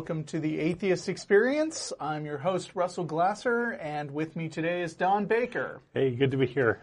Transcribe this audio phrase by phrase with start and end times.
[0.00, 1.92] welcome to the Atheist Experience.
[2.00, 5.82] I'm your host, Russell Glasser, and with me today is Don Baker.
[5.92, 6.80] Hey, good to be here.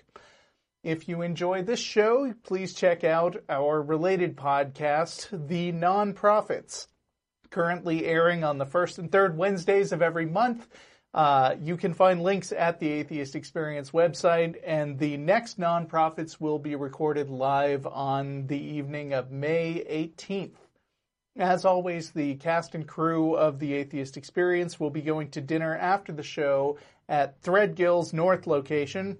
[0.86, 6.86] If you enjoy this show, please check out our related podcast, The Non-Prophets,
[7.50, 10.68] currently airing on the first and third Wednesdays of every month.
[11.12, 16.60] Uh, you can find links at the Atheist Experience website, and the next Non-Prophets will
[16.60, 20.54] be recorded live on the evening of May 18th.
[21.36, 25.76] As always, the cast and crew of the Atheist Experience will be going to dinner
[25.76, 29.18] after the show at Threadgill's North location,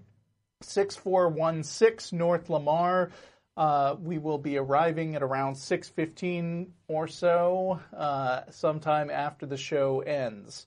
[0.62, 3.10] 6416 North Lamar.
[3.56, 10.00] Uh, we will be arriving at around 6.15 or so, uh, sometime after the show
[10.00, 10.66] ends.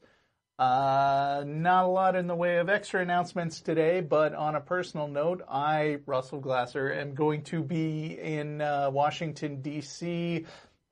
[0.58, 5.08] Uh, not a lot in the way of extra announcements today, but on a personal
[5.08, 10.46] note, I, Russell Glasser, am going to be in uh, Washington, D.C.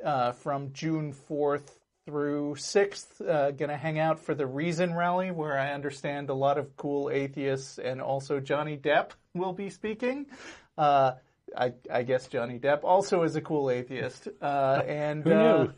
[0.03, 1.76] Uh, from June 4th
[2.07, 3.21] through 6th.
[3.21, 6.75] Uh, going to hang out for the Reason Rally, where I understand a lot of
[6.77, 10.25] cool atheists and also Johnny Depp will be speaking.
[10.77, 11.11] Uh,
[11.55, 14.29] I, I, guess Johnny Depp also is a cool atheist.
[14.41, 15.73] Uh, and knew?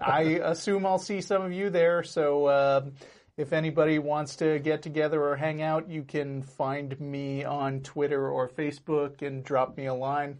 [0.00, 2.02] I assume I'll see some of you there.
[2.02, 2.92] So um,
[3.38, 8.28] if anybody wants to get together or hang out, you can find me on Twitter
[8.28, 10.38] or Facebook and drop me a line.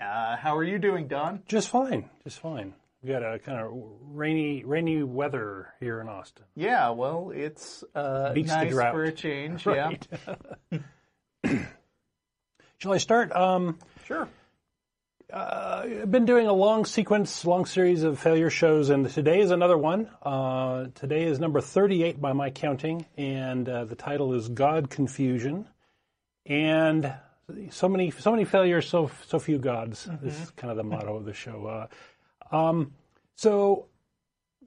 [0.00, 1.42] Uh, how are you doing, Don?
[1.46, 2.10] Just fine.
[2.24, 2.74] Just fine.
[3.06, 3.70] We got a kind of
[4.10, 6.44] rainy, rainy weather here in Austin.
[6.56, 9.64] Yeah, well, it's uh, nice for a change.
[9.76, 10.08] Right.
[10.72, 10.78] Yeah.
[12.78, 13.30] Shall I start?
[13.30, 14.28] Um, sure.
[15.32, 19.52] Uh, I've been doing a long sequence, long series of failure shows, and today is
[19.52, 20.10] another one.
[20.20, 25.68] Uh, today is number 38 by my counting, and uh, the title is God Confusion.
[26.44, 27.14] And
[27.70, 30.06] so many, so many failures, so so few gods.
[30.06, 30.26] Mm-hmm.
[30.26, 31.88] This is kind of the motto of the show.
[32.50, 32.92] Um,
[33.34, 33.86] so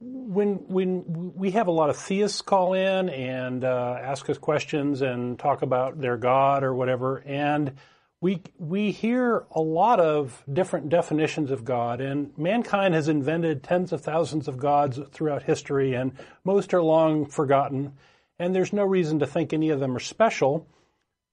[0.00, 5.02] when when we have a lot of theists call in and uh, ask us questions
[5.02, 7.74] and talk about their God or whatever, and
[8.20, 13.92] we we hear a lot of different definitions of God, and mankind has invented tens
[13.92, 16.12] of thousands of gods throughout history, and
[16.44, 17.92] most are long forgotten,
[18.38, 20.66] and there's no reason to think any of them are special.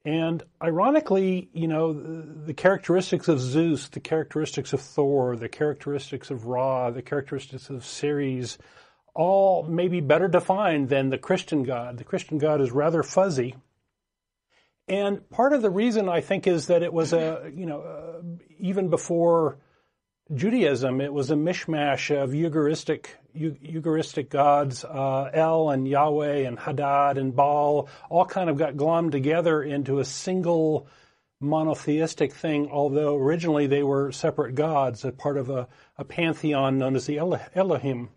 [0.05, 6.45] And ironically, you know, the characteristics of Zeus, the characteristics of Thor, the characteristics of
[6.45, 8.57] Ra, the characteristics of Ceres,
[9.13, 11.97] all may be better defined than the Christian God.
[11.97, 13.55] The Christian God is rather fuzzy
[14.87, 18.21] and part of the reason I think is that it was a, you know, uh,
[18.59, 19.57] even before
[20.33, 27.17] Judaism, it was a mishmash of Ugaritic, Ugaritic gods, uh, El and Yahweh and Hadad
[27.17, 30.87] and Baal, all kind of got glommed together into a single
[31.39, 36.95] monotheistic thing, although originally they were separate gods, a part of a, a pantheon known
[36.95, 37.19] as the
[37.55, 38.09] Elohim.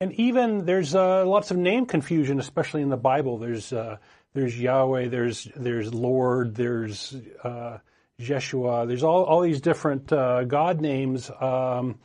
[0.00, 3.38] And even there's uh, lots of name confusion, especially in the Bible.
[3.38, 3.98] There's uh,
[4.32, 7.78] there's Yahweh, there's there's Lord, there's uh,
[8.20, 11.98] Jeshua, there's all, all these different uh, God names um,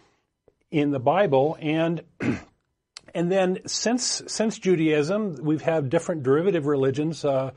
[0.69, 2.01] in the Bible, and
[3.13, 7.25] and then since since Judaism, we've had different derivative religions.
[7.25, 7.51] Uh,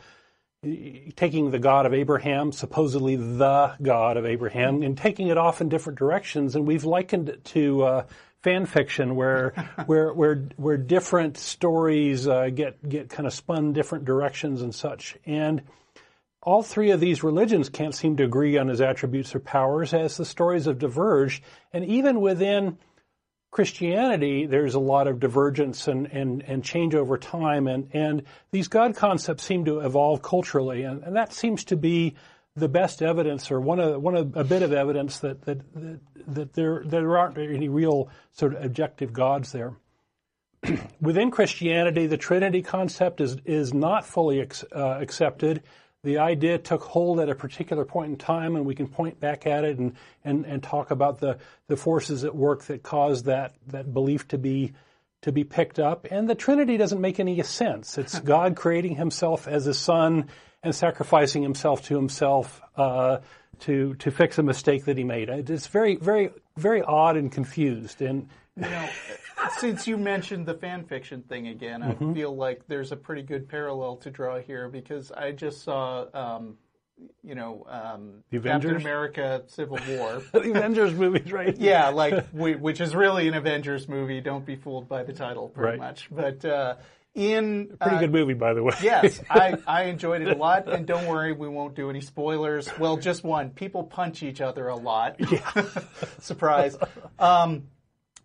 [1.15, 5.69] taking the God of Abraham, supposedly the God of Abraham, and taking it off in
[5.69, 8.07] different directions, and we've likened it to uh,
[8.43, 9.51] fan fiction where
[9.87, 15.17] where where where different stories uh, get get kind of spun different directions and such.
[15.27, 15.63] And
[16.47, 20.17] all three of these religions can't seem to agree on his attributes or powers as
[20.17, 21.43] the stories have diverged.
[21.73, 22.79] And even within
[23.51, 27.67] Christianity, there's a lot of divergence and, and, and change over time.
[27.67, 28.23] And, and
[28.53, 30.85] these God concepts seem to evolve culturally.
[30.85, 32.15] And, and that seems to be
[32.55, 36.01] the best evidence, or one of one of a bit of evidence that that that,
[36.27, 39.75] that there there aren't any real sort of objective gods there.
[41.01, 45.65] Within Christianity, the Trinity concept is is not fully ex, uh, accepted.
[46.07, 49.45] The idea took hold at a particular point in time, and we can point back
[49.45, 51.37] at it and, and, and talk about the,
[51.67, 54.73] the forces at work that caused that, that belief to be
[55.23, 56.07] to be picked up.
[56.09, 57.99] And the Trinity doesn't make any sense.
[57.99, 60.29] It's God creating Himself as a Son
[60.63, 63.19] and sacrificing Himself to Himself uh,
[63.61, 65.29] to to fix a mistake that He made.
[65.29, 68.01] It's very very very odd and confused.
[68.01, 68.89] And you know,
[69.59, 72.15] since you mentioned the fan fiction thing again, I mm-hmm.
[72.15, 76.57] feel like there's a pretty good parallel to draw here because I just saw, um,
[77.23, 81.55] you know, um, Captain America: Civil War, the Avengers movies, right?
[81.59, 84.21] Yeah, like we, which is really an Avengers movie.
[84.23, 85.79] Don't be fooled by the title, pretty right.
[85.79, 86.09] much.
[86.11, 86.77] But uh,
[87.15, 88.75] in pretty uh, good movie, by the way.
[88.83, 92.69] yes, I, I enjoyed it a lot, and don't worry, we won't do any spoilers.
[92.79, 95.17] Well, just one: people punch each other a lot.
[95.19, 95.65] Yeah.
[96.21, 96.79] Surprise.
[97.19, 97.65] Um,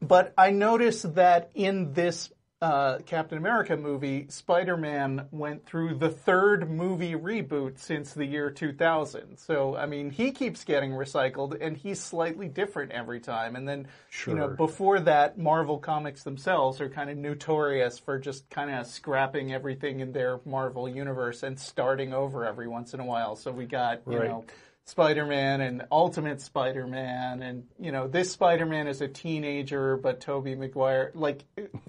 [0.02, 2.32] but I noticed that in this
[2.62, 9.38] uh, Captain America movie, Spider-Man went through the third movie reboot since the year 2000.
[9.38, 13.56] So, I mean, he keeps getting recycled and he's slightly different every time.
[13.56, 14.34] And then, sure.
[14.34, 18.86] you know, before that, Marvel Comics themselves are kind of notorious for just kind of
[18.86, 23.36] scrapping everything in their Marvel universe and starting over every once in a while.
[23.36, 24.30] So we got, you right.
[24.30, 24.46] know,
[24.92, 31.12] Spider-Man and Ultimate Spider-Man and you know this Spider-Man is a teenager but Tobey Maguire
[31.16, 31.46] like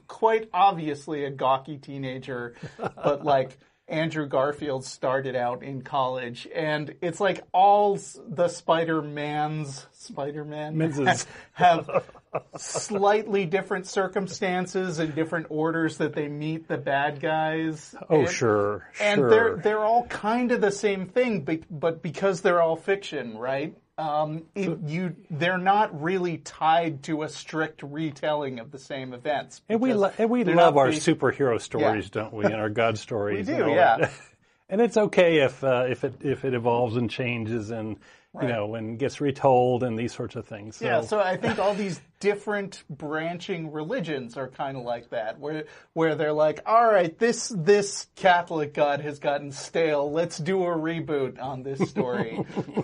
[0.07, 3.59] quite obviously a gawky teenager but like
[3.89, 6.49] Andrew Garfield started out in college.
[6.55, 10.77] And it's like all the Spider-Mans Spider-Man
[11.53, 12.05] have
[12.57, 17.95] slightly different circumstances and different orders that they meet the bad guys.
[18.09, 22.63] Oh, and, sure, and they're they're all kind of the same thing, but because they're
[22.63, 23.77] all fiction, right?
[23.99, 29.61] Um, it, you they're not really tied to a strict retelling of the same events.
[29.69, 32.23] And we lo- and we love our superhero stories, yeah.
[32.23, 32.47] don't we?
[32.47, 33.47] And our God stories.
[33.47, 34.11] we do, yeah.
[34.69, 37.99] And it's okay if uh, if it if it evolves and changes and
[38.35, 38.49] Right.
[38.49, 40.77] you know, and gets retold and these sorts of things.
[40.77, 40.87] So.
[40.87, 45.65] Yeah, so I think all these different branching religions are kind of like that, where
[45.93, 50.11] where they're like, all right, this this Catholic God has gotten stale.
[50.11, 52.43] Let's do a reboot on this story.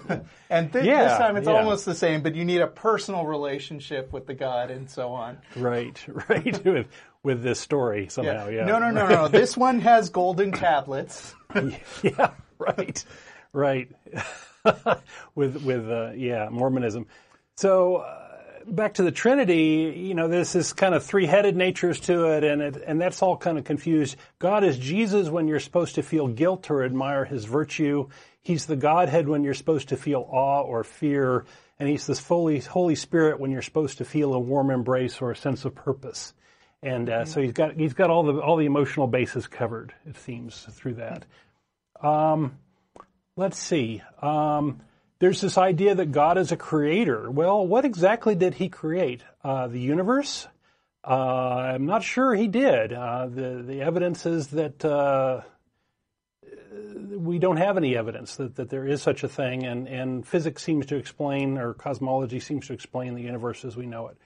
[0.51, 1.55] and th- yeah, this time it's yeah.
[1.55, 5.39] almost the same, but you need a personal relationship with the God and so on.
[5.57, 5.99] Right,
[6.29, 6.63] right.
[6.63, 6.89] with
[7.23, 8.59] with this story somehow, yeah.
[8.59, 8.65] yeah.
[8.67, 9.29] No, no, no, no.
[9.29, 11.35] this one has golden tablets.
[12.03, 13.05] yeah, right,
[13.55, 13.91] right.
[15.35, 17.07] with with uh, yeah Mormonism.
[17.57, 18.29] So uh,
[18.67, 22.63] back to the Trinity, you know, there's this kind of three-headed natures to it, and
[22.63, 24.17] it, and that's all kind of confused.
[24.39, 28.09] God is Jesus when you're supposed to feel guilt or admire His virtue.
[28.41, 31.45] He's the Godhead when you're supposed to feel awe or fear,
[31.79, 35.31] and He's this Holy Holy Spirit when you're supposed to feel a warm embrace or
[35.31, 36.33] a sense of purpose.
[36.83, 39.93] And uh, so he's got he's got all the all the emotional bases covered.
[40.07, 41.25] It seems through that.
[42.01, 42.57] Um,
[43.39, 44.03] let's see.
[44.21, 44.81] Um,
[45.21, 47.31] there's this idea that God is a creator.
[47.31, 49.23] Well, what exactly did he create?
[49.43, 50.47] Uh, the universe?
[51.05, 52.93] Uh, I'm not sure he did.
[52.93, 55.43] Uh, the the evidence is that uh,
[57.11, 60.63] we don't have any evidence that, that there is such a thing, and, and physics
[60.63, 64.17] seems to explain, or cosmology seems to explain the universe as we know it.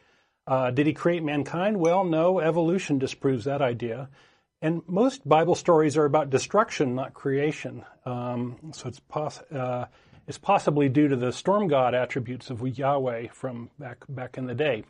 [0.47, 1.76] Uh, did he create mankind?
[1.78, 2.40] Well, no.
[2.40, 4.09] Evolution disproves that idea.
[4.62, 7.85] And most Bible stories are about destruction, not creation.
[8.07, 9.00] Um, so it's,
[9.52, 9.87] uh,
[10.28, 14.54] it's possibly due to the storm god attributes of Yahweh from back back in the
[14.54, 14.85] day.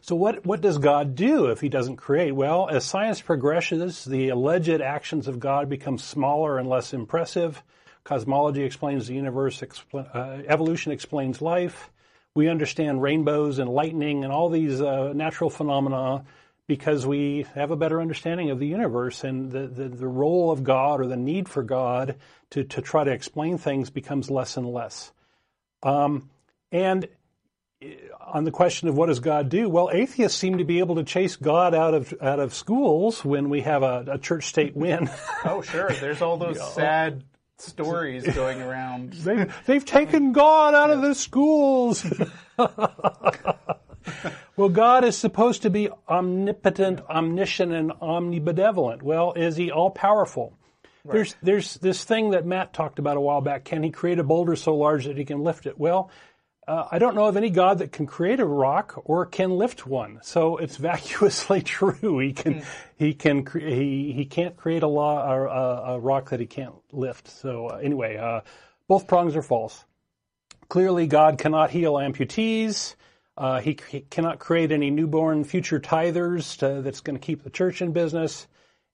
[0.00, 2.32] So what what does God do if He doesn't create?
[2.32, 7.62] Well, as science progresses, the alleged actions of God become smaller and less impressive.
[8.02, 9.60] Cosmology explains the universe.
[9.60, 11.90] Expl- uh, evolution explains life.
[12.34, 16.24] We understand rainbows and lightning and all these uh, natural phenomena
[16.68, 20.62] because we have a better understanding of the universe and the, the, the, role of
[20.62, 22.16] God or the need for God
[22.50, 25.10] to, to try to explain things becomes less and less.
[25.82, 26.28] Um,
[26.70, 27.08] and
[27.82, 27.86] uh,
[28.20, 31.04] on the question of what does God do, well, atheists seem to be able to
[31.04, 35.10] chase God out of out of schools when we have a, a church state win.
[35.46, 35.90] oh, sure.
[35.90, 37.24] There's all those sad
[37.56, 39.12] stories going around.
[39.24, 42.06] They've, they've taken God out of the schools.
[44.58, 49.02] Well, God is supposed to be omnipotent, omniscient, and omnibenevolent.
[49.02, 50.52] Well, is he all powerful?
[51.04, 51.14] Right.
[51.14, 53.64] There's there's this thing that Matt talked about a while back.
[53.64, 55.78] Can he create a boulder so large that he can lift it?
[55.78, 56.10] Well,
[56.66, 59.86] uh, I don't know of any God that can create a rock or can lift
[59.86, 60.18] one.
[60.22, 62.18] So it's vacuously true.
[62.18, 62.64] He can mm.
[62.96, 66.74] he can cre- he he can't create a, law, a, a rock that he can't
[66.92, 67.28] lift.
[67.28, 68.40] So uh, anyway, uh,
[68.88, 69.84] both prongs are false.
[70.68, 72.96] Clearly, God cannot heal amputees.
[73.38, 77.50] Uh, he, he, cannot create any newborn future tithers to, that's going to keep the
[77.50, 78.48] church in business.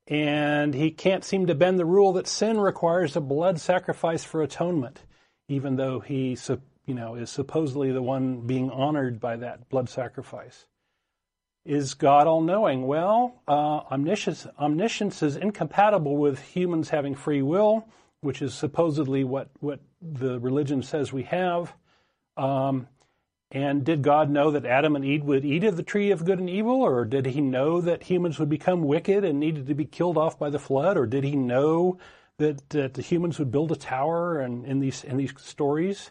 [0.06, 4.42] and he can't seem to bend the rule that sin requires a blood sacrifice for
[4.42, 5.00] atonement,
[5.48, 6.36] even though he,
[6.84, 10.66] you know, is supposedly the one being honored by that blood sacrifice.
[11.64, 12.86] Is God all knowing?
[12.86, 17.88] Well, uh, omniscience, omniscience is incompatible with humans having free will,
[18.20, 21.72] which is supposedly what, what the religion says we have.
[22.36, 22.88] Um,
[23.54, 26.40] and did God know that Adam and Eve would eat of the tree of good
[26.40, 29.84] and evil, or did he know that humans would become wicked and needed to be
[29.84, 31.98] killed off by the flood, or did he know
[32.38, 36.10] that, that the humans would build a tower and in these in these stories?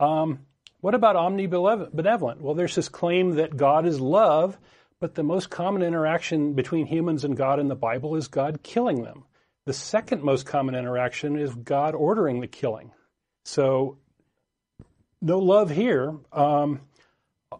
[0.00, 0.46] Um,
[0.80, 2.40] what about omnibenevolent?
[2.40, 4.58] Well, there's this claim that God is love,
[5.00, 9.02] but the most common interaction between humans and God in the Bible is God killing
[9.02, 9.24] them.
[9.66, 12.92] The second most common interaction is God ordering the killing.
[13.44, 13.98] So,
[15.20, 16.14] no love here.
[16.32, 16.80] Um,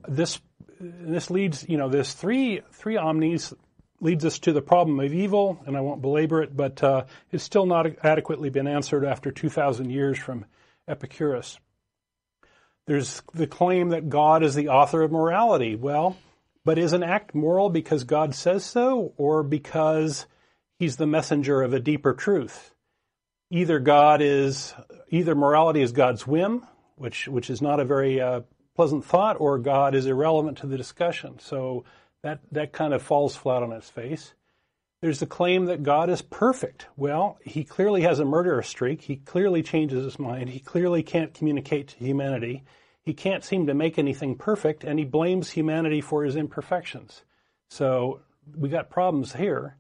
[0.09, 0.41] this
[0.81, 3.53] this leads, you know, this three three omnis
[4.01, 7.45] leads us to the problem of evil, and I won't belabor it, but uh, it's
[7.45, 10.47] still not adequately been answered after 2,000 years from
[10.89, 11.59] Epicurus.
[12.87, 15.77] There's the claim that God is the author of morality.
[15.77, 16.17] Well,
[16.65, 20.27] but is an act moral because God says so or because
[20.79, 22.75] he's the messenger of a deeper truth?
[23.51, 24.75] Either God is,
[25.11, 26.67] either morality is God's whim,
[27.01, 28.43] which, which is not a very uh,
[28.77, 31.39] pleasant thought, or God is irrelevant to the discussion.
[31.39, 31.85] So
[32.23, 34.35] that, that kind of falls flat on its face.
[35.01, 36.87] There's the claim that God is perfect.
[36.97, 39.01] Well, he clearly has a murderous streak.
[39.01, 40.51] He clearly changes his mind.
[40.51, 42.65] He clearly can't communicate to humanity.
[43.03, 47.23] He can't seem to make anything perfect, and he blames humanity for his imperfections.
[47.71, 48.21] So
[48.55, 49.79] we got problems here.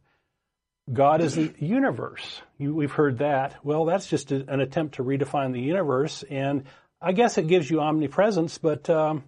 [0.90, 2.40] God is the universe.
[2.58, 3.62] we've heard that.
[3.62, 6.64] Well, that's just a, an attempt to redefine the universe, and
[7.00, 9.24] I guess it gives you omnipresence, but um,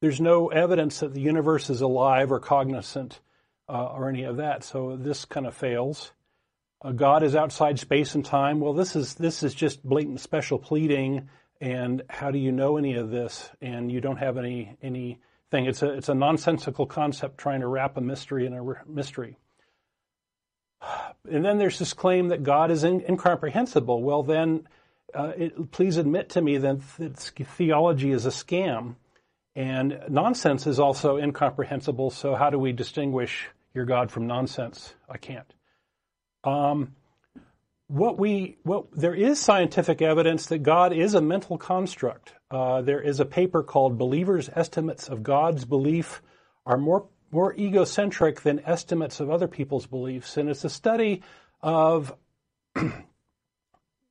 [0.00, 3.20] there's no evidence that the universe is alive or cognizant
[3.68, 4.64] uh, or any of that.
[4.64, 6.12] So this kind of fails.
[6.80, 8.60] Uh, God is outside space and time.
[8.60, 11.28] Well, this is this is just blatant special pleading
[11.62, 13.48] and how do you know any of this?
[13.60, 15.66] And you don't have any anything.
[15.66, 19.36] It's a it's a nonsensical concept trying to wrap a mystery in a mystery.
[21.30, 24.02] And then there's this claim that God is in, incomprehensible.
[24.02, 24.66] Well, then,
[25.14, 27.16] uh, it, please admit to me that, that
[27.56, 28.96] theology is a scam,
[29.54, 32.10] and nonsense is also incomprehensible.
[32.10, 34.94] So how do we distinguish your God from nonsense?
[35.08, 35.52] I can't.
[36.44, 36.94] Um,
[37.92, 42.32] what we what there is scientific evidence that God is a mental construct.
[42.50, 46.22] Uh, there is a paper called "Believers' Estimates of God's Belief
[46.64, 51.22] Are More More Egocentric Than Estimates of Other People's Beliefs," and it's a study
[51.60, 52.16] of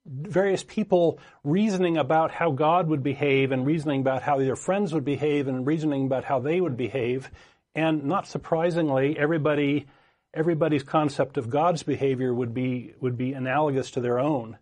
[0.05, 5.05] various people reasoning about how God would behave and reasoning about how their friends would
[5.05, 7.29] behave and reasoning about how they would behave.
[7.75, 9.87] And not surprisingly, everybody
[10.33, 14.57] everybody's concept of God's behavior would be would be analogous to their own.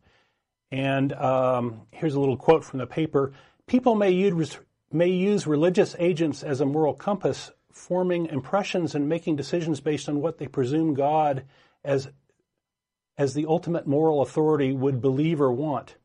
[0.71, 3.33] And um, here's a little quote from the paper:
[3.67, 4.57] People may use
[4.91, 10.21] may use religious agents as a moral compass, forming impressions and making decisions based on
[10.21, 11.45] what they presume God
[11.83, 12.09] as
[13.19, 15.95] as the ultimate moral authority would believe or want.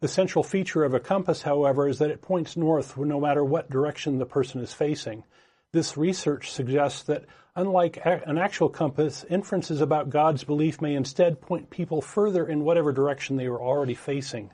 [0.00, 3.70] The central feature of a compass, however, is that it points north no matter what
[3.70, 5.22] direction the person is facing.
[5.70, 11.68] This research suggests that Unlike an actual compass, inferences about God's belief may instead point
[11.68, 14.50] people further in whatever direction they were already facing.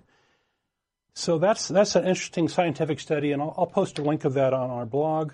[1.14, 4.52] So that's that's an interesting scientific study, and I'll, I'll post a link of that
[4.52, 5.32] on our blog.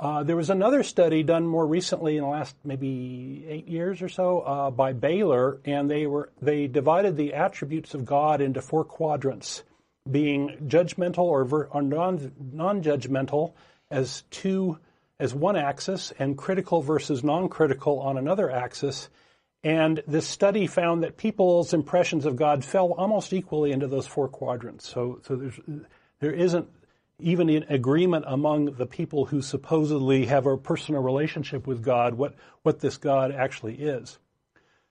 [0.00, 4.08] Uh, there was another study done more recently in the last maybe eight years or
[4.08, 8.82] so uh, by Baylor, and they were they divided the attributes of God into four
[8.82, 9.62] quadrants,
[10.10, 13.52] being judgmental or, ver, or non non-judgmental
[13.90, 14.78] as two
[15.18, 19.10] as one axis and critical versus non-critical on another axis.
[19.62, 24.28] And this study found that people's impressions of God fell almost equally into those four
[24.28, 24.88] quadrants.
[24.88, 25.60] So, so there's,
[26.20, 26.66] there isn't
[27.22, 32.34] even in agreement among the people who supposedly have a personal relationship with God what,
[32.62, 34.18] what this God actually is.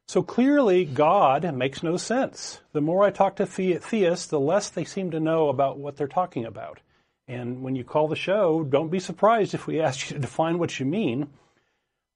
[0.07, 2.62] So clearly, God makes no sense.
[2.71, 6.07] The more I talk to theists, the less they seem to know about what they're
[6.07, 6.79] talking about.
[7.27, 10.57] And when you call the show, don't be surprised if we ask you to define
[10.57, 11.29] what you mean.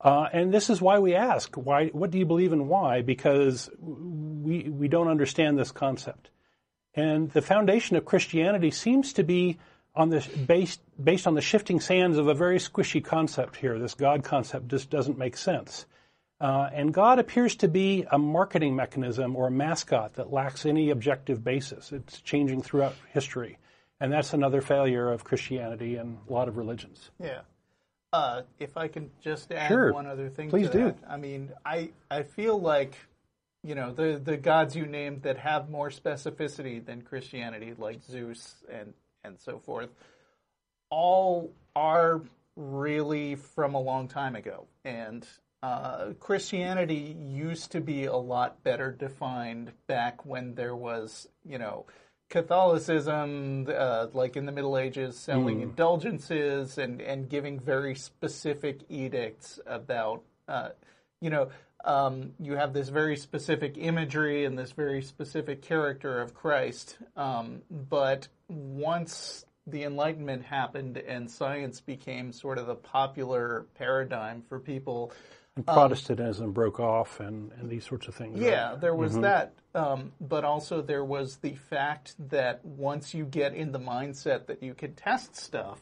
[0.01, 3.03] Uh, and this is why we ask, why, what do you believe and why?
[3.03, 6.31] Because we, we don't understand this concept.
[6.95, 9.59] And the foundation of Christianity seems to be
[9.95, 13.77] on this based, based on the shifting sands of a very squishy concept here.
[13.79, 15.85] This God concept just doesn't make sense.
[16.41, 20.89] Uh, and God appears to be a marketing mechanism or a mascot that lacks any
[20.89, 21.91] objective basis.
[21.91, 23.59] It's changing throughout history.
[24.01, 27.11] And that's another failure of Christianity and a lot of religions.
[27.19, 27.41] Yeah.
[28.11, 29.93] Uh, if I can just add Sure.
[29.93, 30.83] one other thing Please to do.
[30.85, 30.97] that.
[31.07, 32.95] I mean, I I feel like
[33.63, 38.55] you know the the gods you named that have more specificity than Christianity, like Zeus
[38.69, 38.93] and
[39.23, 39.89] and so forth,
[40.89, 42.21] all are
[42.55, 45.27] really from a long time ago, and
[45.61, 51.85] uh, Christianity used to be a lot better defined back when there was you know.
[52.29, 59.59] Catholicism, uh, like in the Middle Ages, selling indulgences and, and giving very specific edicts
[59.67, 60.69] about, uh,
[61.21, 61.49] you know,
[61.83, 66.97] um, you have this very specific imagery and this very specific character of Christ.
[67.15, 74.59] Um, but once the Enlightenment happened and science became sort of the popular paradigm for
[74.59, 75.11] people,
[75.55, 78.39] And Protestantism broke off and, and these sorts of things.
[78.39, 78.49] right?
[78.49, 79.53] yeah, there was that.
[79.75, 84.61] Um, but also there was the fact that once you get in the mindset that
[84.61, 85.79] you can test stuff,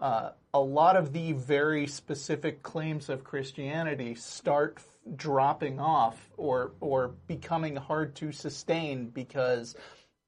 [0.00, 4.78] uh, a lot of the very specific claims of Christianity start
[5.14, 9.76] dropping off or or becoming hard to sustain because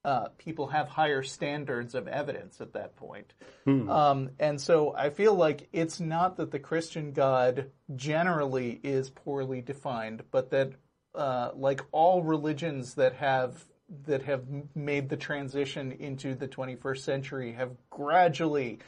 [0.04, 3.34] uh, people have higher standards of evidence at that point.
[3.90, 9.60] Um, and so I feel like it's not that the Christian God generally is poorly
[9.60, 10.72] defined, but that
[11.14, 13.66] uh, like all religions that have
[14.06, 14.44] that have
[14.74, 18.78] made the transition into the 21st century have gradually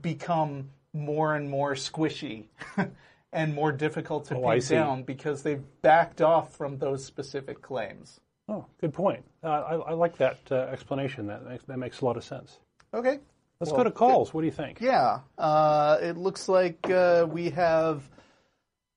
[0.00, 2.46] become more and more squishy
[3.34, 8.20] and more difficult to Oh, pin down because they've backed off from those specific claims.
[8.48, 9.24] Oh, good point.
[9.42, 11.26] Uh, I, I like that uh, explanation.
[11.26, 12.58] That makes, that makes a lot of sense.
[12.94, 13.18] Okay.
[13.60, 14.32] Let's Well, go to calls.
[14.32, 14.80] What do you think?
[14.80, 18.02] Yeah, uh, it looks like uh, we have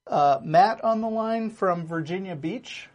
[0.06, 2.90] uh, Matt on the line from Virginia Beach.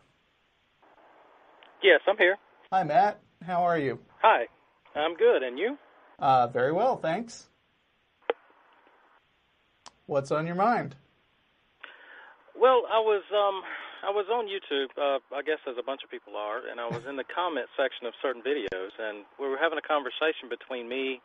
[1.82, 2.36] Yes, I'm here.
[2.72, 3.20] Hi, Matt.
[3.44, 3.98] How are you?
[4.20, 4.46] Hi.
[4.94, 5.42] I'm good.
[5.42, 5.78] And you?
[6.18, 7.46] Uh, very well, thanks.
[10.06, 10.94] What's on your mind?
[12.62, 13.66] Well, I was um
[14.06, 16.86] I was on YouTube, uh, I guess as a bunch of people are, and I
[16.86, 20.86] was in the comment section of certain videos, and we were having a conversation between
[20.86, 21.18] me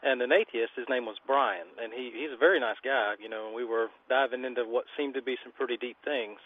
[0.00, 0.72] and an atheist.
[0.80, 3.52] His name was Brian, and he he's a very nice guy, you know.
[3.52, 6.40] And we were diving into what seemed to be some pretty deep things.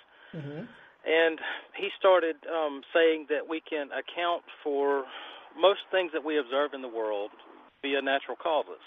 [1.07, 1.39] And
[1.79, 5.07] he started um, saying that we can account for
[5.55, 7.31] most things that we observe in the world
[7.87, 8.83] via natural causes.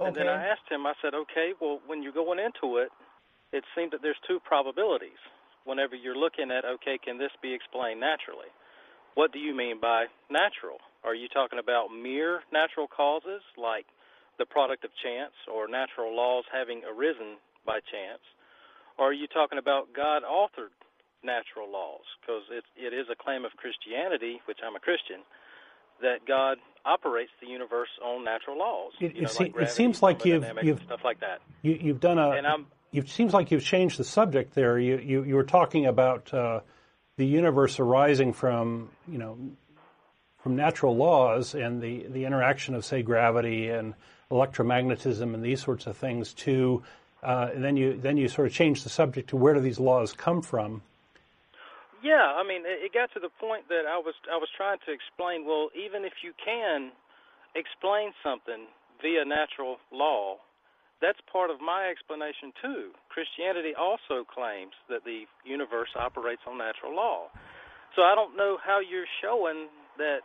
[0.00, 2.88] And then I asked him, I said, okay, well, when you're going into it,
[3.52, 5.18] it seemed that there's two probabilities.
[5.64, 8.50] Whenever you're looking at, okay, can this be explained naturally?
[9.14, 10.78] What do you mean by natural?
[11.04, 13.86] Are you talking about mere natural causes, like
[14.38, 17.36] the product of chance or natural laws having arisen
[17.66, 18.22] by chance?
[18.98, 20.72] Or are you talking about God authored
[21.22, 22.02] natural laws?
[22.20, 25.20] Because it, it is a claim of Christianity, which I'm a Christian,
[26.00, 28.92] that God operates the universe on natural laws.
[29.00, 31.40] It- know, se- like it seems like you've- you've- stuff like that.
[31.62, 32.30] You, you've done a.
[32.30, 34.78] And I'm- It seems like you've changed the subject there.
[34.78, 36.60] You you, you were talking about uh,
[37.16, 39.38] the universe arising from you know
[40.38, 43.94] from natural laws and the the interaction of say gravity and
[44.30, 46.82] electromagnetism and these sorts of things to.
[47.22, 49.78] Uh, and then you then you sort of change the subject to where do these
[49.78, 50.82] laws come from?
[52.02, 54.78] Yeah, I mean, it, it got to the point that I was I was trying
[54.86, 55.46] to explain.
[55.46, 56.90] Well, even if you can
[57.54, 58.66] explain something
[59.00, 60.38] via natural law,
[61.02, 62.92] that's part of my explanation too.
[63.10, 67.26] Christianity also claims that the universe operates on natural law.
[67.96, 70.20] So I don't know how you're showing that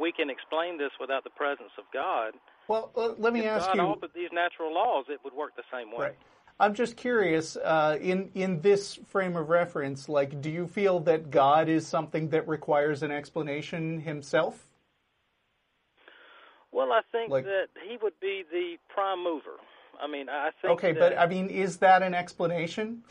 [0.00, 2.32] we can explain this without the presence of God.
[2.68, 3.82] Well, let me If ask God you.
[3.82, 6.06] altered these natural laws, it would work the same way.
[6.06, 6.16] Right.
[6.60, 7.56] I'm just curious.
[7.56, 12.28] Uh, in in this frame of reference, like, do you feel that God is something
[12.30, 14.68] that requires an explanation himself?
[16.70, 19.58] Well, I think Like- that he would be the prime mover.
[20.02, 23.02] I mean, I think Okay, that, but I mean, is that an explanation?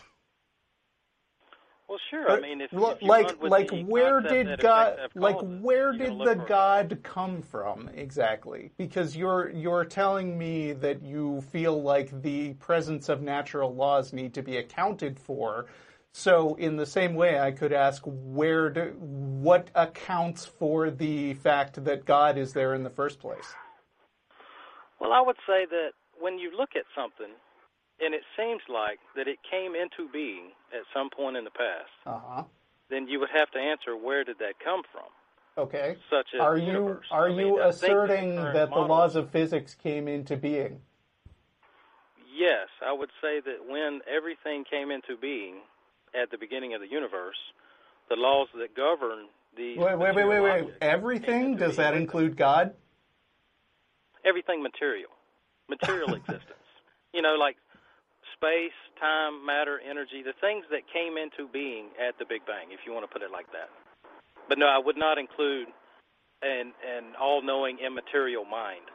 [1.88, 2.32] Well, sure.
[2.32, 7.42] I mean, if, if like like where did God like where did the God come
[7.42, 8.72] from exactly?
[8.78, 14.34] Because you're you're telling me that you feel like the presence of natural laws need
[14.34, 15.68] to be accounted for.
[16.14, 21.84] So in the same way, I could ask where do what accounts for the fact
[21.84, 23.54] that God is there in the first place?
[25.00, 25.92] Well, I would say that
[26.24, 27.36] when you look at something,
[28.00, 31.92] and it seems like that it came into being at some point in the past,
[32.06, 32.44] Uh huh.
[32.90, 35.12] then you would have to answer where did that come from?
[35.58, 35.98] Okay.
[36.10, 37.06] Such as Are you universe.
[37.12, 40.38] are I mean, you I the asserting current that the laws of physics came into
[40.38, 40.80] being?
[42.36, 45.58] Yes, I would say that when everything came into being
[46.20, 47.38] at the beginning of the universe,
[48.10, 50.74] the laws that govern the Wait, wait, wait, wait, wait.
[50.82, 51.58] Everything?
[51.58, 52.74] Does that include God?
[54.26, 55.10] everything material,
[55.70, 56.68] material existence.
[57.14, 57.58] You know, like
[58.34, 62.82] space, time, matter, energy, the things that came into being at the Big Bang, if
[62.86, 63.70] you want to put it like that.
[64.50, 65.68] But no, I would not include
[66.42, 68.86] an an all-knowing immaterial mind.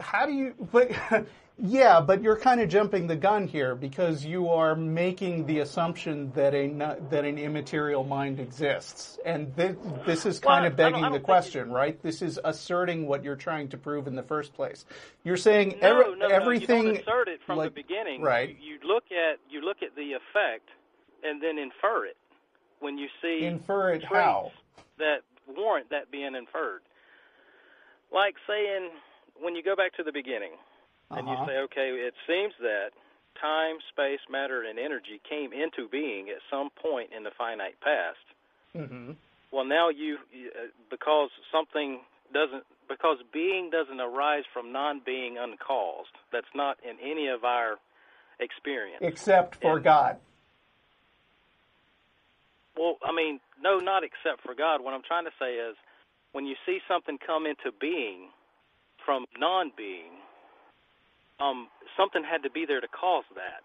[0.00, 0.54] How do you?
[0.72, 0.90] But
[1.58, 6.30] yeah, but you're kind of jumping the gun here because you are making the assumption
[6.34, 6.68] that a
[7.10, 10.90] that an immaterial mind exists, and thi- this is kind Well, of I don't- I
[10.90, 12.00] begging don't the question, right?
[12.02, 14.84] This is asserting what you're trying to prove in the first place.
[15.24, 16.84] You're saying No, every- no, everything.
[16.84, 16.90] no.
[16.90, 18.20] You don't assert it from like- the beginning.
[18.20, 18.50] right.
[18.60, 20.68] You, you look at you look at the effect
[21.24, 22.16] and then infer it
[22.80, 24.52] when you see Infer it how?
[24.98, 26.82] that warrant that being inferred.
[28.12, 28.90] Like saying
[29.40, 30.52] when you go back to the beginning
[31.10, 31.46] and you Uh-huh.
[31.46, 32.92] say, okay, it seems that
[33.40, 38.18] time, space, matter, and energy came into being at some point in the finite past.
[38.72, 39.12] hmm
[39.50, 46.10] Well, now you, uh, because something doesn't, because being doesn't arise from non-being uncaused.
[46.32, 47.78] That's not in any of our
[48.40, 49.02] experience.
[49.02, 50.20] Except for And- God.
[52.76, 54.82] Well, I mean, no, not except for God.
[54.82, 55.76] What I'm trying to say is,
[56.32, 58.30] when you see something come into being
[59.04, 60.12] from non-being,
[61.40, 63.62] um, something had to be there to cause that.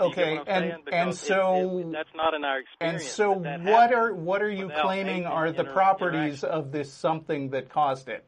[0.00, 3.04] Okay, and and Because it- so it, that's not in our experience.
[3.04, 7.50] And so, what are what are you without claiming are the properties of this something
[7.50, 8.24] that caused it?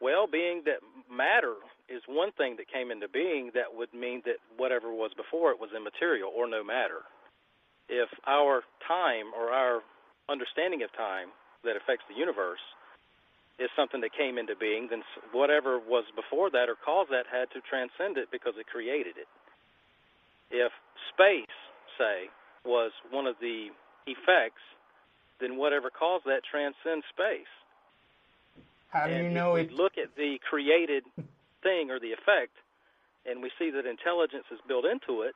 [0.00, 0.80] Well, being that
[1.10, 1.54] matter
[1.88, 5.60] is one thing that came into being, that would mean that whatever was before it
[5.60, 7.02] was immaterial or no matter.
[7.88, 9.80] If our time or our
[10.28, 11.28] understanding of time
[11.64, 12.60] that affects the universe
[13.58, 17.50] is something that came into being, then whatever was before that or caused that had
[17.50, 19.26] to transcend it because it created it.
[20.50, 20.72] If
[21.12, 21.50] space,
[21.98, 22.30] say,
[22.64, 23.68] was one of the
[24.06, 24.62] effects,
[25.40, 27.50] then whatever caused that transcends space.
[28.90, 29.72] How do And you if know we it?
[29.72, 31.04] look at the created
[31.62, 32.54] thing or the effect,
[33.26, 35.34] and we see that intelligence is built into it,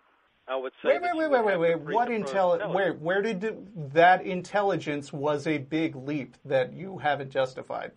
[0.49, 0.99] I would say.
[0.99, 1.95] Wait, wait, wait, wait, wait.
[1.95, 7.93] What intelli- Where, where did that intelligence was a big leap that you haven't justified?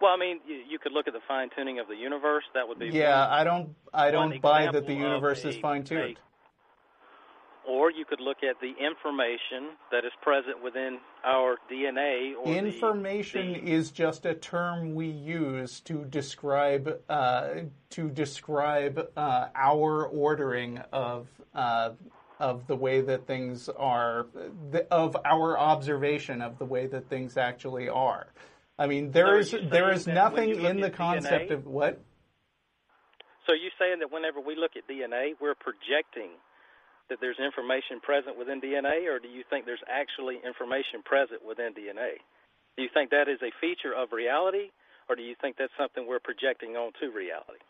[0.00, 2.44] Well, I mean, you, you could look at the fine tuning of the universe.
[2.54, 3.38] That would be Yeah, one.
[3.38, 6.18] I don't, I don't buy that the universe is fine tuned.
[7.68, 12.32] Or you could look at the information that is present within our DNA.
[12.34, 17.48] Or the- Information the, is just a term we use to describe uh,
[17.90, 21.90] to describe uh, our ordering of uh,
[22.40, 24.26] of the way that things are,
[24.90, 28.28] of our observation of the way that things actually are.
[28.80, 32.00] I mean, So there are is there is nothing in the concept DNA of what.
[33.46, 36.40] So you saying that whenever we look at DNA, we're projecting
[37.10, 41.74] that there's information present within DNA, or do you think there's actually information present within
[41.74, 42.24] DNA?
[42.76, 44.70] Do you think that is a feature of reality,
[45.10, 47.60] or do you think that's something we're projecting onto reality?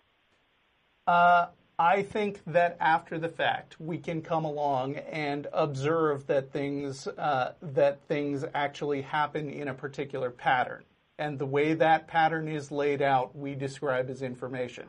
[1.08, 1.46] Uh,
[1.78, 7.54] I think that after the fact, we can come along and observe that things uh,
[7.62, 10.84] that things actually happen in a particular pattern,
[11.20, 14.86] and the way that pattern is laid out, we describe as information.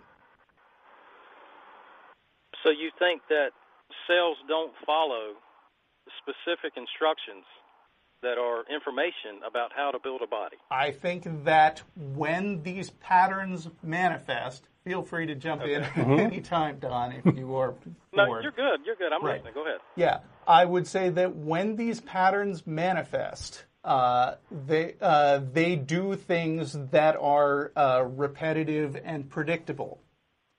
[2.64, 3.50] So you think that
[4.08, 5.34] cells don't follow
[6.22, 7.44] specific instructions
[8.22, 10.58] that are information about how to build a body?
[10.70, 16.20] I think that when these patterns manifest, feel free to jump in mm-hmm.
[16.20, 17.74] anytime, Don, if you are
[18.14, 18.44] No, bored.
[18.44, 18.86] you're good.
[18.86, 19.12] You're good.
[19.12, 19.38] I'm Right.
[19.38, 19.54] listening.
[19.56, 19.80] Go ahead.
[19.96, 26.78] Yeah, I would say that when these patterns manifest, uh, they uh, they do things
[26.92, 30.00] that are uh, repetitive and predictable,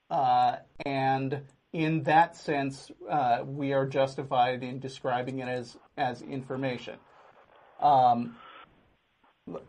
[0.09, 6.97] uh, and in that sense, uh, we are justified in describing it as as information.
[7.79, 8.35] Um,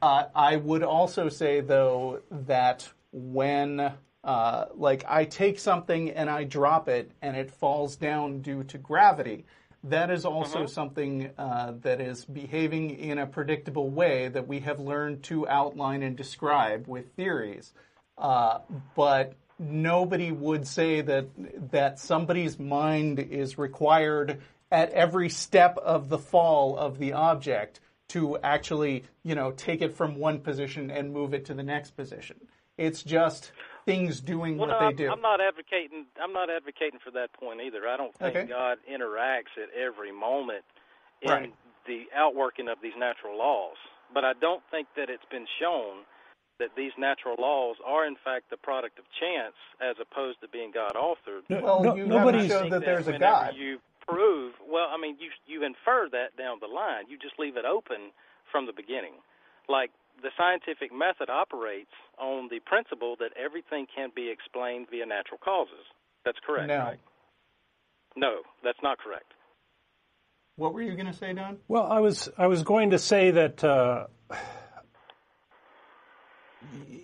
[0.02, 3.92] I would also say though that when
[4.74, 9.44] like I take something and I drop it and it falls down due to gravity,
[9.84, 14.80] that is also something uh, that is behaving in a predictable way that we have
[14.80, 17.72] learned to outline and describe with theories.
[18.16, 18.60] Uh,
[18.96, 21.26] but nobody would say that
[21.70, 28.38] that somebody's mind is required at every step of the fall of the object to
[28.38, 32.36] actually, you know, take it from one position and move it to the next position.
[32.76, 33.52] It's just
[33.86, 35.10] things doing Well, what no, they I'm, do.
[35.12, 36.06] I'm not advocating.
[36.22, 37.86] I'm not advocating for that point either.
[37.88, 38.46] I don't think Okay.
[38.48, 40.64] God interacts at every moment
[41.22, 41.54] in Right.
[41.86, 43.76] the outworking of these natural laws.
[44.12, 46.04] But I don't think that it's been shown
[46.58, 50.70] that these natural laws are in fact the product of chance as opposed to being
[50.70, 51.42] God authored.
[51.48, 53.54] No- Well, no- you nobody's showed that there's a God.
[53.56, 54.88] You prove well.
[54.90, 57.08] I mean, you you infer that down the line.
[57.08, 58.12] You just leave it open
[58.52, 59.14] from the beginning.
[59.68, 59.90] Like
[60.22, 65.84] the scientific method operates on the principle that everything can be explained via natural causes.
[66.24, 66.78] That's correct, No.
[66.78, 67.00] right?
[68.16, 69.32] No, that's not correct.
[70.56, 71.58] What were you going to say, Don?
[71.66, 74.06] Well, I was I was going to say that uh,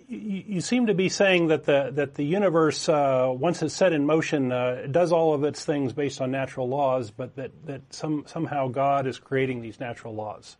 [0.07, 3.91] you, you seem to be saying that the that the universe, uh, once it's set
[3.91, 7.93] in motion, uh, does all of its things based on natural laws, but that that
[7.93, 10.55] some somehow God is creating these natural laws.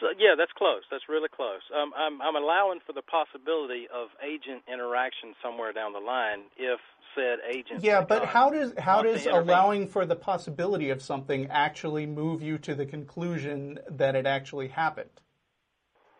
[0.00, 0.82] So, yeah, that's close.
[0.90, 1.62] That's really close.
[1.74, 6.80] Um, I'm, I'm allowing for the possibility of agent interaction somewhere down the line if
[7.14, 7.82] said agent.
[7.82, 12.58] Yeah, but how does how does allowing for the possibility of something actually move you
[12.58, 15.10] to the conclusion that it actually happened?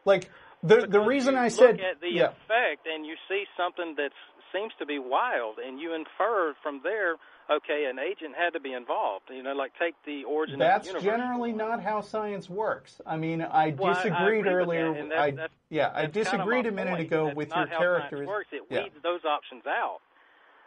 [0.05, 0.31] Like
[0.63, 2.25] the the reason I said look at the yeah.
[2.25, 4.11] effect and you see something that
[4.53, 7.17] seems to be wild, and you infer from there,
[7.51, 9.25] okay, an agent had to be involved.
[9.31, 11.19] You know, like take the origin That's of the universe.
[11.21, 13.01] generally not how science works.
[13.07, 14.93] I mean, I Well, I- I disagreed earlier.
[14.93, 17.03] that, and that- I that's- yeah, I That's kinda disagreed a minute point.
[17.07, 18.17] ago That's with not your how character.
[18.19, 18.49] Science works.
[18.53, 18.83] It yeah.
[18.85, 20.01] weeds those options out.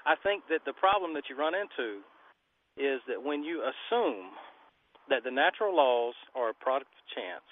[0.05, 2.01] I think that the problem that you run into
[2.77, 4.31] is that when you assume
[5.09, 7.43] that the natural laws are a product of chance,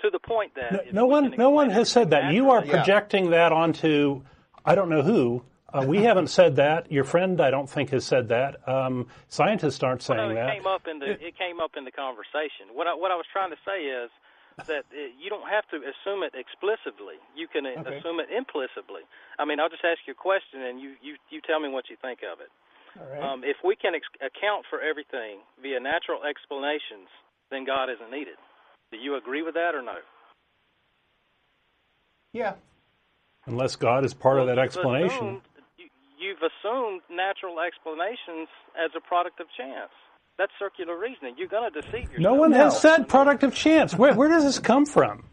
[0.00, 2.32] to the point that No, no one no one has said that.
[2.32, 2.82] You are naturally- Yeah.
[2.84, 4.22] projecting that onto
[4.66, 5.44] I don't know who.
[5.74, 6.86] Uh, we haven't said that.
[6.92, 8.62] Your friend, I don't think, has said that.
[8.68, 10.54] Um, scientists aren't saying Well, no, it that.
[10.54, 12.70] came up in the it came up in the conversation.
[12.72, 14.08] What I, what I was trying to say is
[14.70, 17.18] that uh you don't have to assume it explicitly.
[17.34, 17.98] You can uh, Okay.
[17.98, 19.02] assume it implicitly.
[19.38, 21.90] I mean, I'll just ask you a question, and you you you tell me what
[21.90, 22.54] you think of it.
[22.94, 23.18] All right.
[23.26, 27.10] Um, if we can ex- account for everything via natural explanations,
[27.50, 28.38] then God isn't needed.
[28.94, 29.98] Do you agree with that or no?
[32.32, 32.54] yeah.
[33.46, 35.10] Unless God is part of that explanation.
[35.18, 35.53] assumed- you-
[36.18, 39.90] You've assumed natural explanations as a product of chance.
[40.38, 41.34] That's circular reasoning.
[41.38, 42.18] You're going to deceive yourself.
[42.20, 42.58] No one No.
[42.64, 43.94] has said product of chance.
[43.94, 45.24] Where, where does this come from?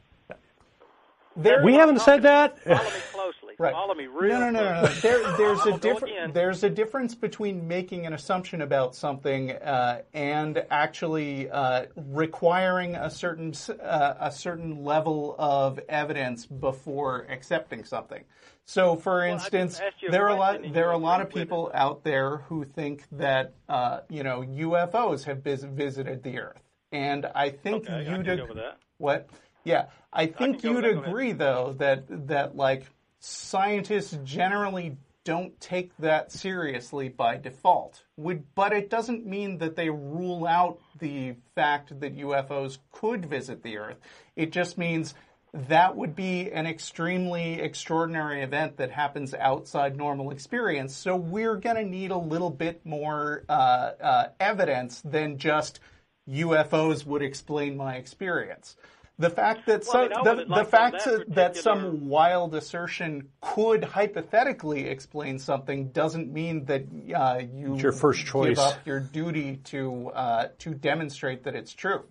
[1.37, 2.59] There, We haven't said that.
[2.63, 3.55] Follow me closely.
[3.57, 3.71] Right.
[3.71, 4.87] Follow me real no, no, no, no, no.
[4.87, 6.33] There, there's a go difference.
[6.33, 13.09] There's a difference between making an assumption about something uh, and actually uh, requiring a
[13.09, 18.23] certain uh, a certain level of evidence before accepting something.
[18.71, 22.05] So, for I instance, there are a lot there are a lot of people out
[22.05, 27.49] there who think that uh, you know UFOs have vis- visited the Earth, and I
[27.49, 28.77] think Okay, you'd can ag- go with that.
[28.97, 29.29] what?
[29.65, 32.85] Yeah, I think go you'd agree though that that like
[33.19, 38.05] scientists generally don't take that seriously by default.
[38.15, 43.63] Would but it doesn't mean that they rule out the fact that UFOs could visit
[43.63, 43.97] the Earth.
[44.37, 45.13] It just means
[45.53, 50.95] that would be an extremely extraordinary event that happens outside normal experience.
[50.95, 55.81] So we're going to need a little bit more uh, uh, evidence than just
[56.29, 58.77] UFOs would explain my experience.
[59.19, 62.07] The fact that Well, I mean, some, the, would the fact that that, that some
[62.07, 66.85] wild assertion could hypothetically explain something doesn't mean that
[67.15, 68.49] uh, you It's your first choice.
[68.49, 72.03] give up your duty to uh, to demonstrate that it's true.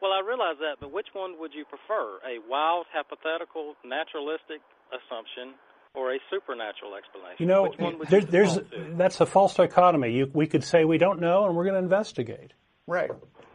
[0.00, 2.18] Well, I realize that, but which one would you prefer?
[2.26, 4.60] A wild, hypothetical, naturalistic
[4.94, 5.54] assumption
[5.94, 7.36] or a supernatural explanation?
[7.40, 10.12] You know, which one would there, you there's default that's a false dichotomy.
[10.12, 12.52] You, we could say we don't know, and we're going to investigate.
[12.86, 13.10] Right.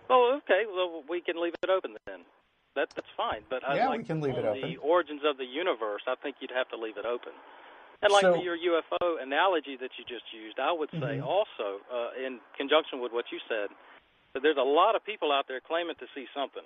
[0.10, 0.64] Oh, okay.
[0.68, 2.22] Well, we can leave it open then.
[2.76, 3.42] That that's fine.
[3.50, 4.62] But I Yeah, like we can leave it open.
[4.70, 6.02] The origins of the universe.
[6.08, 7.32] I think you'd have to leave it open.
[8.02, 11.24] And like So- your UFO analogy that you just used, I would say Mm-hmm.
[11.24, 13.70] also, uh, in conjunction with what you said,
[14.34, 16.64] that there's a lot of people out there claiming to see something.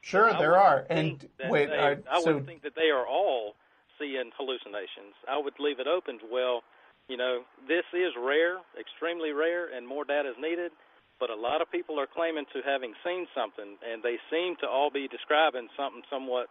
[0.00, 0.86] Sure, I there are.
[0.90, 3.54] And wait, they, I, I so wouldn't think that they are all
[3.98, 5.14] seeing hallucinations.
[5.28, 6.62] I would leave it open to well,
[7.08, 10.72] you know, this is rare, extremely rare, and more data is needed.
[11.20, 14.66] But a lot of people are claiming to having seen something, and they seem to
[14.66, 16.48] all be describing something somewhat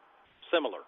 [0.52, 0.88] similar.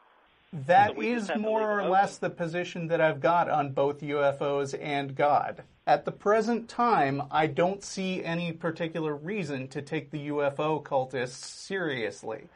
[0.54, 3.72] That So is just have to more or less the position that I've got on
[3.72, 5.64] both UFOs and God.
[5.88, 11.44] At the present time, I don't see any particular reason to take the UFO cultists
[11.44, 12.50] seriously.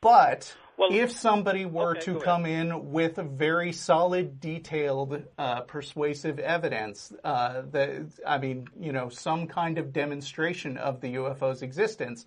[0.00, 2.24] But Well, if somebody were okay, to go ahead.
[2.24, 9.08] come in with very solid, detailed, uh, persuasive evidence, uh, that I mean, you know,
[9.08, 12.24] some kind of demonstration of the UFO's existence,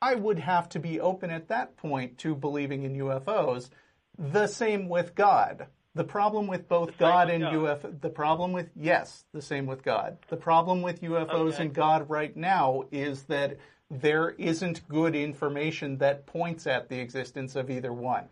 [0.00, 3.70] I would have to be open at that point to believing in UFOs.
[4.18, 5.66] The same with God.
[5.94, 7.54] The problem with both God with and God.
[7.54, 10.18] UFO, the problem with, yes, the same with God.
[10.28, 11.62] The problem with UFOs Okay.
[11.64, 13.56] and God right now is that
[13.90, 18.28] there isn't good information that points at the existence of either one.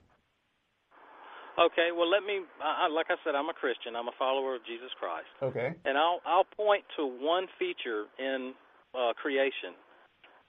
[1.57, 2.41] Okay, well, let me.
[2.63, 3.95] I, I- like I said, I'm a Christian.
[3.95, 5.73] I'm a follower of Jesus Christ, Okay.
[5.85, 8.55] and I'll I'll point to one feature in
[8.93, 9.73] uh, creation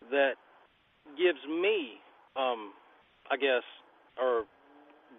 [0.09, 0.33] that
[1.15, 2.01] gives me,
[2.35, 2.73] um,
[3.29, 3.61] I guess,
[4.19, 4.45] or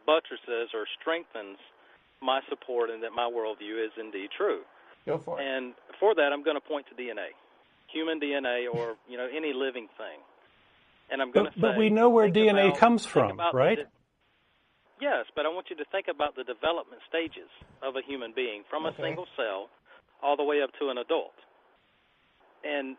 [0.07, 1.59] buttresses or strengthens
[2.23, 4.63] my support and that my worldview is indeed true.
[5.05, 5.45] Go for it.
[5.47, 7.35] And for that, I'm going to point to DNA,
[7.93, 10.19] human DNA, or you know any living thing.
[11.11, 13.53] And I'm going But, to say, but we know where DNA about- comes from, about
[13.53, 13.79] the right?
[15.01, 17.51] yes, but I want you to think about the development stages
[17.83, 19.69] of a human being from a single cell
[20.23, 21.35] all the way up to an adult.
[22.65, 22.97] And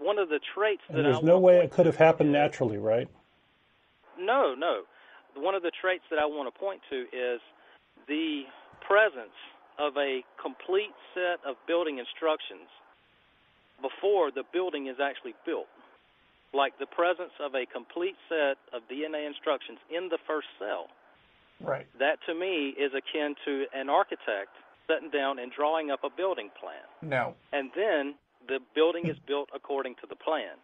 [0.00, 2.32] one of the traits that And I there's no wanna way it could have happened
[2.32, 3.08] naturally, right?
[4.18, 4.82] no, no.
[5.36, 7.40] One of the traits that I want to point to is
[8.08, 8.44] the
[8.86, 9.34] presence
[9.78, 12.68] of a complete set of building instructions
[13.82, 15.66] before the building is actually built.
[16.52, 20.86] Like the presence of a complete set of DNA instructions in the first cell.
[21.60, 21.86] right.
[21.98, 24.54] That to me is akin to an architect
[24.86, 27.34] sitting down and drawing up a building plan No.
[27.52, 28.14] and then
[28.46, 30.54] the building is built according to the plan.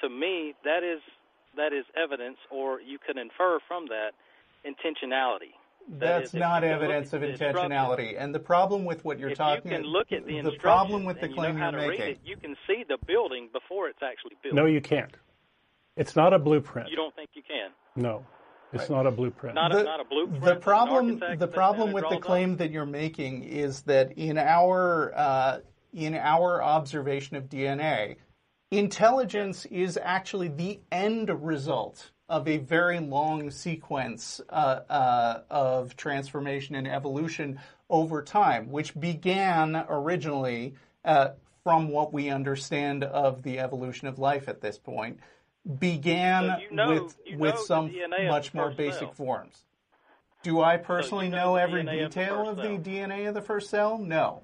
[0.00, 1.00] To me, that is
[1.56, 4.12] that is evidence, or you could infer from that
[4.64, 5.54] intentionality.
[5.88, 8.14] That That's is, not you can look evidence of intentionality.
[8.18, 11.04] And the problem with what you're if talking you can look at the, the problem
[11.04, 12.14] with the instructions you know how you're to read making.
[12.14, 14.54] it, you can see the building before it's actually built.
[14.54, 15.14] No, you can't.
[15.96, 16.88] It's not a blueprint.
[16.88, 17.70] You don't think you can?
[17.96, 18.24] No,
[18.72, 19.54] it's not a blueprint.
[19.54, 20.44] Not the, a, not a blueprint.
[20.44, 22.22] the problem the problem with the draws up?
[22.22, 25.58] claim that you're making is that in our uh,
[25.92, 28.16] in our observation of DNA,
[28.78, 36.74] intelligence is actually the end result of a very long sequence uh, uh, of transformation
[36.74, 37.60] and evolution
[37.90, 41.28] over time, which began originally uh,
[41.62, 45.18] from what we understand of the evolution of life at this point,
[45.78, 47.92] began So you know- with you with know the some
[48.28, 49.12] much more basic cell.
[49.12, 49.64] forms.
[50.42, 52.62] Do I personally know know, every DNA of the detail of the.
[52.90, 53.96] DNA of the first cell?
[53.96, 54.42] No.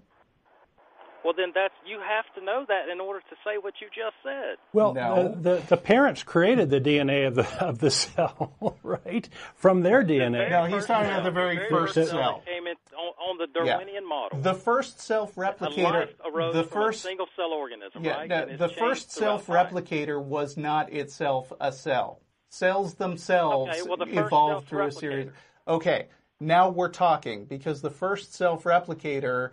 [1.24, 4.16] Well, then that's you have to know that in order to say what you just
[4.22, 4.56] said.
[4.72, 5.28] Well, No.
[5.36, 9.28] the, the the parents created the DNA of the of the cell, right?
[9.54, 10.48] From their DNA.
[10.50, 12.42] No, he's talking cell, about the very first cell cell.
[12.46, 13.72] came in on, on the Yeah.
[13.76, 14.40] Darwinian model.
[14.40, 18.28] The first self-replicator, life arose the first single cell organism, Yeah, right?
[18.28, 22.20] no, And the first self-replicator was not itself a cell.
[22.48, 25.30] Cells themselves Okay, well, the evolved through a series.
[25.68, 26.06] Okay,
[26.40, 29.50] now we're talking because the first self-replicator,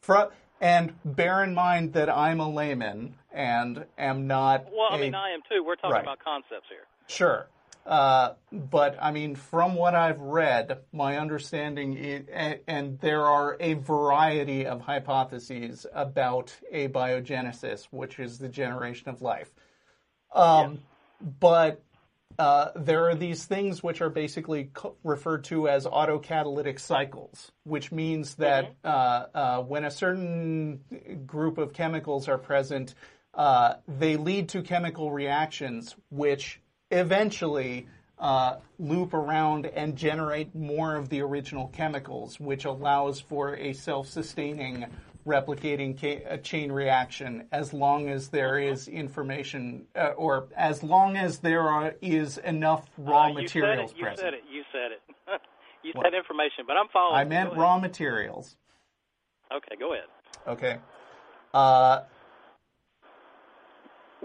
[0.00, 4.66] fr- and bear in mind that I'm a layman and am not.
[4.72, 5.62] Well, I a- mean, I am too.
[5.64, 6.02] We're talking Right.
[6.02, 6.86] about concepts here.
[7.06, 7.48] Sure.
[7.86, 13.56] Uh, but I mean, from what I've read, my understanding is, and, and there are
[13.60, 19.50] a variety of hypotheses about abiogenesis, which is the generation of life.
[20.34, 20.80] Um,
[21.40, 21.82] But
[22.38, 27.90] uh, there are these things which are basically co- referred to as autocatalytic cycles, which
[27.90, 30.80] means that uh, uh, when a certain
[31.26, 32.94] group of chemicals are present,
[33.34, 37.86] uh, they lead to chemical reactions which eventually
[38.18, 44.86] uh, loop around and generate more of the original chemicals, which allows for a self-sustaining
[45.26, 51.16] replicating ca- a chain reaction as long as there is information uh, or as long
[51.16, 54.04] as there are, is enough raw Uh, materials said it.
[54.06, 54.42] You said it.
[54.50, 55.40] You said it.
[55.82, 57.18] you said information, but I'm following.
[57.18, 58.56] I meant raw materials.
[59.52, 60.04] Okay, go ahead.
[60.46, 60.78] Okay.
[61.54, 62.02] Uh,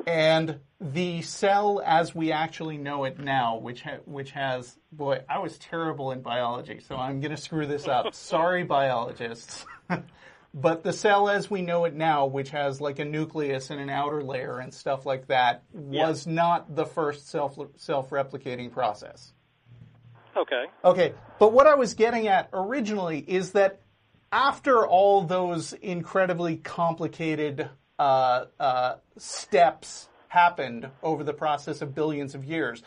[0.08, 5.40] and the cell as we actually know it now, which ha- which has boy, I
[5.40, 8.14] was terrible in biology, so I'm going to screw this up.
[8.16, 9.66] Sorry, biologists.
[10.54, 13.90] but the cell as we know it now, which has like a nucleus and an
[13.90, 19.34] outer layer and stuff like that, was not the first self self replicating process.
[20.36, 20.66] Okay.
[20.84, 23.82] Okay, but what I was getting at originally is that
[24.32, 32.44] after all those incredibly complicated uh, uh, steps happened over the process of billions of
[32.44, 32.82] years,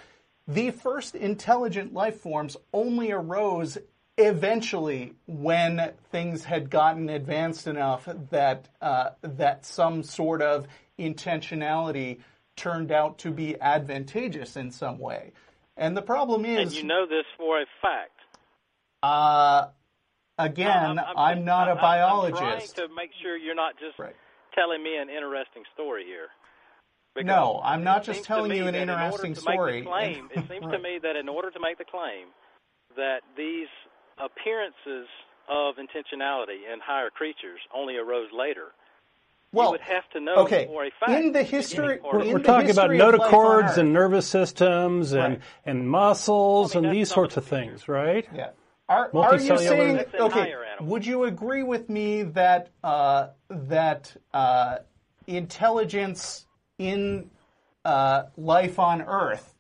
[0.49, 3.79] the first intelligent life forms only arose
[4.19, 10.67] eventually when things had gotten advanced enough that uh, that some sort of
[10.99, 12.19] intentionality
[12.57, 15.33] turned out to be advantageous in some way.
[15.77, 18.13] And the problem is, And you know this for a fact.
[19.03, 19.69] uh,
[20.39, 22.41] again, I'm, not a I'm- biologist.
[22.43, 24.17] I'm trying to make sure you're not just Right.
[24.55, 26.29] telling me an interesting story here.
[27.15, 29.83] Because No, I'm not just telling you an in interesting the story.
[29.83, 32.29] claim, it seems to me that in order to make the claim
[32.97, 33.69] that these
[34.19, 35.09] appearances
[35.49, 38.69] of intentionality in higher creatures only arose later,
[39.53, 40.67] well, you would have to know okay.
[40.67, 41.13] for a fact.
[41.13, 43.21] In the the history, beginning part of in We're the talking about history of life
[43.23, 45.43] on notochords and nervous systems and, Right.
[45.65, 48.27] and muscles I mean, and these sorts of of things, right?
[48.35, 48.51] Yeah.
[48.89, 50.55] Are, are you Multicellular- saying okay?
[50.81, 54.79] Would you agree with me that uh, that uh,
[55.27, 56.47] intelligence
[56.79, 57.31] in
[57.85, 59.55] uh, life on Earth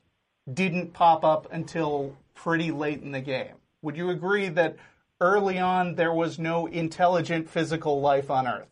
[0.52, 3.54] didn't pop up until pretty late in the game.
[3.82, 4.76] Would you agree that
[5.20, 8.68] early on there was no intelligent physical life on Earth?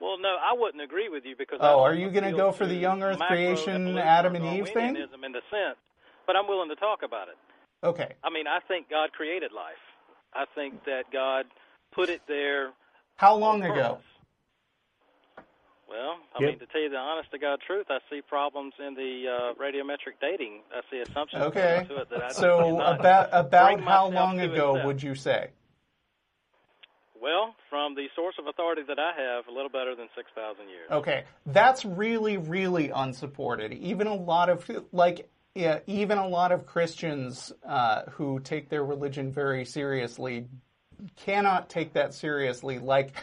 [0.00, 1.58] Well, no, I wouldn't agree with you because.
[1.62, 4.96] Oh, are you going to go for the young Earth creation, Adam and Eve thing?
[4.96, 5.78] In the sense,
[6.26, 7.36] but I'm willing to talk about it.
[7.82, 8.14] Okay.
[8.22, 9.80] I mean, I think God created life.
[10.34, 11.46] I think that God
[11.92, 12.72] put it there.
[13.16, 13.98] How long ago?
[15.94, 16.50] Well, I Yep.
[16.50, 19.54] mean, to tell you the honest to God truth, I see problems in the uh,
[19.62, 20.62] radiometric dating.
[20.74, 21.86] I see assumptions Okay.
[21.88, 22.40] to it that I don't know.
[22.40, 24.86] So about about how long ago accept.
[24.86, 25.50] would you say?
[27.22, 30.68] Well, from the source of authority that I have, a little better than six thousand
[30.68, 30.90] years.
[30.90, 33.72] Okay, that's really, really unsupported.
[33.72, 38.84] Even a lot of like, yeah, even a lot of Christians uh, who take their
[38.84, 40.48] religion very seriously
[41.16, 42.78] cannot take that seriously.
[42.80, 43.14] Like,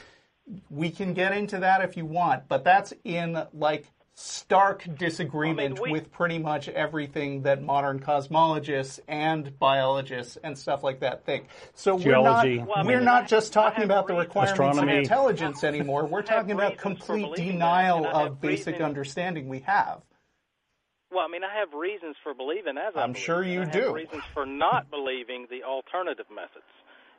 [0.69, 5.91] we can get into that if you want, but that's in like stark disagreement we-
[5.91, 11.47] with pretty much everything that modern cosmologists and biologists and stuff like that think.
[11.73, 12.59] So Geology.
[12.59, 14.91] we're not, well, we're mean, not just talking about the requirements Astronomy.
[14.93, 16.05] of intelligence anymore.
[16.05, 19.59] We're talking about complete believing that, denial and I have of basic reasons- understanding we
[19.61, 20.01] have.
[21.13, 23.63] Well, I mean, I have reasons for believing as I I'm believe, sure you I
[23.65, 23.93] have do.
[23.93, 26.63] reasons for not believing the alternative methods.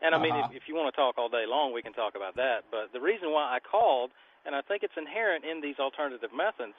[0.04, 0.48] And I mean, Uh-huh.
[0.50, 2.64] if, if you want to talk all day long, we can talk about that.
[2.70, 4.10] But the reason why I called,
[4.44, 6.74] and I think it's inherent in these alternative methods,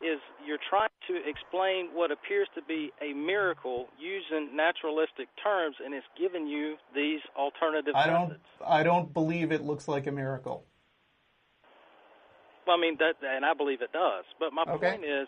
[0.00, 5.92] is you're trying to explain what appears to be a miracle using naturalistic terms, and
[5.92, 8.38] it's giving you these alternative I don't.
[8.64, 10.62] I don't believe it looks like a miracle.
[12.64, 14.24] Well, I mean that, and I believe it does.
[14.38, 14.90] But my Okay.
[14.90, 15.26] point is,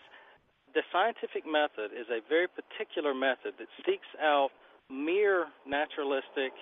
[0.73, 4.51] the scientific method is a very particular method that seeks out
[4.89, 6.53] mere naturalistic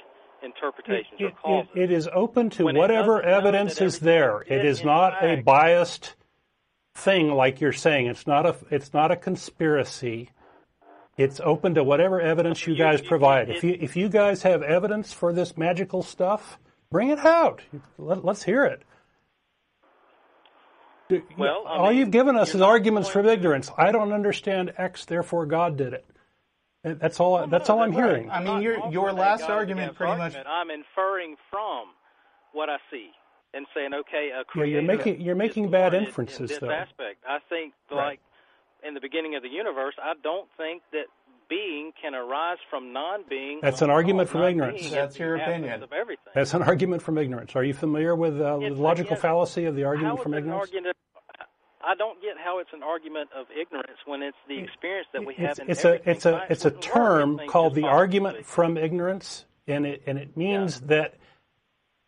[0.43, 1.69] interpretations or It, causes.
[1.75, 4.41] it, it is open to When whatever evidence is there.
[4.41, 6.15] It is not a biased
[6.95, 8.07] thing like you're saying.
[8.07, 10.29] It's not a it's not a conspiracy.
[11.17, 13.49] It's open to whatever evidence you You- guys you- provide.
[13.49, 16.57] it- If you if you guys have evidence for this magical stuff,
[16.91, 17.61] bring it out.
[17.97, 18.83] Let, let's hear it.
[21.37, 23.71] Well, I all mean, you've given us is arguments from ignorance.
[23.77, 26.05] I don't understand X, therefore God did it.
[26.83, 27.45] And That's all.
[27.47, 28.05] that's no, all I'm right.
[28.05, 28.31] hearing.
[28.31, 30.35] I mean, your your last argument against pretty much.
[30.47, 31.87] I'm inferring from
[32.53, 33.09] what I see
[33.53, 36.71] and saying, okay, a Yeah, you're making you're making bad inferences in this though.
[36.71, 37.23] aspect.
[37.27, 38.19] I think, like
[38.87, 41.05] in the beginning of the universe, I don't think that
[41.49, 43.59] being can arise from non-being.
[43.61, 44.89] That's an argument from ignorance.
[44.89, 45.83] That's your opinion.
[45.83, 46.31] Of everything.
[46.35, 47.55] That's an argument from ignorance.
[47.55, 49.21] Are you familiar with uh, the logical yes.
[49.21, 50.69] fallacy of the argument is from it an ignorance?
[50.69, 50.95] argument?
[51.81, 55.33] I don't get how it's an argument of ignorance when it's the experience that we
[55.35, 59.45] have It's, in it's a it's a it's a term called the argument from ignorance,
[59.67, 61.15] and it and it means that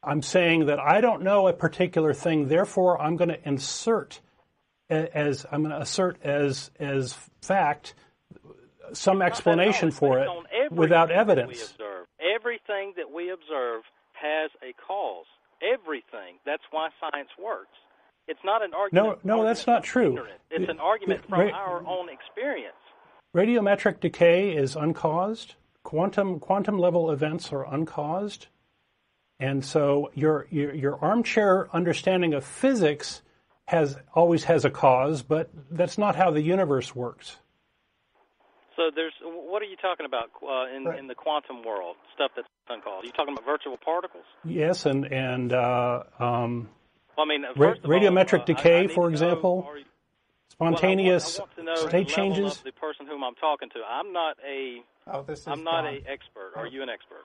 [0.03, 4.19] I'm saying that I don't know a particular thing, therefore I'm going to insert
[4.89, 7.93] as I'm going to assert as as fact
[8.93, 9.27] some all.
[9.27, 10.29] explanation for it
[10.71, 11.71] without evidence.
[11.71, 12.07] observe.
[12.19, 15.25] Everything that we observe has a cause.
[15.61, 16.37] Everything.
[16.45, 17.77] That's why science works.
[18.31, 19.25] It's not an argument.
[19.25, 20.25] no, that's argument not true.
[20.49, 22.75] It's It- an argument from right- our own experience.
[23.35, 25.55] Radiometric decay is uncaused.
[25.83, 28.47] Quantum quantum level events are uncaused,
[29.39, 33.21] and so your your, your armchair understanding of physics
[33.67, 37.37] has always has a cause, but that's not how the universe works.
[38.77, 40.99] So there's what are you talking about uh, in Right.
[40.99, 41.95] in the quantum world?
[42.15, 43.03] Stuff that's uncaused.
[43.03, 44.25] Are you talking about virtual particles?
[44.45, 46.69] Yes, and and uh, um,
[47.17, 49.01] Well, I mean, Ra- first of all, radiometric uh, I- decay, I need for to
[49.01, 49.83] know, example, you-
[50.49, 52.57] spontaneous well, I want, I want state the changes.
[52.61, 53.79] the person whom I'm talking to.
[53.87, 55.95] I'm not a Oh, this is I'm not Don.
[55.95, 56.51] a expert.
[56.55, 57.23] Are you an expert?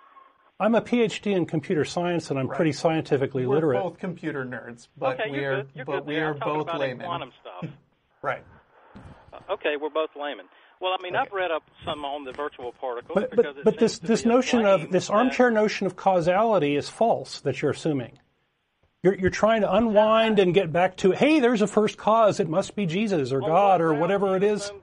[0.59, 3.77] I'm a PhD in computer science, and I'm pretty scientifically literate.
[3.77, 5.69] We're both computer nerds, but okay, we you're good.
[5.75, 7.05] You're but we are both laymen.
[7.07, 7.71] quantum stuff.
[8.23, 8.43] Right.
[9.33, 10.47] Uh, okay, we're both laymen.
[10.81, 11.27] Well, I mean, Okay.
[11.27, 14.25] I've read up some on the virtual particles But because but it but this this
[14.25, 18.19] notion of this armchair notion of causality is false that you're assuming.
[19.07, 22.41] You're you're trying to unwind and get back to hey, there's a first cause.
[22.41, 24.65] It must be Jesus or On God what or whatever do it you is.
[24.65, 24.83] assume-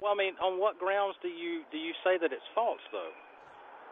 [0.00, 3.10] Well, I mean, on what grounds do you do you say that it's false though?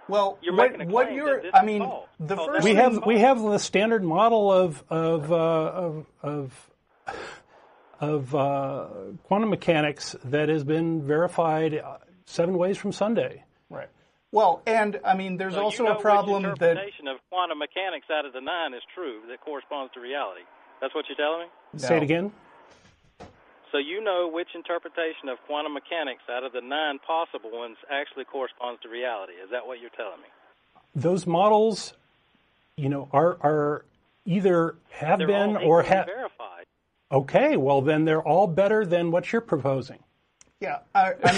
[0.08, 2.08] Well, You're what, making a what claim you're that this I is mean, false.
[2.18, 6.06] the Oh, first We thing- have we have the standard model of of uh, of
[6.22, 6.70] of,
[8.00, 8.86] of uh,
[9.24, 13.44] quantum mechanics that has been verified uh, seven ways from Sunday.
[14.32, 14.36] Right.
[14.36, 17.18] Well, and I mean, there's So also you know a problem which that interpretation of
[17.30, 20.42] quantum mechanics out of the nine is true that corresponds to reality.
[20.80, 21.78] That's what you're telling me.
[21.78, 22.32] Say it again.
[23.72, 28.24] So you know which interpretation of quantum mechanics out of the nine possible ones actually
[28.24, 29.32] corresponds to reality.
[29.34, 30.28] Is that what you're telling me?
[30.94, 31.92] Those models,
[32.76, 33.84] you know, are are
[34.24, 36.06] either have They're been all or have.
[36.06, 36.64] verified.
[37.12, 39.98] Okay, well then they're all better than what you're proposing.
[40.60, 41.32] Yeah, I, I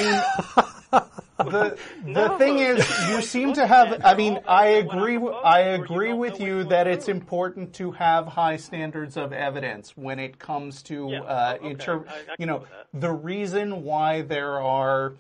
[0.93, 1.03] mean,
[1.39, 2.39] the the No.
[2.39, 4.01] thing is, you seem to have.
[4.05, 5.17] I mean, I agree.
[5.17, 10.39] I agree with you that it's important to have high standards of evidence when it
[10.39, 12.05] comes to uh, inter-
[12.39, 13.01] You know, go with that.
[13.01, 15.15] the reason why there are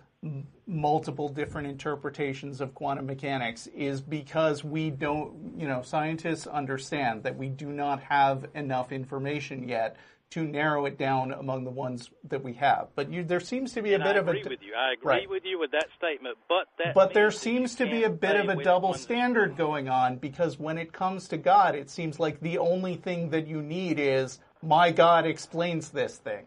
[0.66, 5.54] multiple different interpretations of quantum mechanics is because we don't.
[5.56, 9.96] You know, scientists understand that we do not have enough information yet.
[10.32, 13.80] To narrow it down among the ones that we have, but you, there seems to
[13.80, 14.74] be And a bit I of agree a with you.
[14.74, 15.30] I agree right.
[15.30, 18.50] with you with that statement, but that But there seems to be a bit of
[18.50, 22.58] a double standard going on because when it comes to God, it seems like the
[22.58, 26.44] only thing that you need is my God explains this thing.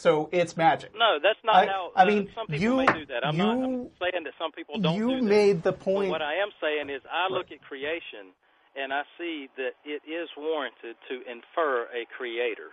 [0.00, 0.92] So it's magic.
[0.94, 1.92] No, that's not I- how.
[1.96, 3.24] I uh, mean, some people you- may do that.
[3.26, 5.22] I'm not I'm saying that some people don't you do that.
[5.24, 6.10] made the But point.
[6.10, 8.36] what I am saying is, I look at creation
[8.76, 12.68] and I see that it is warranted to infer a creator.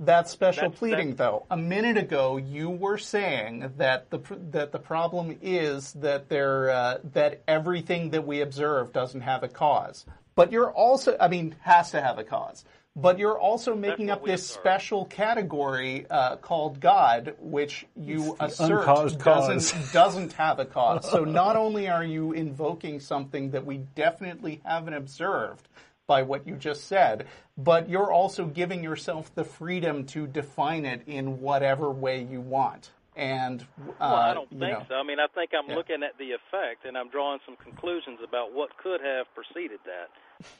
[0.00, 1.46] That's special That's- pleading, that's- though.
[1.50, 4.18] A minute ago, you were saying that the
[4.50, 9.48] that the problem is that there uh, that everything that we observe doesn't have a
[9.48, 10.04] cause.
[10.34, 12.64] But you're also, I mean, has to have a cause.
[12.96, 14.60] But you're also making up this observe.
[14.60, 18.86] special category uh, called God, which you assert
[19.18, 21.08] doesn't doesn't have a cause.
[21.10, 25.68] So not only are you invoking something that we definitely haven't observed
[26.06, 27.26] by what you just said,
[27.56, 32.90] but you're also giving yourself the freedom to define it in whatever way you want.
[33.16, 33.62] And
[34.00, 34.94] uh, Well, I don't you think know, so.
[34.96, 35.76] I mean, I think I'm Yeah.
[35.76, 40.10] looking at the effect and I'm drawing some conclusions about what could have preceded that,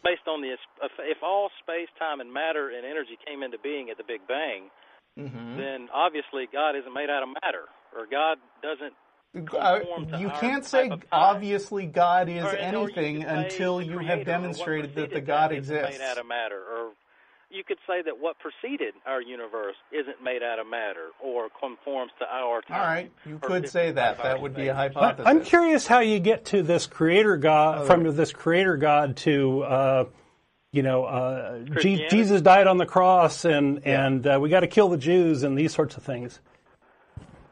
[0.03, 3.99] based on the if all space, time, and matter and energy came into being at
[3.99, 4.71] the Big Bang,
[5.15, 5.57] Mm-hmm.
[5.57, 8.95] then obviously God isn't made out of matter, or God doesn't.
[9.35, 9.81] Uh,
[10.19, 15.11] you can't say obviously God is Or- or you anything until you have demonstrated that
[15.11, 15.99] the God that isn't exists.
[15.99, 16.91] Made out of matter, or
[17.51, 22.13] you could say that what preceded our universe isn't made out of matter or conforms
[22.19, 22.81] to our time.
[22.81, 24.23] All right, you could say that.
[24.23, 24.95] That would be a space.
[24.95, 25.27] hypothesis.
[25.27, 30.05] I'm curious how you get to this creator God from this creator God to uh,
[30.73, 34.89] you know uh, Jesus died on the cross and and uh, we got to kill
[34.89, 36.41] the Jews and these sorts of things.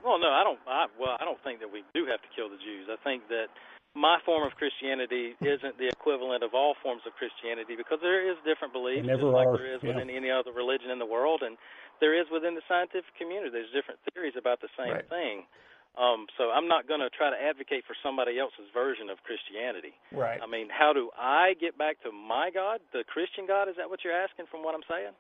[0.03, 0.59] Well, no, I don't.
[0.67, 2.91] I, well, I don't think that we do have to kill the Jews.
[2.91, 3.49] I think that
[3.95, 8.37] my form of Christianity isn't the equivalent of all forms of Christianity because there is
[8.43, 9.95] different beliefs, never just like are, there is yeah.
[9.95, 11.57] within any other religion in the world, and
[12.01, 13.53] there is within the scientific community.
[13.53, 15.09] There's different theories about the same Right.
[15.09, 15.47] thing.
[15.93, 19.93] Um, so I'm not going to try to advocate for somebody else's version of Christianity.
[20.11, 20.41] Right.
[20.41, 23.69] I mean, how do I get back to my God, the Christian God?
[23.69, 25.13] Is that what you're asking from what I'm saying?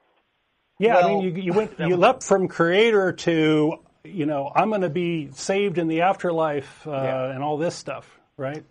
[0.78, 4.80] Yeah, I mean you you went you leapt from creator to you know I'm going
[4.82, 7.30] to be saved in the afterlife uh, Yeah.
[7.34, 8.64] and all this stuff, right?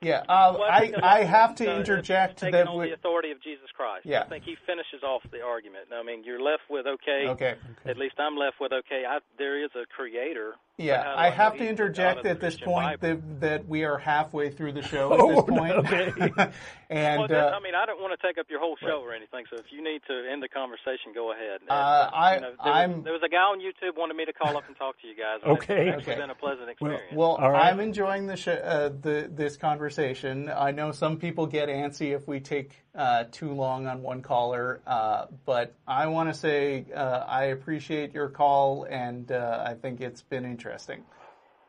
[0.00, 3.66] Yeah, uh, I, I have to interject taking that on we, the authority of Jesus
[3.76, 4.06] Christ.
[4.06, 4.22] Yeah.
[4.22, 5.86] I think he finishes off the argument.
[5.92, 7.26] I mean, you're left with okay.
[7.28, 7.54] Okay.
[7.84, 9.02] At least I'm left with okay.
[9.08, 10.54] I, there is a creator.
[10.80, 14.48] Yeah, how I have to interject at this Christian point that, that we are halfway
[14.50, 15.72] through the show at Oh, this point.
[15.72, 16.12] okay.
[16.88, 19.00] and Well, that, uh, I mean, I don't want to take up your whole show
[19.02, 19.44] or anything.
[19.50, 21.62] So if you need to end the conversation, go ahead.
[21.68, 24.16] Uh, Uh, I- you know, there, I'm- Was, there was a guy on YouTube wanted
[24.16, 25.40] me to call up and talk to you guys.
[25.42, 25.88] and Okay.
[25.88, 26.20] it's actually Okay.
[26.20, 27.02] been a pleasant experience.
[27.12, 27.72] well, All right.
[27.72, 29.87] I'm enjoying the, sh- uh, the this conversation.
[29.96, 34.80] I know some people get antsy if we take uh, too long on one caller,
[34.86, 40.00] uh, but I want to say uh, I appreciate your call, and uh, I think
[40.00, 41.04] it's been interesting.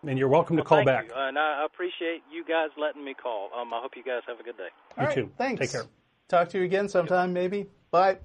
[0.08, 1.08] And you're welcome to Well, call thank back.
[1.10, 1.14] You.
[1.16, 3.50] Uh, and I appreciate you guys letting me call.
[3.60, 4.70] Um, I hope you guys have a good day.
[4.98, 5.32] You All right, too.
[5.38, 5.60] Thanks.
[5.60, 5.86] Take care.
[6.30, 7.68] Talk to you again sometime, maybe.
[7.92, 8.18] Bye.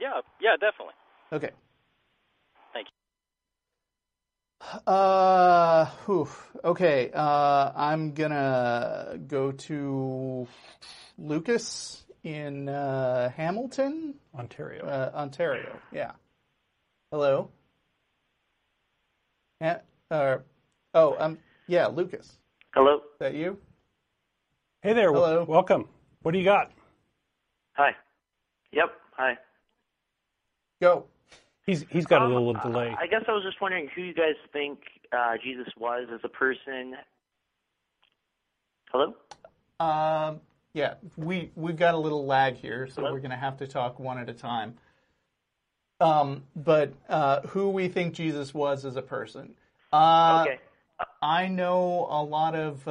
[0.00, 0.94] Yeah, yeah, definitely.
[1.32, 1.50] Okay.
[2.72, 2.88] Thank
[4.86, 6.28] Uh, whew.
[6.64, 7.10] okay.
[7.14, 10.46] Uh, I'm gonna go to
[11.18, 14.84] Lucas in uh, Hamilton, Ontario.
[14.84, 15.78] uh, Ontario.
[15.92, 16.12] Yeah.
[17.12, 17.50] Hello.
[19.60, 19.78] Yeah.
[20.10, 20.38] Uh,
[20.94, 21.38] oh, um,
[21.68, 22.36] yeah, Lucas.
[22.74, 22.96] Hello.
[22.96, 23.30] Is Hello.
[23.30, 23.58] that you?
[24.82, 25.06] hey there.
[25.12, 25.44] w- hello.
[25.44, 25.88] Welcome.
[26.22, 26.72] What do you got?
[27.74, 27.90] Hi.
[28.72, 28.90] Yep.
[29.16, 29.38] Hi.
[30.80, 31.06] Go.
[31.66, 32.94] He's he's got a Um, little delay.
[32.98, 34.78] I guess I was just wondering who you guys think
[35.12, 36.94] uh, Jesus was as a person.
[38.92, 39.14] Hello.
[39.80, 40.40] Um,
[40.74, 43.12] yeah, we we've got a little lag here, so Hello?
[43.12, 44.74] we're going to have to talk one at a time.
[46.00, 49.54] Um, but uh, who we think Jesus was as a person?
[49.92, 50.60] Uh, okay.
[51.20, 52.86] I know a lot of.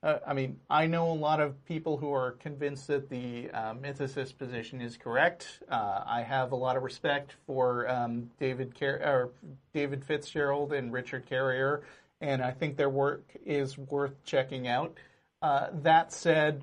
[0.00, 3.74] Uh, I mean, I know a lot of people who are convinced that the uh,
[3.74, 5.60] mythicist position is correct.
[5.68, 9.30] Uh, I have a lot of respect for um, David Car- or
[9.74, 11.82] David Fitzgerald and Richard Carrier,
[12.20, 14.96] and I think their work is worth checking out.
[15.42, 16.62] Uh, that said,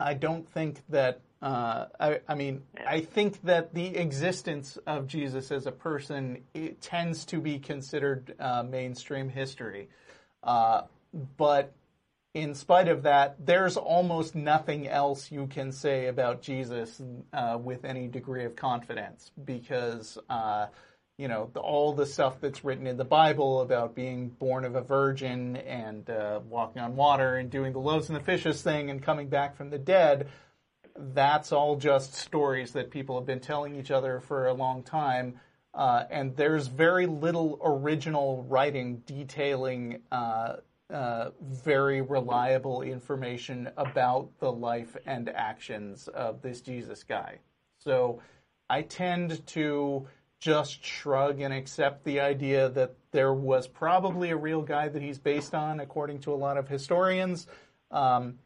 [0.00, 1.20] I don't think that.
[1.42, 6.80] Uh, I, I mean, I think that the existence of Jesus as a person it
[6.80, 9.88] tends to be considered uh, mainstream history.
[10.42, 10.82] Uh,
[11.36, 11.74] but
[12.36, 17.00] in spite of that, there's almost nothing else you can say about Jesus
[17.32, 20.66] uh, with any degree of confidence because, uh,
[21.16, 24.74] you know, the, all the stuff that's written in the Bible about being born of
[24.74, 28.90] a virgin and uh, walking on water and doing the loaves and the fishes thing
[28.90, 30.28] and coming back from the dead,
[30.94, 35.40] that's all just stories that people have been telling each other for a long time.
[35.72, 40.56] Uh, and there's very little original writing detailing uh,
[40.90, 47.38] uh, very reliable information about the life and actions of this Jesus guy.
[47.78, 48.20] So
[48.70, 50.06] I tend to
[50.38, 55.18] just shrug and accept the idea that there was probably a real guy that he's
[55.18, 57.46] based on, according to a lot of historians.
[57.90, 58.38] Um,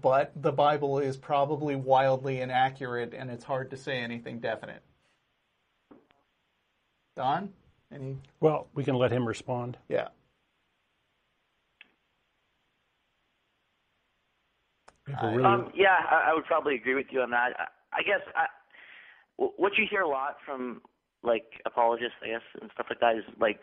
[0.00, 4.82] but the Bible is probably wildly inaccurate, and it's hard to say anything definite.
[7.16, 7.52] Don,
[7.92, 8.16] any?
[8.40, 9.76] Well, we can let him respond.
[9.88, 10.08] Yeah.
[15.22, 17.52] Really, Um, yeah, I, I would probably agree with you on that.
[17.58, 18.46] I, I guess I,
[19.38, 20.82] w- what you hear a lot from
[21.22, 23.60] like apologists, I guess, and stuff like that is like,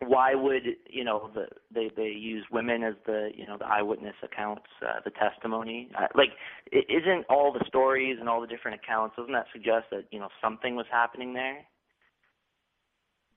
[0.00, 4.16] why would you know the they they use women as the you know the eyewitness
[4.22, 5.90] accounts, uh, the testimony?
[5.96, 6.30] Uh, like,
[6.72, 10.18] i- isn't all the stories and all the different accounts doesn't that suggest that you
[10.18, 11.64] know something was happening there?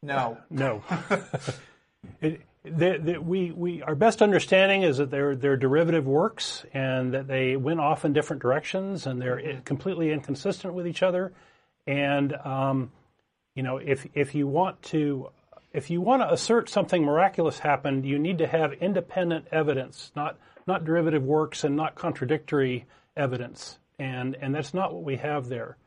[0.02, 0.38] No.
[0.50, 0.84] no.
[2.22, 7.14] it, the, the, we, we, our best understanding is that they're, they're derivative works and
[7.14, 11.32] that they went off in different directions and they're completely inconsistent with each other.
[11.88, 12.92] And um,
[13.56, 15.30] you know, if if you want to
[15.74, 20.38] if you want to assert something miraculous happened, you need to have independent evidence, not
[20.68, 22.86] not derivative works and not contradictory
[23.16, 23.78] evidence.
[23.98, 25.78] And and that's not what we have there.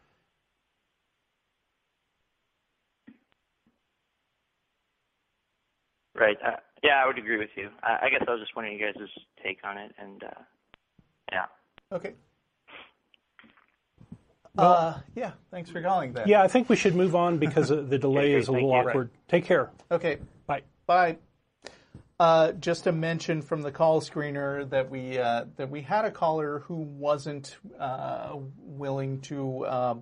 [6.19, 6.37] Right.
[6.45, 7.69] Uh, yeah, I would agree with you.
[7.83, 9.09] I, I guess I was just wondering you guys'
[9.43, 10.41] take on it, and uh,
[11.33, 11.45] yeah.
[11.93, 12.15] Okay.
[14.57, 16.27] Uh, yeah, thanks for calling then.
[16.27, 18.71] Yeah, I think we should move on because uh, the delay Okay, is a little
[18.71, 18.75] you.
[18.75, 19.11] awkward.
[19.29, 19.71] Take care.
[19.91, 20.63] Okay, Bye.
[20.87, 21.17] bye.
[22.19, 26.11] Uh, just a mention from the call screener that we uh, that we had a
[26.11, 29.95] caller who wasn't uh, willing to uh,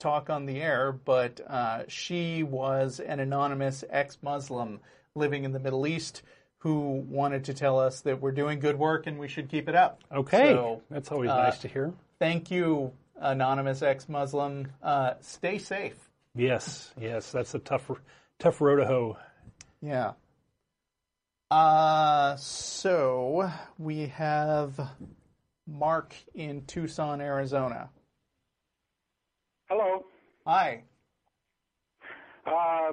[0.00, 4.80] talk on the air, but uh, she was an anonymous ex-Muslim
[5.20, 6.22] living in the Middle East
[6.58, 9.74] who wanted to tell us that we're doing good work and we should keep it
[9.74, 10.02] up.
[10.12, 11.92] Okay, So, that's always uh, nice to hear.
[12.18, 14.68] thank you, anonymous ex-Muslim.
[14.82, 15.96] Uh, stay safe.
[16.34, 17.90] Yes, yes, that's a tough,
[18.38, 19.16] tough road to hoe.
[19.80, 20.12] Yeah.
[21.50, 24.78] Uh, so we have
[25.66, 27.88] Mark in Tucson, Arizona.
[29.68, 30.04] Hello.
[30.46, 30.82] Hi.
[32.46, 32.92] Uh,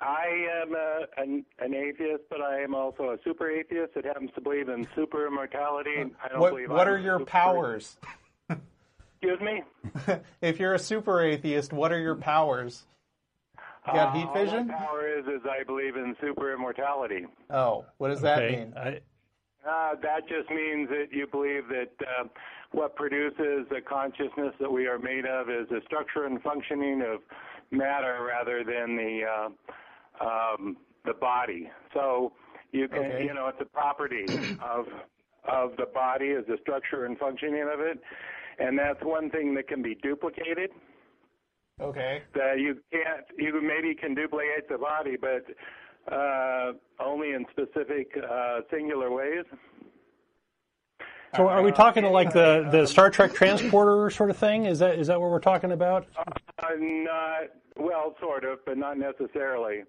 [0.00, 4.30] I am a, an, an atheist, but I am also a super atheist that happens
[4.34, 6.04] to believe in super immortality.
[6.24, 7.98] I don't What believe What I'm are your powers?
[8.48, 9.62] Excuse me.
[10.40, 12.84] if you're a super atheist, what are your powers?
[13.86, 14.66] You got Uh, heat all vision?
[14.68, 17.26] my power is is I believe in super immortality.
[17.50, 18.72] Oh, what does that mean?
[18.78, 19.00] I,
[19.68, 22.24] Uh, that just means that you believe that uh,
[22.72, 27.20] what produces the consciousness that we are made of is the structure and functioning of
[27.70, 29.48] matter rather than the uh,
[30.20, 31.70] um, the body.
[31.94, 32.32] So
[32.72, 33.24] you can, Okay.
[33.26, 34.26] you know, it's a property
[34.62, 34.86] of
[35.50, 37.98] of the body is the structure and functioning of it,
[38.58, 40.70] and that's one thing that can be duplicated.
[41.80, 42.22] Okay.
[42.34, 45.46] That you can't, you maybe can duplicate the body, but
[46.14, 49.44] uh, only in specific uh, singular ways.
[51.36, 54.66] So are we talking to like the, the Star Trek transporter sort of thing?
[54.66, 56.06] Is that is that what we're talking about?
[56.18, 56.24] Uh,
[56.78, 57.42] not
[57.76, 59.82] well, sort of, but not necessarily.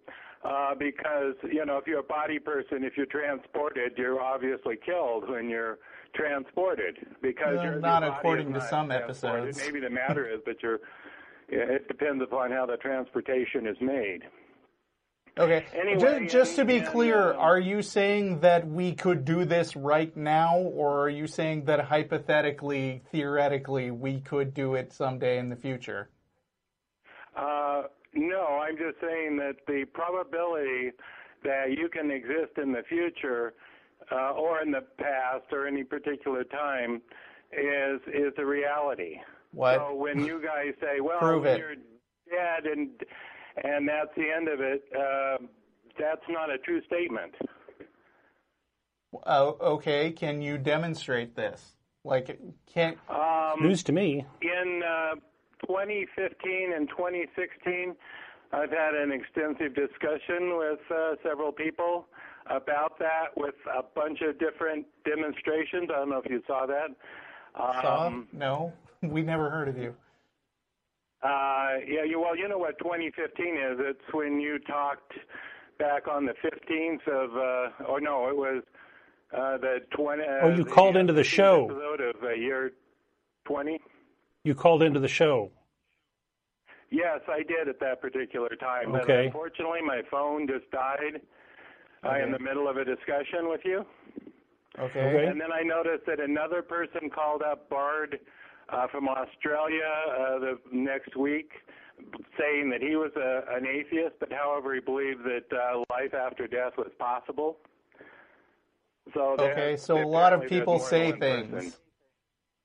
[0.44, 5.30] Uh, because you know, if you're a body person, if you're transported, you're obviously killed
[5.30, 5.80] when you're
[6.16, 6.98] transported.
[7.22, 9.58] Because Well, your, not according is to some episodes.
[9.58, 10.80] Maybe the matter is, but you're.
[11.54, 14.22] It depends upon how the transportation is made.
[15.38, 15.66] Okay.
[15.74, 19.46] Anyway, Ju- just to be and, clear, uh, are you saying that we could do
[19.46, 25.38] this right now, or are you saying that hypothetically, theoretically, we could do it someday
[25.40, 26.10] in the future?
[27.36, 30.92] Uh, no, I'm just saying that the probability
[31.44, 33.54] that you can exist in the future
[34.12, 37.02] uh, or in the past or any particular time
[37.54, 39.16] is is a reality.
[39.54, 39.78] What?
[39.78, 41.58] So when you guys say, "Well, Prove when it.
[41.60, 42.90] you're dead and
[43.64, 45.38] and that's the end of it," uh,
[46.00, 47.34] that's not a true statement.
[49.26, 50.12] Oh, okay.
[50.12, 51.76] Can you demonstrate this?
[52.04, 52.40] Like,
[52.74, 54.26] can Um, News to me.
[54.42, 55.16] In uh,
[55.68, 57.96] 2015 and 2016,
[58.54, 62.08] I've had an extensive discussion with uh, several people
[62.48, 65.90] about that with a bunch of different demonstrations.
[65.94, 66.90] I don't know if you saw that.
[67.56, 68.08] Saw?
[68.08, 69.96] Um, no, we never heard of you.
[71.24, 73.78] Uh, yeah, you, well, you know what 2015 is.
[73.80, 75.14] It's when you talked
[75.78, 78.64] back on the 15th of, uh, or no, it was
[79.34, 80.24] uh, the 20.
[80.24, 81.66] Uh, Oh, you the, called into the show.
[81.66, 82.72] Episode of uh, year
[83.46, 83.80] 20.
[84.44, 85.52] You called into the show.
[86.90, 88.92] Yes, I did at that particular time.
[88.92, 89.28] But Okay.
[89.28, 91.22] unfortunately, my phone just died
[92.04, 93.86] uh, in the middle of a discussion with you.
[94.80, 95.00] Okay.
[95.02, 95.26] Okay.
[95.28, 98.20] And then I noticed that another person called up Bard
[98.72, 101.52] uh, from Australia uh, the next week,
[102.40, 106.48] saying that he was a, an atheist, but however he believed that uh, life after
[106.48, 107.58] death was possible.
[109.14, 111.78] So Okay, so a lot of people say things.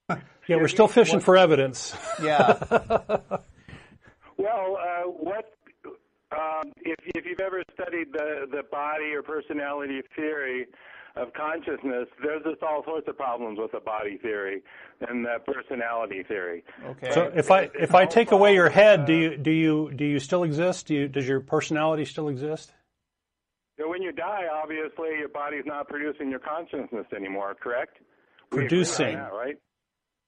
[0.49, 1.97] Yeah, we're still fishing for evidence.
[2.23, 2.57] Yeah.
[4.39, 5.55] Well, uh, what
[6.31, 10.67] um, if if you've ever studied the the body or personality theory
[11.17, 14.63] of consciousness, there's just all sorts of problems with the body theory
[15.09, 16.63] and the personality theory.
[16.85, 17.11] Okay.
[17.13, 20.19] So if I if I take away your head, do you do you do you
[20.19, 20.87] still exist?
[20.89, 22.73] Do you does your personality still exist?
[23.79, 27.99] So when you die, obviously your body's not producing your consciousness anymore, correct?
[28.53, 29.15] We agree on Producing.
[29.17, 29.57] that, right?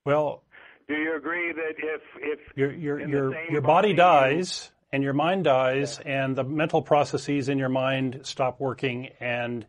[0.05, 0.43] Well,
[0.87, 5.13] Do you agree that if if your your your your body you- dies and your
[5.13, 9.67] mind dies and the mental processes in your mind stop working and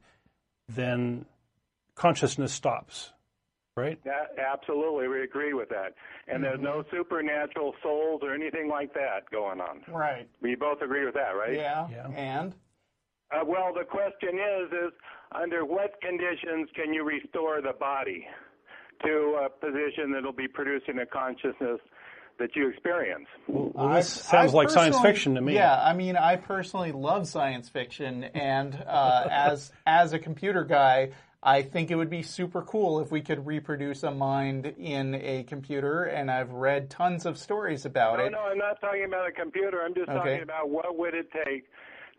[0.70, 1.26] then
[1.96, 3.12] consciousness stops.
[3.76, 3.98] Right?
[4.04, 5.94] that, absolutely, we agree with that.
[6.28, 6.98] And there's no Mm-hmm.
[6.98, 9.84] supernatural souls or anything like that going on.
[9.88, 10.28] right.
[10.42, 11.54] We both agree with that, right?
[11.56, 11.88] Yeah.
[11.90, 12.08] Yeah.
[12.10, 12.54] And
[13.32, 14.92] Uh, well, the question is, is
[15.32, 18.26] under what conditions can you restore the body
[19.06, 21.80] to a position that'll be producing a consciousness
[22.40, 23.28] that you experience?
[23.48, 25.54] Well, this I- sounds I like science fiction to me.
[25.54, 31.12] Yeah, I mean, I personally love science fiction, and uh, as as a computer guy,
[31.44, 35.44] I think it would be super cool if we could reproduce a mind in a
[35.44, 36.04] computer.
[36.04, 38.32] And I've read tons of stories about No, it.
[38.32, 39.82] no, I'm not talking about a computer.
[39.84, 40.18] I'm just Okay.
[40.18, 41.66] talking about what would it take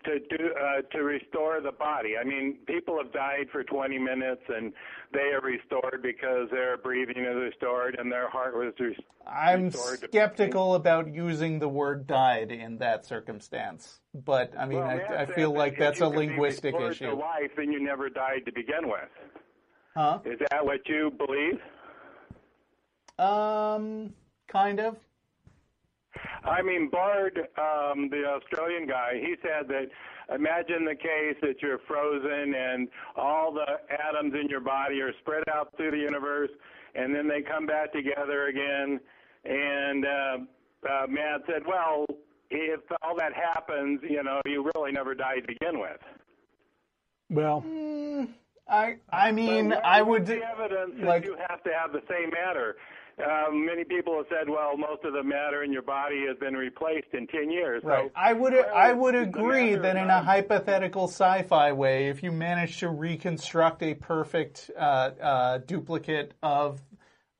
[0.05, 2.15] to do uh, to restore the body.
[2.21, 4.73] I mean, people have died for 20 minutes and
[5.13, 9.05] they are restored because their breathing is restored and their heart was restored.
[9.27, 14.79] I'm restored to- skeptical about using the word "died" in that circumstance, but I mean,
[14.79, 17.07] Well, I, I feel like that's a linguistic restored issue.
[17.07, 19.09] To life, then you never died to begin with.
[19.97, 20.21] Huh?
[20.25, 21.59] Is that what you believe?
[23.19, 24.15] Um,
[24.51, 24.97] kind of.
[26.45, 29.89] I mean, Bard, um, the Australian guy, he said that
[30.35, 35.45] imagine the case that you're frozen and all the atoms in your body are spread
[35.53, 36.51] out through the universe,
[36.95, 39.01] and then they come back together again.
[39.45, 40.39] And uh,
[40.89, 42.07] uh, Matt said, well,
[42.51, 45.99] if all that happens, you know, you really never died to begin with.
[47.31, 47.65] Well,
[48.69, 52.31] I I mean, I would is the evidence that you have to have the same
[52.31, 52.77] matter.
[53.23, 56.55] Um, many people have said, well, most of the matter in your body has been
[56.55, 57.83] replaced in 10 years.
[57.85, 58.07] Right.
[58.07, 62.79] So, I would I would agree that in a hypothetical sci-fi way, if you manage
[62.81, 66.81] to reconstruct a perfect uh, uh, duplicate of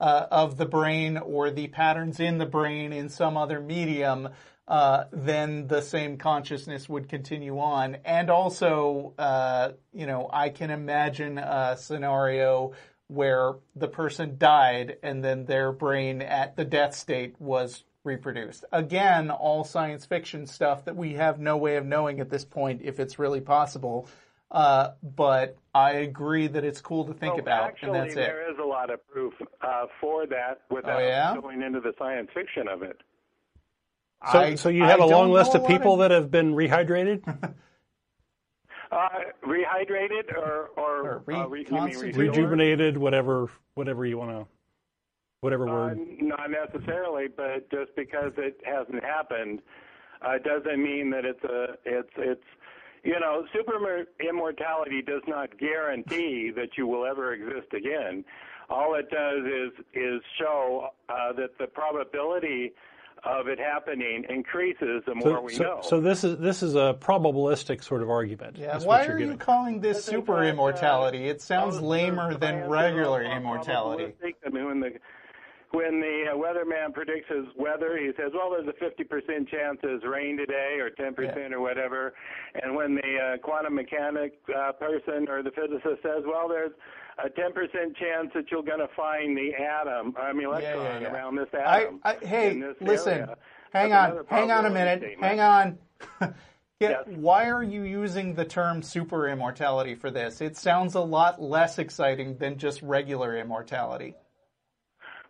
[0.01, 4.31] uh, of the brain or the patterns in the brain in some other medium,
[4.67, 7.97] uh, then the same consciousness would continue on.
[8.05, 12.73] And also, uh, you know, I can imagine a scenario
[13.11, 18.65] where the person died and then their brain at the death state was reproduced.
[18.73, 22.81] Again, all science fiction stuff that we have no way of knowing at this point
[22.85, 24.09] if it's really possible.
[24.51, 28.17] Uh, but I agree that it's cool to think Well, about, actually, and that's it.
[28.17, 31.37] there is a lot of proof uh, for that without Oh, yeah?
[31.41, 32.97] going into the science fiction of it.
[34.33, 36.55] so I- so you have a long list a of lot people that have been
[36.55, 37.23] rehydrated,
[38.91, 39.09] Uh,
[39.47, 42.17] rehydrated or or, Or uh, re- you mean reconstituted?
[42.17, 42.37] restored?
[42.37, 44.47] rejuvenated, whatever whatever you want to,
[45.43, 45.99] whatever Uh, word.
[46.21, 49.63] not necessarily, but just because it hasn't happened
[50.23, 52.45] uh, doesn't mean that it's a it's it's
[53.05, 58.25] you know super immortality does not guarantee that you will ever exist again.
[58.69, 62.73] All it does is is show uh, that the probability
[63.25, 65.81] of it happening increases the more So, we so, know.
[65.83, 68.57] so this is this is a probabilistic sort of argument.
[68.57, 69.39] Yeah, That's why what you're are you getting.
[69.39, 71.29] calling this Doesn't super that, uh, immortality?
[71.29, 74.15] It sounds those lamer are than regular are immortality.
[74.47, 74.93] I mean, when the
[75.73, 80.05] when the uh, weatherman predicts his weather, he says, "Well, there's a 50% chance it's
[80.05, 82.13] rain today, or 10% or whatever."
[82.61, 86.73] And when the uh, quantum mechanic uh, person or the physicist says, "Well, there's
[87.25, 91.13] a 10% chance that you're going to find the atom, I mean electron yeah.
[91.13, 93.37] around this I, atom." I, hey, in this listen, area,"
[93.73, 95.25] hang that's on, hang on a minute, statement.
[95.25, 95.79] hang on.
[96.81, 97.17] Yeah, Yes.
[97.17, 100.41] why are you using the term super immortality for this?
[100.41, 104.15] It sounds a lot less exciting than just regular immortality.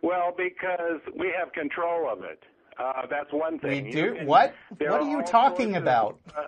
[0.01, 2.41] Well, because we have control of it.
[2.79, 3.83] Uh, that's one thing.
[3.83, 4.17] We do?
[4.23, 4.55] What?
[4.77, 6.19] What are you talking of, about?
[6.37, 6.43] uh,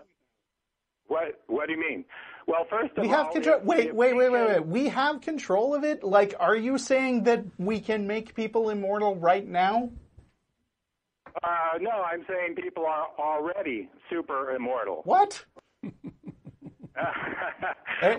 [1.08, 2.06] what What do you mean?
[2.48, 3.58] Well, first of We all, have control.
[3.58, 4.66] if- Wait, wait, we wait, wait, wait.
[4.66, 6.04] We have control of it?
[6.04, 9.90] Like, are you saying that we can make people immortal right now?
[11.42, 15.02] Uh, no, I'm saying people are already super immortal.
[15.06, 15.44] What?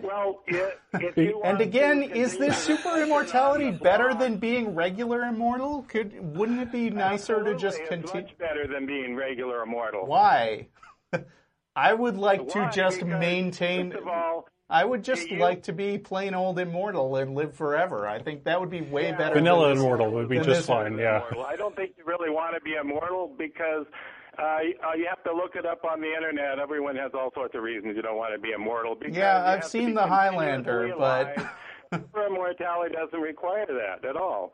[0.02, 5.84] well, if, if you And again, is this super immortality better than being regular immortal?
[5.88, 8.26] Could wouldn't it be nicer to just absolutely, it's continue?
[8.28, 10.06] much better than being regular immortal.
[10.06, 10.66] Why?
[11.76, 13.90] I would like to just Because, maintain.
[13.90, 17.54] First of all, I would just you- like to be plain old immortal and live
[17.54, 18.06] forever.
[18.06, 19.16] I think that would be way Yeah.
[19.16, 19.34] better.
[19.34, 19.84] Vanilla than this.
[19.84, 20.96] immortal would be just fine.
[20.98, 21.16] Yeah.
[21.18, 21.44] immortal.
[21.44, 23.86] I don't think you really want to be immortal because
[24.38, 24.58] uh,
[24.96, 26.58] you, have to look it up on the internet.
[26.58, 28.96] Everyone has all sorts of reasons you don't want to be immortal.
[28.96, 31.36] Because Yeah, I've seen The Highlander, but-
[31.92, 34.52] Super immortality doesn't require that at all.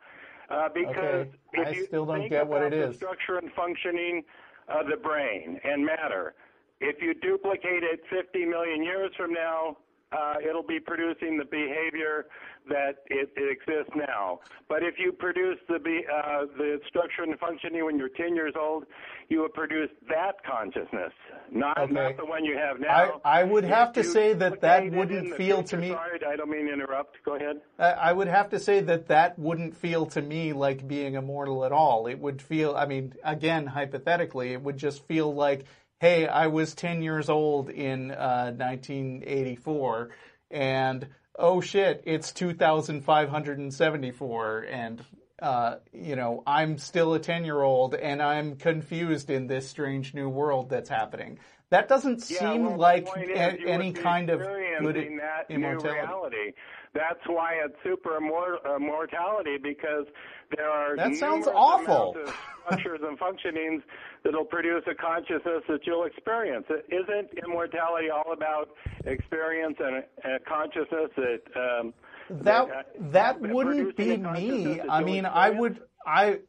[0.51, 2.89] Uh, because Okay, if I you still don't think get what it is.
[2.91, 4.25] the structure and functioning
[4.69, 6.35] of the brain and matter,
[6.81, 9.77] if you duplicate it 50 million years from now,
[10.13, 12.27] uh, it'll be producing the behavior
[12.69, 14.41] that it, it exists now.
[14.69, 18.55] But if you produce the be, uh, the structure and functioning when you're 10 years
[18.59, 18.87] old,
[19.29, 21.13] you would produce that consciousness,
[21.53, 21.93] not Okay.
[21.93, 23.21] not the one you have now.
[23.25, 25.77] I, I would If have to say that that duplicate it in wouldn't feel to
[25.77, 25.91] me.
[25.91, 27.17] Sorry, I don't mean to interrupt.
[27.25, 27.61] Go ahead.
[27.79, 31.65] I I would have to say that that wouldn't feel to me like being immortal
[31.65, 32.09] at all.
[32.09, 35.67] It would feel, I mean, again, hypothetically, it would just feel like,
[36.01, 40.11] hey, I was 10 years old in uh, 1984,
[40.51, 41.07] and
[41.39, 45.05] oh shit, it's 2,574, and,
[45.43, 50.15] uh, you know, I'm still a 10 year old, and I'm confused in this strange
[50.15, 51.39] new world that's happening.
[51.69, 56.37] That doesn't Yeah, seem well, like a- any kind of good that new immortality.
[56.37, 56.53] reality.
[56.95, 58.79] That's why it's super immor- uh,
[59.63, 60.07] because
[60.57, 62.17] there are That sounds awful.
[62.65, 63.83] structures and functionings
[64.25, 66.67] that'll produce a consciousness that you'll experience.
[66.69, 68.71] It isn't immortality all about
[69.05, 71.95] experience and a, a consciousness that um,
[72.43, 74.81] that uh, that wouldn't be me.
[74.81, 76.41] I mean, I would I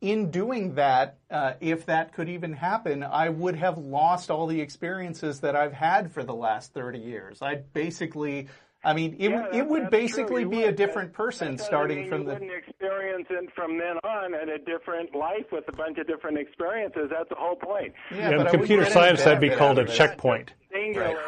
[0.00, 4.60] in doing that, uh, if that could even happen, I would have lost all the
[4.60, 7.40] experiences that I've had for the last thirty years.
[7.40, 8.48] I'd basically,
[8.82, 12.00] I mean, it Yeah, would- it would basically be would, a different person that starting
[12.00, 12.32] mean from you the.
[12.34, 16.38] wouldn't experience it from then on and a different life with a bunch of different
[16.38, 17.10] experiences.
[17.10, 17.92] That's the whole point.
[18.10, 19.92] Yeah, Yeah, but in computer science, that'd be called a of it.
[19.92, 20.54] checkpoint.
[20.72, 21.18] Singular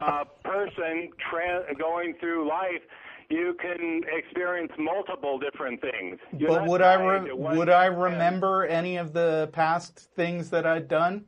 [0.00, 2.80] uh, person tra- going through life,
[3.28, 6.18] you can experience multiple different things.
[6.38, 8.00] You're But would I re- would I event.
[8.00, 11.26] remember any of the past things that I'd done?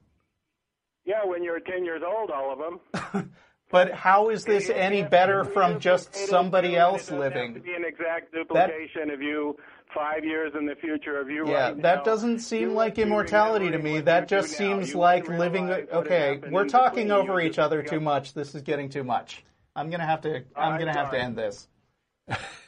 [1.05, 3.31] Yeah, when you're 10 years old, all of them.
[3.75, 7.55] But how is this You any better from just somebody else living?
[7.55, 9.57] Have to be an exact duplication of you
[9.93, 11.49] five years in the future of you.
[11.49, 12.03] Yeah, right that now.
[12.05, 14.01] doesn't seem You like immortality to me.
[14.01, 15.69] That just seems You like living.
[15.71, 18.33] Okay, we're talking over each other too much.
[18.33, 19.43] This is getting too much.
[19.75, 20.45] I'm gonna have to.
[20.55, 21.67] I'm right, gonna have to end this.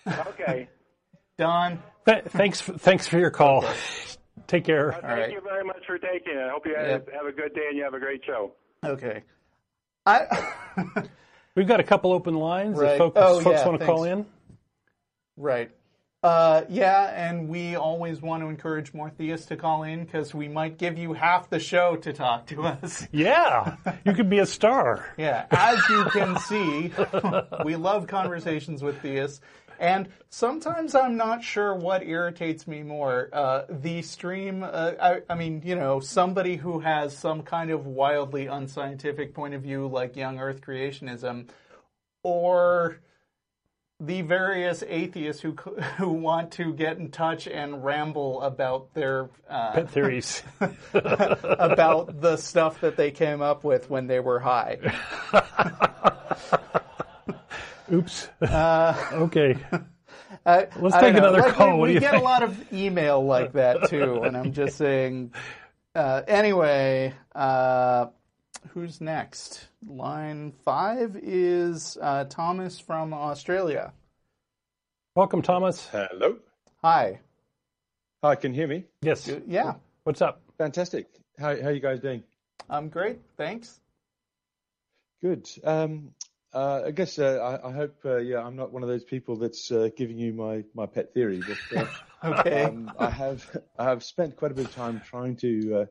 [0.08, 0.68] Okay.
[1.38, 3.64] Don, Th- thanks, thanks for your call.
[4.48, 4.90] Take care.
[4.90, 5.30] Thank right.
[5.30, 6.46] you very much for taking it.
[6.48, 7.08] I hope you have, Yep.
[7.12, 8.54] have a good day and you have a great show.
[8.84, 9.22] okay.
[10.06, 10.52] I.
[11.54, 12.78] We've got a couple open lines.
[12.78, 12.92] Right.
[12.92, 14.26] If folks, Oh, folks yeah, want to call in,
[15.36, 15.70] Right.
[16.22, 20.48] Uh, yeah, and we always want to encourage more theists to call in because we
[20.48, 23.06] might give you half the show to talk to us.
[23.12, 25.08] yeah, you could be a star.
[25.16, 26.90] Yeah, as you can see,
[27.64, 29.40] we love conversations with theists.
[29.78, 33.28] And sometimes I'm not sure what irritates me more.
[33.32, 37.86] Uh, the stream, uh, I, I mean, you know, somebody who has some kind of
[37.86, 41.48] wildly unscientific point of view like young earth creationism,
[42.22, 43.00] or
[43.98, 45.52] the various atheists who,
[45.98, 50.42] who want to get in touch and ramble about their uh, Pet theories.
[50.94, 54.78] about the stuff that they came up with when they were high.
[57.92, 58.28] Oops.
[58.42, 59.56] okay.
[60.46, 61.74] I, Let's I take another Like, call.
[61.74, 62.22] We, What do we you get think?
[62.22, 65.32] a lot of email like that too, and I'm just saying.
[65.94, 68.06] Uh, anyway, uh,
[68.70, 69.68] who's next?
[69.86, 73.92] Line five is uh, Thomas from Australia.
[75.14, 75.88] Welcome, Thomas.
[75.88, 76.36] Hello.
[76.82, 77.20] Hi.
[78.22, 78.84] Hi, can you hear me?
[79.02, 79.30] Yes.
[79.46, 79.74] Yeah,
[80.04, 80.40] What's up?
[80.58, 81.06] Fantastic.
[81.38, 82.22] How how are you guys doing?
[82.68, 83.20] I'm great.
[83.36, 83.80] Thanks.
[85.22, 85.48] Good.
[85.64, 86.10] Um,
[86.56, 89.36] uh, I guess uh, I, I hope uh, yeah I'm not one of those people
[89.36, 91.86] that's uh, giving you my, my pet theory, but uh,
[92.24, 92.64] Okay.
[92.64, 95.86] um, I have I have spent quite a bit of time trying to uh,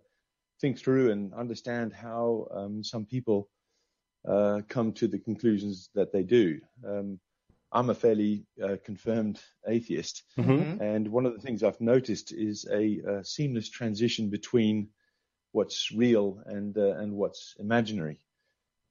[0.59, 3.47] think through and understand how um, some people
[4.27, 6.59] uh, come to the conclusions that they do.
[6.85, 7.19] Um,
[7.71, 10.81] I'm a fairly uh, confirmed atheist, mm-hmm.
[10.81, 14.89] and one of the things I've noticed is a, a seamless transition between
[15.51, 18.19] what's real and uh, and what's imaginary,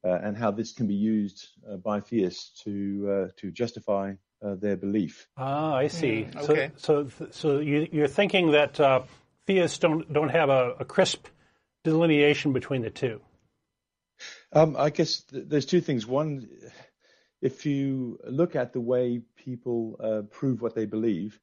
[0.09, 4.76] and how this can be used uh, by theists to uh, to justify uh, their
[4.76, 5.26] belief.
[5.36, 6.28] Ah, I see.
[6.30, 6.70] Mm, okay.
[6.76, 8.78] So so so you, are thinking that
[9.46, 11.26] theists don't don't have a, a crisp
[11.82, 13.20] delineation between the two.
[14.52, 16.07] Um, I guess th- there's two things.
[16.07, 16.48] One,
[17.42, 21.38] if you look at the way people uh, prove what they believe,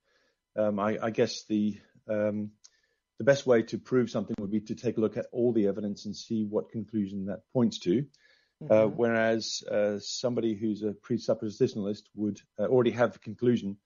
[0.55, 1.77] um, I, I, guess the
[2.09, 2.51] um,
[3.17, 5.67] the best way to prove something would be to take a look at all the
[5.67, 8.05] evidence and see what conclusion that points to.
[8.61, 8.73] Uh, mm-hmm.
[8.73, 13.77] Uh, whereas uh, somebody who's a presuppositionalist would uh, already have a conclusion,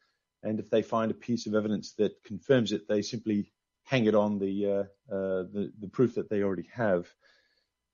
[0.44, 3.52] and if they find a piece of evidence that confirms it, they simply
[3.84, 7.08] hang it on the uh, the, the proof that they already have.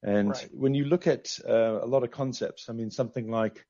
[0.04, 0.50] And right.
[0.52, 3.66] when you look at uh, a lot of concepts, I mean, something like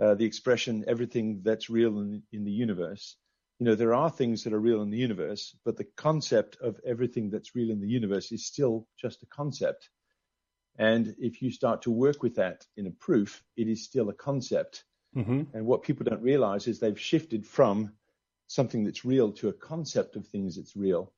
[0.00, 3.16] uh, the expression everything that's real in, in, the universe,
[3.58, 6.78] you know, there are things that are real in the universe, but the concept of
[6.86, 9.88] everything that's real in the universe is still just a concept.
[10.78, 14.14] And if you start to work with that in a proof, it is still a
[14.14, 14.84] concept.
[15.16, 15.42] Mm-hmm.
[15.54, 17.92] And what people don't realize is they've shifted from
[18.46, 21.12] something that's real to a concept of things that's real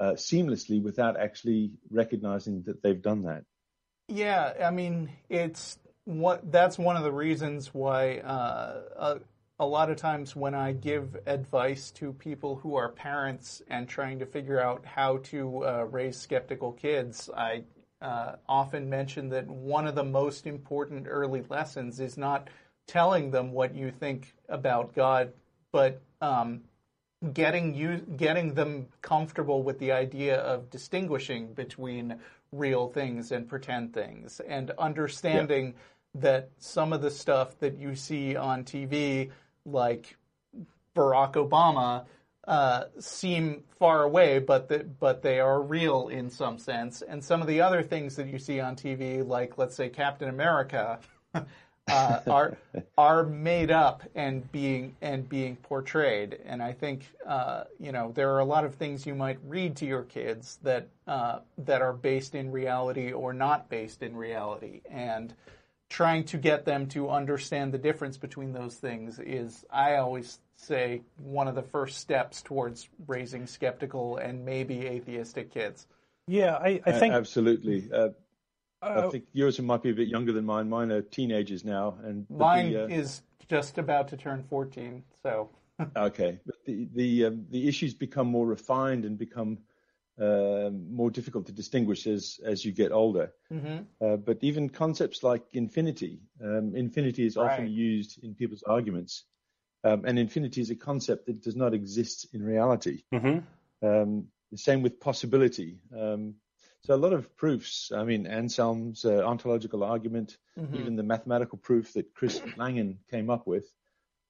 [0.00, 3.44] uh, seamlessly without actually recognizing that they've done that.
[4.08, 9.20] Yeah, I mean, it's what that's one of the reasons why uh, a,
[9.60, 14.18] a, lot of times when I give advice to people who are parents and trying
[14.18, 17.64] to figure out how to uh, raise skeptical kids, I
[18.00, 22.48] uh, often mention that one of the most important early lessons is not
[22.86, 25.32] telling them what you think about God,
[25.72, 26.62] but um,
[27.32, 32.18] getting you getting them comfortable with the idea of distinguishing between
[32.52, 36.20] real things and pretend things and understanding yeah.
[36.22, 39.30] that some of the stuff that you see on TV,
[39.64, 40.16] like
[40.96, 42.06] Barack Obama,
[42.50, 47.00] uh, seem far away, but the, but they are real in some sense.
[47.00, 50.28] And some of the other things that you see on TV, like let's say Captain
[50.28, 50.98] America,
[51.34, 52.58] uh, are
[52.98, 56.40] are made up and being and being portrayed.
[56.44, 59.76] And I think uh, you know there are a lot of things you might read
[59.76, 64.80] to your kids that uh, that are based in reality or not based in reality,
[64.90, 65.34] and
[65.90, 71.02] trying to get them to understand the difference between those things is, I always say,
[71.18, 75.88] one of the first steps towards raising skeptical and maybe atheistic kids.
[76.28, 77.90] Yeah, I, I think absolutely.
[77.92, 78.10] Uh,
[78.80, 80.68] uh, I think yours might be a bit younger than mine.
[80.68, 85.02] Mine are teenagers now, and mine the, uh, is just about to turn fourteen.
[85.24, 85.50] So
[85.96, 89.58] okay, but the the um, the issues become more refined and become
[90.20, 93.32] uh, more difficult to distinguish as as you get older.
[93.52, 93.78] Mm-hmm.
[94.04, 99.24] Uh, but even concepts like infinity, um, infinity is often used in people's arguments,
[99.84, 103.02] um, and infinity is a concept that does not exist in reality.
[103.14, 103.86] Mm-hmm.
[103.86, 105.78] Um, the same with possibility.
[105.96, 106.34] Um,
[106.82, 107.92] so a lot of proofs.
[107.94, 110.76] I mean, Anselm's uh, ontological argument, mm-hmm.
[110.76, 113.66] even the mathematical proof that Chris Langan came up with,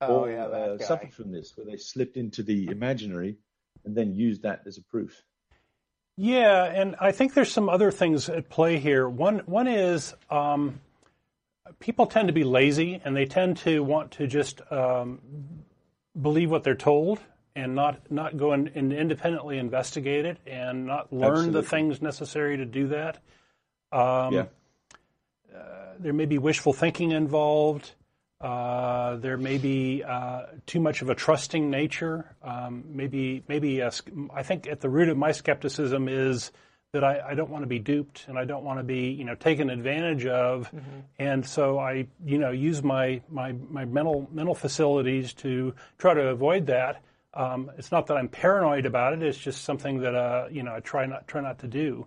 [0.00, 3.38] oh, all yeah, uh, suffered from this, where they slipped into the imaginary
[3.84, 5.24] and then used that as a proof.
[6.22, 9.08] Yeah, and I think there's some other things at play here.
[9.08, 10.78] One one is um,
[11.78, 15.18] people tend to be lazy, and they tend to want to just um,
[16.20, 17.20] believe what they're told
[17.56, 21.60] and not not go and, and independently investigate it and not learn Absolutely.
[21.62, 23.16] the things necessary to do that.
[23.90, 24.44] Um, yeah.
[25.56, 27.92] Uh, there may be wishful thinking involved.
[28.40, 32.34] Uh, there may be uh, too much of a trusting nature.
[32.42, 33.90] Um, maybe, maybe a,
[34.34, 36.50] I think at the root of my skepticism is
[36.92, 39.24] that I, I, don't want to be duped and I don't want to be, you
[39.24, 41.00] know, taken advantage of, mm-hmm.
[41.18, 46.28] and so I, you know, use my my my mental mental facilities to try to
[46.28, 47.02] avoid that.
[47.34, 49.22] Um, it's not that I'm paranoid about it.
[49.22, 52.06] It's just something that uh, you know I try not try not to do.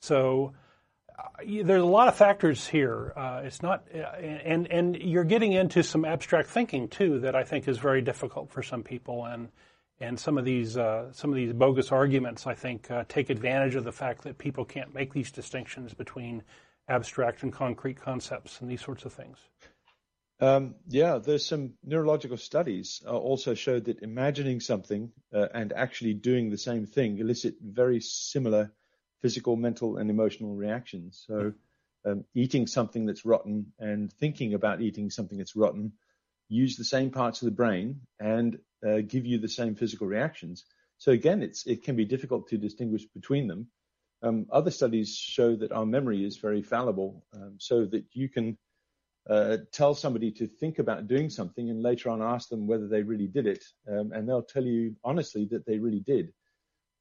[0.00, 0.52] So
[1.46, 3.12] there's a lot of factors here.
[3.16, 7.44] Uh, it's not, uh, and and you're getting into some abstract thinking too that I
[7.44, 9.48] think is very difficult for some people, and
[10.00, 13.74] and some of these uh, some of these bogus arguments I think uh, take advantage
[13.74, 16.42] of the fact that people can't make these distinctions between
[16.88, 19.38] abstract and concrete concepts and these sorts of things.
[20.40, 26.14] Um, yeah, there's some neurological studies uh, also showed that imagining something uh, and actually
[26.14, 28.72] doing the same thing elicit very similar
[29.24, 31.24] physical, mental, and emotional reactions.
[31.26, 31.54] So,
[32.04, 35.92] um, eating something that's rotten and thinking about eating something that's rotten
[36.50, 40.66] use the same parts of the brain and uh, give you the same physical reactions.
[40.98, 43.68] So again, it's it can be difficult to distinguish between them.
[44.22, 48.58] Um, other studies show that our memory is very fallible, um, so that you can
[49.28, 53.02] uh, tell somebody to think about doing something and later on ask them whether they
[53.02, 56.34] really did it, um, and they'll tell you honestly that they really did.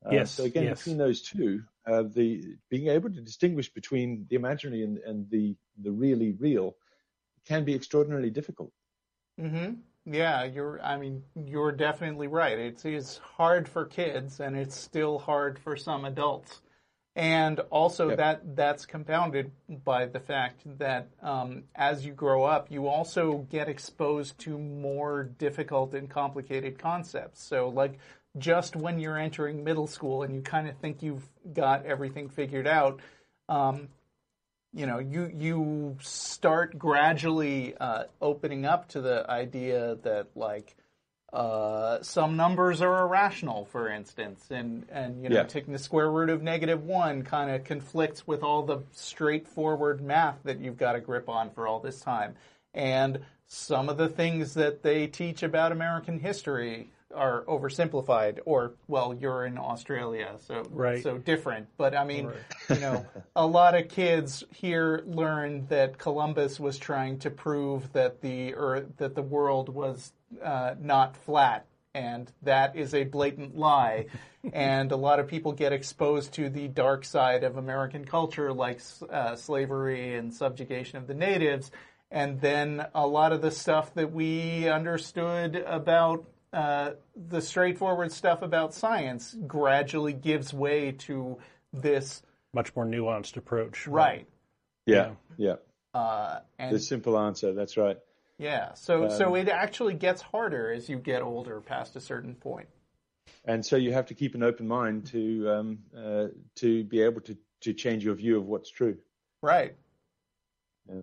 [0.06, 0.32] Uh, yes.
[0.32, 0.80] So again, yes.
[0.80, 5.56] between those two, uh, the being able to distinguish between the imaginary and, and the
[5.82, 6.76] the really real
[7.46, 8.72] can be extraordinarily difficult.
[9.40, 9.74] Mm-hmm.
[10.06, 10.82] Yeah, you're.
[10.82, 12.60] I mean, you're definitely right.
[12.60, 16.62] It's it's hard for kids, and it's still hard for some adults.
[17.16, 18.18] And also Yep.
[18.18, 23.70] that that's compounded by the fact that um, as you grow up, you also get
[23.70, 27.44] exposed to more difficult and complicated concepts.
[27.44, 28.00] So, like
[28.38, 32.68] just when you're entering middle school and you kind of think you've got everything figured
[32.68, 33.00] out,
[33.50, 33.90] um,
[34.74, 40.76] you know, you you start gradually uh, opening up to the idea that like
[41.32, 45.44] uh, some numbers are irrational, for instance, and and you know, Yeah.
[45.44, 50.42] taking the square root of negative one kind of conflicts with all the straightforward math
[50.44, 52.36] that you've got a grip on for all this time,
[52.74, 59.14] and some of the things that they teach about American history are oversimplified, or well,
[59.14, 61.02] you're in Australia, so Right.
[61.02, 61.68] so different.
[61.78, 62.32] But I mean,
[62.70, 63.06] you know,
[63.36, 68.86] a lot of kids here learned that Columbus was trying to prove that the earth,
[68.98, 70.12] that the world was
[70.44, 74.08] uh, not flat, and that is a blatant lie.
[74.54, 78.82] and a lot of people get exposed to the dark side of American culture, like
[79.10, 81.72] uh, slavery and subjugation of the natives.
[82.12, 88.42] And then a lot of the stuff that we understood about uh, the straightforward stuff
[88.42, 91.38] about science gradually gives way to
[91.74, 92.22] this
[92.54, 93.88] Much more nuanced approach.
[93.88, 94.28] right.
[94.86, 95.56] Yeah, yeah.
[95.94, 97.54] Uh, and The simple answer.
[97.54, 97.98] That's right.
[98.38, 102.36] yeah, so so Um, it actually gets harder as you get older past a certain
[102.36, 102.68] point.
[103.46, 107.22] And so you have to keep an open mind to um, uh, to be able
[107.22, 108.98] to to change your view of what's true.
[109.42, 109.76] Right.
[110.90, 111.02] Yeah.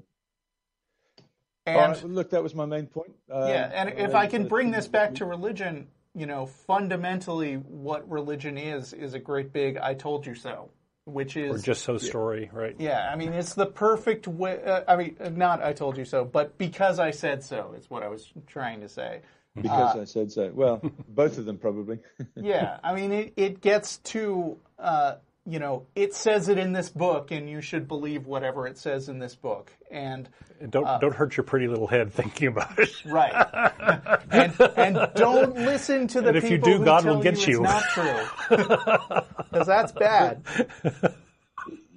[1.66, 3.12] And All right, well, look, that was my main point.
[3.30, 6.46] Um, yeah, and if uh, I can uh, bring this back to religion, you know,
[6.46, 10.70] fundamentally what religion is is a great big "I told you so,"
[11.04, 12.74] which is Or just so story, right?
[12.78, 14.62] Yeah, I mean, it's the perfect way.
[14.62, 18.02] Uh, I mean, not I told you so, but because I said so is what
[18.02, 19.20] I was trying to say.
[19.54, 20.50] because uh, I said so.
[20.54, 21.98] Well, both of them probably.
[22.36, 26.90] Yeah, I mean, it, it gets to, uh, you know, it says it in this
[26.90, 29.72] book, and you should believe whatever it says in this book.
[29.90, 30.28] And,
[30.68, 32.90] Don't don't hurt your pretty little head thinking about it.
[33.06, 33.32] right.
[34.30, 37.46] and, and don't listen to the And if you do, who God tell will get
[37.46, 37.64] you.
[37.64, 37.64] you.
[37.64, 37.84] It's not
[38.48, 39.24] true.
[39.50, 40.44] Because that's bad.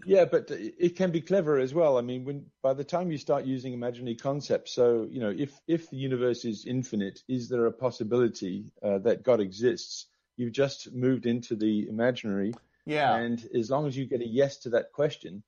[0.05, 1.97] Yeah, but it can be clever as well.
[1.97, 5.51] I mean, when by the time you start using imaginary concepts, so you know, if
[5.67, 10.07] if the universe is infinite, is there a possibility uh, that God exists?
[10.35, 12.53] You've just moved into the imaginary,
[12.86, 13.15] Yeah.
[13.15, 15.43] and as long as you get a yes to that question,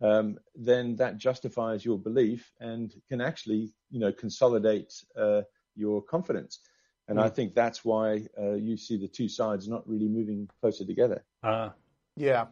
[0.00, 5.42] um, then that justifies your belief and can actually, you know, consolidate uh,
[5.74, 6.60] your confidence.
[7.08, 10.84] And I think that's why uh, you see the two sides not really moving closer
[10.84, 11.24] together.
[11.42, 11.70] Uh,
[12.16, 12.46] Yeah.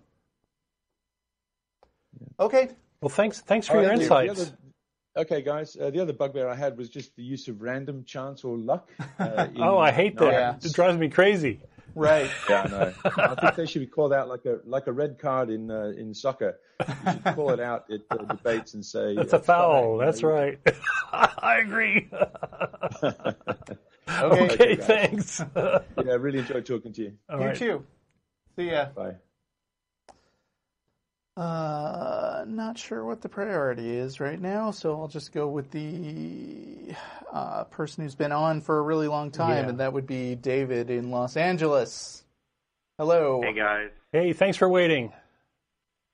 [2.40, 2.70] Okay.
[3.01, 4.34] well, thanks thanks for your and the- insights.
[4.34, 4.59] the other-
[5.18, 5.76] okay, guys.
[5.76, 8.90] Uh, the other bugbear I had was just the use of random chance or luck.
[9.18, 10.32] Uh, in oh, I hate that.
[10.32, 10.56] Yeah.
[10.62, 11.60] It drives me crazy.
[11.97, 12.31] Right.
[12.48, 12.93] Yeah, I know.
[13.16, 15.93] I think they should be called out like a like a red card in uh,
[15.97, 16.59] in soccer.
[16.86, 19.98] You should call it out at uh, debates and say That's uh, a foul.
[19.98, 20.59] fine, That's you right.
[21.12, 22.09] I agree.
[24.09, 24.44] Okay.
[24.55, 24.86] okay, guys.
[24.86, 25.40] thanks.
[25.56, 25.81] Yeah,
[26.12, 27.12] I really enjoyed talking to you.
[27.28, 27.56] All you right.
[27.56, 27.85] too.
[28.55, 28.86] See ya.
[28.94, 29.16] Bye.
[31.36, 36.94] Uh, not sure what the priority is right now, so I'll just go with the
[37.30, 39.68] uh, person who's been on for a really long time, Yeah.
[39.68, 42.24] and that would be David in Los Angeles.
[42.98, 43.42] Hello.
[43.42, 43.90] Hey guys.
[44.12, 45.12] Hey, thanks for waiting.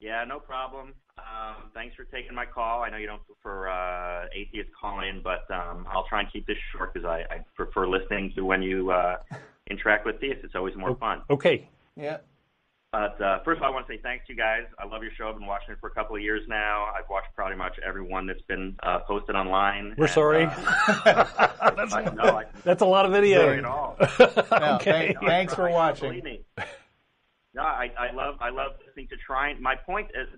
[0.01, 0.95] Yeah, no problem.
[1.19, 2.83] Um, thanks for taking my call.
[2.83, 6.49] I know you don't prefer uh, atheist calling, in, but um, I'll try and keep
[6.49, 9.19] this short because I, I prefer listening to when you uh,
[9.71, 10.41] interact with theists.
[10.43, 11.23] It's always more fun.
[11.31, 11.69] Okay.
[11.97, 12.17] Yeah.
[12.93, 14.65] But uh, first of all, I want to say thanks to you guys.
[14.79, 15.31] I love your show.
[15.31, 16.85] I've been watching it for a couple of years now.
[16.95, 19.95] I've watched pretty much every one that's been uh, posted online.
[19.97, 20.45] We're And, sorry.
[20.45, 20.55] Uh,
[21.63, 23.51] I, no, I That's a lot of sorry video.
[23.59, 23.97] at all.
[24.61, 25.15] No, okay.
[25.15, 26.11] thank- thanks for watching.
[26.11, 26.45] Believe me.
[27.55, 29.61] No, I, I love I love listening to trying.
[29.63, 30.29] My point is,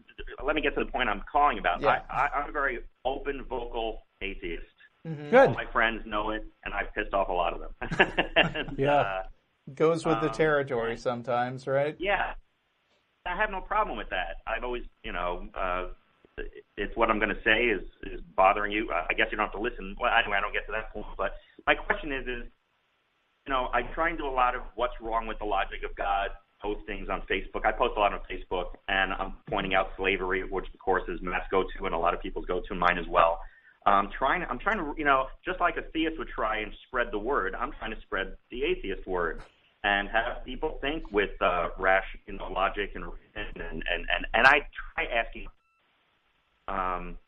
[0.45, 1.81] let me get to the point I'm calling about.
[1.81, 2.03] Yeah.
[2.09, 4.63] I, I, I'm a very open, vocal atheist.
[5.05, 5.51] Good.
[5.53, 8.19] My friends know it, and I've pissed off a lot of them.
[8.37, 8.95] And, Yeah.
[8.95, 9.23] uh,
[9.75, 11.97] Goes with the Um, territory sometimes, right?
[11.99, 12.35] yeah.
[13.27, 14.45] I have no problem with that.
[14.47, 15.87] I've always, you know, uh,
[16.77, 18.91] it's what I'm going to say is is bothering you.
[18.93, 19.97] I guess you don't have to listen.
[20.01, 21.07] Well, anyway, I don't get to that point.
[21.17, 21.35] But
[21.67, 22.45] my question is, is
[23.47, 25.95] you know, I try and do a lot of what's wrong with the logic of
[25.97, 26.31] God
[26.63, 27.65] postings on Facebook.
[27.65, 31.21] I post a lot on Facebook, and I'm pointing out slavery, which of course is
[31.23, 33.41] Matt's go-to and a lot of people's go-to, mine as well.
[33.87, 37.09] Um, trying, I'm trying to, you know, just like a theist would try and spread
[37.13, 39.43] the word, I'm trying to spread the atheist word
[39.85, 43.05] and have people think with uh, know, logic and
[43.37, 43.85] and and
[44.33, 45.47] and, I try asking,
[46.67, 47.19] um,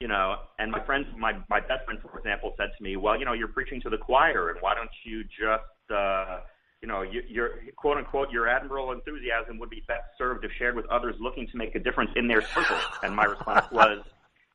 [0.00, 3.18] you know, and my friends, my my best friend, for example, said to me, well,
[3.18, 6.40] you know, you're preaching to the choir, and why don't you just uh,
[6.80, 10.74] you know, you, your quote unquote, your admirable enthusiasm would be best served if shared
[10.74, 12.78] with others looking to make a difference in their circle.
[13.02, 14.02] And my response was,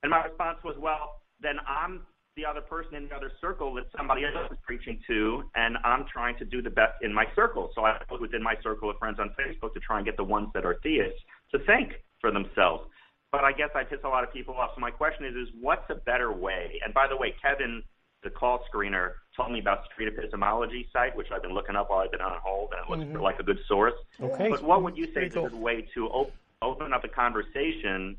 [0.02, 2.02] and my response was, well, then I'm
[2.36, 6.06] the other person in the other circle that somebody else is preaching to, and I'm
[6.12, 7.72] trying to do the best in my circle.
[7.74, 10.24] So I put within my circle of friends on Facebook to try and get the
[10.24, 11.20] ones that are theists
[11.52, 12.84] to think for themselves.
[13.32, 14.72] But I guess I piss a lot of people off.
[14.76, 16.80] So my question is, is what's a better way?
[16.84, 17.84] And by the way, Kevin,
[18.24, 21.90] the call screener, told me about the Street Epistemology site, which I've been looking up
[21.90, 23.22] while I've been on hold, and it looks mm-hmm.
[23.22, 23.94] like a good source.
[24.22, 24.50] Okay.
[24.50, 28.18] But what would you say is a good way to op- open up a conversation,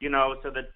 [0.00, 0.70] you know, so that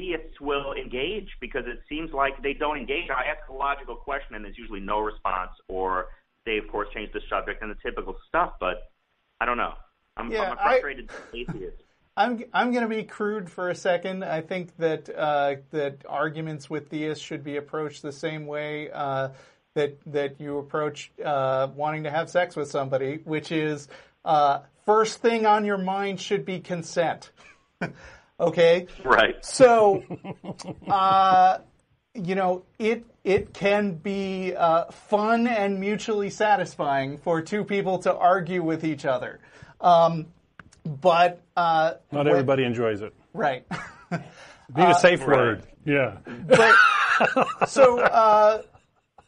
[0.00, 3.10] theists will engage because it seems like they don't engage.
[3.10, 6.06] I ask a logical question and there's usually no response, or
[6.46, 8.54] they of course change the subject and the typical stuff.
[8.58, 8.90] But
[9.40, 9.74] I don't know.
[10.16, 11.82] I'm, yeah, I'm a frustrated I, atheist.
[12.16, 14.24] I'm I'm going to be crude for a second.
[14.24, 19.30] I think that uh, that arguments with theists should be approached the same way uh,
[19.74, 23.88] that that you approach uh, wanting to have sex with somebody, which is
[24.24, 27.30] uh, first thing on your mind should be consent.
[28.40, 28.86] Okay.
[29.04, 29.44] Right.
[29.44, 30.02] So,
[30.88, 31.58] uh,
[32.14, 38.14] you know, it it can be uh, fun and mutually satisfying for two people to
[38.14, 39.40] argue with each other,
[39.80, 40.26] um,
[40.84, 43.14] but uh, not everybody enjoys it.
[43.34, 43.64] Right.
[44.74, 45.64] Be a safe word.
[45.84, 46.18] Yeah.
[46.46, 46.74] But,
[47.68, 48.62] so, uh,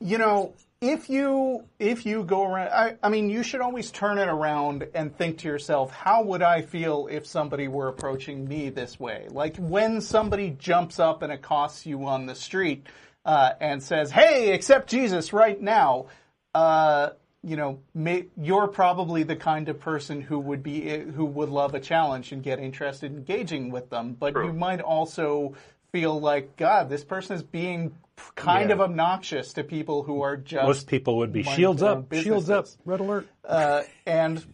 [0.01, 4.19] you know, if you if you go around I, I, mean you should always turn
[4.19, 8.69] it around and think to yourself how would i feel if somebody were approaching me
[8.69, 12.89] this way like when somebody jumps up and accosts you on the street
[13.25, 16.07] uh, and says hey accept jesus right now
[16.55, 17.11] uh,
[17.45, 21.75] you know may, you're probably the kind of person who would be who would love
[21.75, 24.47] a challenge and get interested in engaging with them but True.
[24.47, 25.55] you might also
[25.93, 27.95] feel like god this person is being
[28.35, 28.75] kind yeah.
[28.75, 32.67] of obnoxious to people who are just most people would be shields up, shields up,
[32.85, 34.45] red alert, uh, and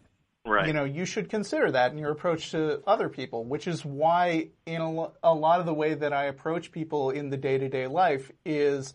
[0.46, 0.66] right.
[0.66, 4.48] you know you should consider that in your approach to other people, which is why
[4.66, 7.68] in a, a lot of the way that I approach people in the day to
[7.68, 8.94] day life is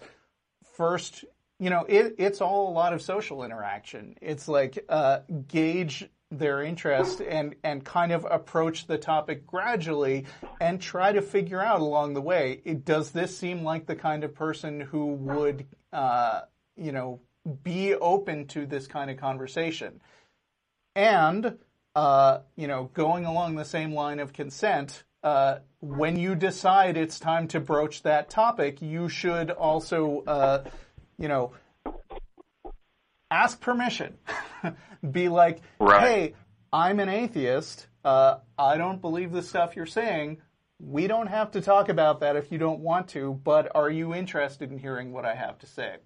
[0.75, 1.25] first.
[1.59, 4.15] You know, it, it's all a lot of social interaction.
[4.21, 10.25] It's like uh, gauge their interest and, and kind of approach the topic gradually
[10.59, 14.23] and try to figure out along the way, it, does this seem like the kind
[14.23, 16.41] of person who would, uh,
[16.75, 17.19] you know,
[17.63, 20.01] be open to this kind of conversation?
[20.95, 21.57] And,
[21.95, 27.19] uh, you know, going along the same line of consent, uh, when you decide it's
[27.19, 30.63] time to broach that topic, you should also, uh,
[31.17, 31.53] you know,
[33.31, 34.17] ask permission.
[35.11, 36.01] Be like, right.
[36.01, 36.33] hey,
[36.71, 37.87] I'm an atheist.
[38.03, 40.37] Uh, I don't believe the stuff you're saying.
[40.79, 44.13] We don't have to talk about that if you don't want to, but are you
[44.13, 45.97] interested in hearing what I have to say?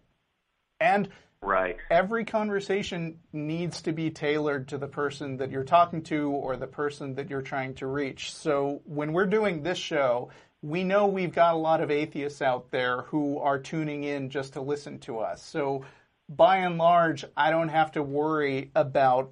[0.79, 1.09] And
[1.41, 1.77] right.
[1.89, 6.67] every conversation needs to be tailored to the person that you're talking to or the
[6.67, 8.33] person that you're trying to reach.
[8.33, 10.29] So when we're doing this show,
[10.61, 14.53] we know we've got a lot of atheists out there who are tuning in just
[14.53, 15.41] to listen to us.
[15.43, 15.85] So
[16.29, 19.31] by and large, I don't have to worry about,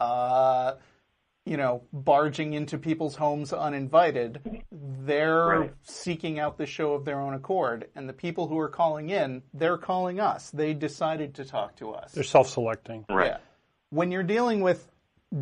[0.00, 0.74] uh,
[1.44, 4.64] you know, barging into people's homes uninvited.
[4.72, 5.74] They're right.
[5.82, 7.88] seeking out the show of their own accord.
[7.94, 10.50] And the people who are calling in, they're calling us.
[10.50, 12.12] They decided to talk to us.
[12.12, 13.04] They're self selecting.
[13.08, 13.28] Right.
[13.28, 13.38] Yeah.
[13.90, 14.90] When you're dealing with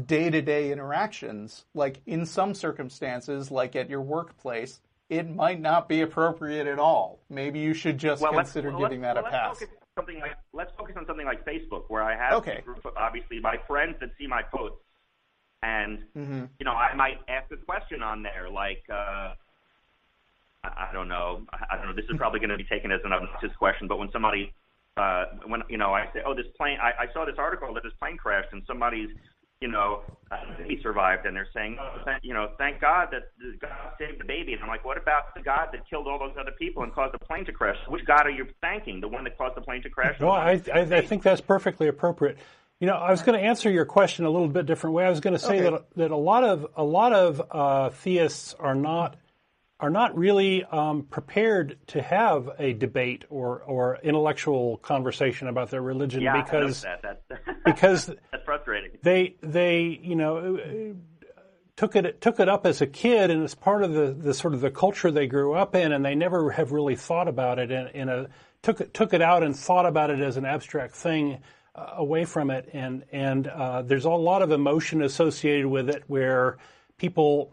[0.06, 5.88] day to day interactions, like in some circumstances, like at your workplace, it might not
[5.88, 7.20] be appropriate at all.
[7.28, 9.58] Maybe you should just well, consider well, giving that well, a pass.
[9.60, 12.58] Focus, something like let's focus on something like Facebook, where I have okay.
[12.58, 14.78] a group of obviously my friends that see my posts,
[15.62, 16.44] and mm-hmm.
[16.58, 18.82] you know I might ask a question on there like.
[18.92, 19.34] uh
[20.64, 21.42] I, don't know.
[21.52, 21.94] I, I don't know.
[21.94, 24.50] This is probably going to be taken as an obnoxious question, but when somebody,
[24.96, 27.82] uh, when you know, I say, "Oh, this plane," I, I saw this article that
[27.82, 29.10] this plane crashed, and somebody's
[29.64, 30.02] you know,
[30.66, 34.52] he survived, and they're saying, oh, you know, thank God that God saved the baby.
[34.52, 37.14] And I'm like, what about the God that killed all those other people and caused
[37.14, 37.78] the plane to crash?
[37.88, 39.00] Which God are you thanking?
[39.00, 40.20] The one that caused the plane to crash?
[40.20, 42.36] No, I, I, I think that's perfectly appropriate.
[42.78, 45.06] You know, I was going to answer your question a little bit different way.
[45.06, 45.70] I was going to say okay.
[45.70, 49.16] that that a lot of a lot of uh, theists are not
[49.84, 55.82] are not really um, prepared to have a debate or, or intellectual conversation about their
[55.82, 57.02] religion yeah, because that.
[57.02, 58.92] That's, because that's frustrating.
[59.02, 60.96] They they you know
[61.76, 64.54] took it took it up as a kid, and it's part of the, the sort
[64.54, 67.70] of the culture they grew up in, and they never have really thought about it
[67.70, 68.28] in, in a
[68.62, 71.42] took it took it out and thought about it as an abstract thing
[71.74, 76.04] uh, away from it, and and uh, there's a lot of emotion associated with it,
[76.06, 76.56] where
[76.96, 77.52] people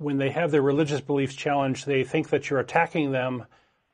[0.00, 3.44] when they have their religious beliefs challenged, they think that you're attacking them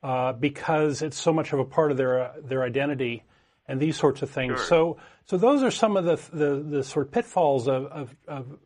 [0.01, 3.23] uh, because it's so much of a part of their their identity
[3.67, 4.57] and these sorts of things.
[4.57, 4.67] Sure.
[4.67, 8.57] So so those are some of the the, the sort of pitfalls of, of, of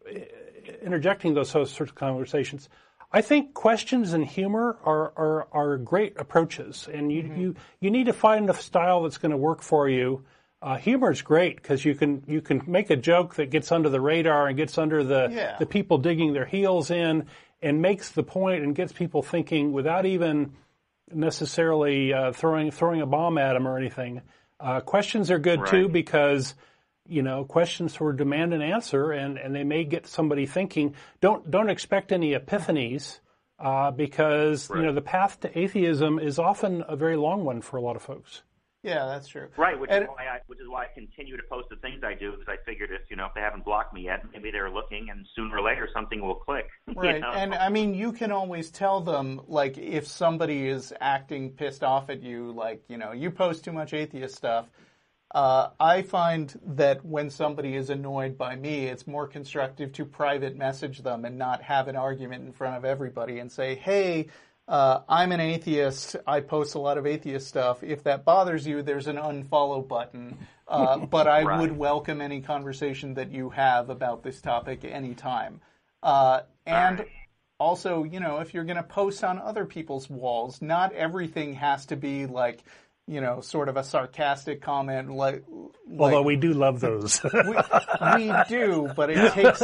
[0.84, 2.70] interjecting those sorts of conversations.
[3.14, 8.06] I think questions and humor are, are, are great approaches, and you, you, you need
[8.06, 10.24] to find a style that's going to work for you.
[10.62, 13.90] Uh, humor is great because you can you can make a joke that gets under
[13.90, 15.58] the radar and gets under the Yeah.
[15.58, 17.26] the people digging their heels in
[17.64, 20.54] and makes the point and gets people thinking without even
[21.12, 24.22] necessarily uh, throwing throwing a bomb at them or anything.
[24.60, 26.54] Uh, questions are good too because
[27.08, 30.94] you know questions sort of demand an answer and, and they may get somebody thinking.
[31.22, 33.20] Don't don't expect any epiphanies
[33.60, 37.78] uh, because you know the path to atheism is often a very long one for
[37.78, 38.44] a lot of folks.
[38.84, 39.48] Yeah, that's true.
[39.58, 42.04] Right, which And- is why I which is why I continue to post the things
[42.04, 44.50] I do because I figured if you know if they haven't blocked me yet, maybe
[44.50, 46.68] they're looking, and sooner or later something will click.
[46.88, 47.22] you Right.
[47.22, 47.30] know?
[47.32, 52.10] And I mean, you can always tell them, like, if somebody is acting pissed off
[52.10, 54.68] at you, like, you know, you post too much atheist stuff.
[55.34, 60.58] Uh, I find that when somebody is annoyed by me, it's more constructive to private
[60.58, 64.28] message them and not have an argument in front of everybody and say, hey,
[64.72, 66.16] uh, I'm an atheist.
[66.26, 67.84] I post a lot of atheist stuff.
[67.84, 70.38] If that bothers you, there's an unfollow button.
[70.66, 71.60] Uh, but I Right.
[71.60, 75.60] would welcome any conversation that you have about this topic anytime.
[76.02, 77.10] Uh, and Right.
[77.60, 81.86] also, you know, if you're going to post on other people's walls, not everything has
[81.88, 82.64] to be like,
[83.12, 85.12] you know, sort of a sarcastic comment.
[85.12, 85.44] Like,
[86.00, 87.22] Although like we do love those.
[87.34, 87.40] we,
[88.16, 89.62] we do, but it takes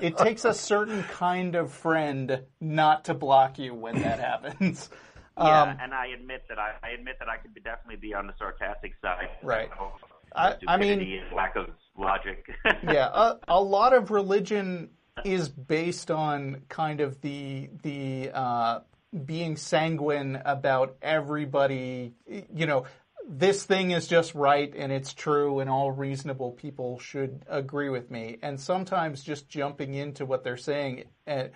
[0.00, 4.88] it takes a certain kind of friend not to block you when that happens.
[5.36, 8.14] Yeah, Um, and I admit that I, I admit that I could be definitely be
[8.14, 9.28] on the sarcastic side.
[9.42, 9.68] Right.
[9.78, 9.92] Of
[10.34, 11.66] I- I mean- stupidity and lack of
[11.98, 12.46] logic.
[12.84, 14.90] yeah, a, a lot of religion
[15.26, 18.80] is based on kind of the the uh,
[19.24, 22.14] being sanguine about everybody.
[22.26, 22.84] You know,
[23.28, 28.10] this thing is just right and it's true, and all reasonable people should agree with
[28.10, 28.38] me.
[28.42, 31.50] And sometimes just jumping into what they're saying and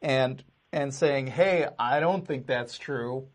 [0.00, 3.28] and and saying, "Hey, I don't think that's true."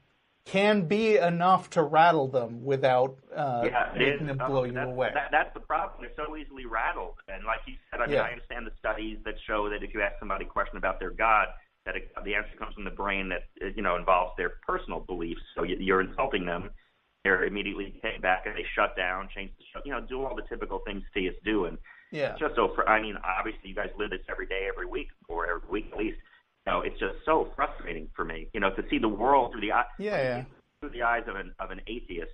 [0.45, 5.09] Can be enough to rattle them without uh, yeah, making them blow you away.
[5.11, 6.01] That, that's the problem.
[6.01, 7.15] They're so easily rattled.
[7.27, 8.21] And like you said, I mean, Yeah.
[8.21, 11.09] I understand the studies that show that if you ask somebody a question about their
[11.09, 11.47] God,
[11.85, 14.99] that it, the answer comes from the brain that uh, you know involves their personal
[14.99, 15.41] beliefs.
[15.55, 16.69] So you, you're insulting them.
[17.23, 20.35] They're immediately taken back and they shut down, change the show, you know, do all
[20.35, 21.65] the typical things theists do.
[21.65, 21.77] And
[22.11, 22.31] yeah.
[22.31, 22.71] it's just so.
[22.75, 25.89] Fr- I mean, obviously, you guys live this every day, every week, or every week
[25.91, 26.17] at least.
[26.65, 28.47] You know, it's just so frustrating for me.
[28.53, 30.43] You know, to see the world through the eye Yeah, yeah.
[30.79, 32.31] through the eyes of an of an atheist.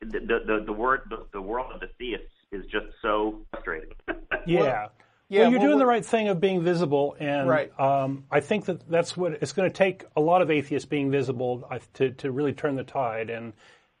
[0.00, 3.90] The the the, the word the, the world of the theists is just so frustrating.
[4.46, 4.88] Yeah.
[5.30, 7.80] Yeah, well, you're well, doing the right thing of being visible, and Right.
[7.80, 10.04] um, I think that that's what it's going to take.
[10.16, 13.52] A lot of atheists being visible to to really turn the tide, and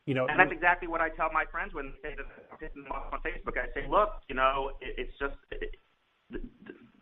[0.06, 2.58] you know, and that's exactly what I tell my friends when they say that I'm
[2.58, 3.56] hitting them off on Facebook.
[3.56, 5.76] I say, look, you know, it, it's just it,
[6.30, 6.40] the,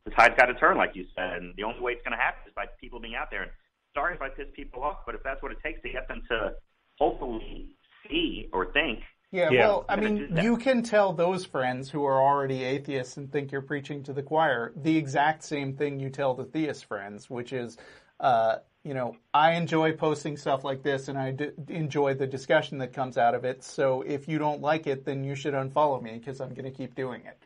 [0.04, 2.22] the tide's got to turn, like you said, and the only way it's going to
[2.22, 3.42] happen is by people being out there.
[3.42, 3.50] And
[3.94, 6.22] sorry if I piss people off, but if that's what it takes to get them
[6.28, 6.52] to
[6.98, 7.76] hopefully
[8.08, 9.00] see or think,
[9.30, 9.60] Yeah, Yeah.
[9.60, 13.60] well, I mean, you can tell those friends who are already atheists and think you're
[13.62, 17.76] preaching to the choir the exact same thing you tell the theist friends, which is,
[18.20, 22.78] uh, you know, I enjoy posting stuff like this and I d- enjoy the discussion
[22.78, 23.62] that comes out of it.
[23.64, 26.70] So if you don't like it, then you should unfollow me because I'm going to
[26.70, 27.38] keep doing it.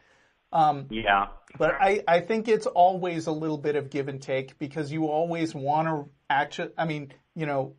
[0.90, 1.26] yeah.
[1.58, 5.06] But I, I think it's always a little bit of give and take because you
[5.06, 7.74] always want to actually, I mean, you know,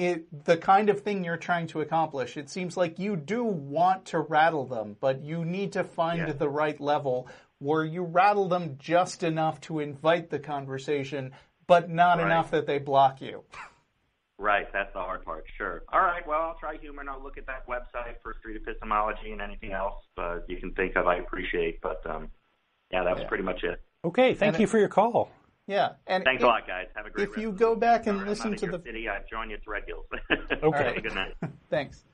[0.00, 4.06] it, the kind of thing you're trying to accomplish, it seems like you do want
[4.06, 6.32] to rattle them, but you need to find Yeah.
[6.32, 7.28] the right level
[7.58, 11.32] where you rattle them just enough to invite the conversation,
[11.66, 12.26] but not Right.
[12.26, 13.44] enough that they block you.
[14.38, 15.44] Right, that's the hard part.
[15.58, 15.82] Sure.
[15.92, 16.26] All right.
[16.26, 19.72] Well, I'll try humor and I'll look at that website for street epistemology and anything
[19.72, 21.06] else uh, you can think of.
[21.06, 22.30] I appreciate, but um,
[22.90, 23.28] yeah, that was Yeah.
[23.28, 23.82] pretty much it.
[24.02, 24.32] okay.
[24.32, 25.30] Thank And you it- for your call.
[25.70, 26.86] Yeah, and Thanks if, a lot, guys.
[26.96, 27.28] Have a great.
[27.28, 29.56] if you go back and listen I'm out of to the city, I've joined you
[29.56, 30.04] at Thread Hills.
[30.64, 30.84] Okay.
[30.84, 31.34] Have a good night.
[31.70, 32.04] Thanks.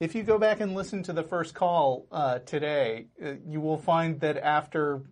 [0.00, 3.76] If you go back and listen to the first call uh, today, uh, you will
[3.76, 5.02] find that after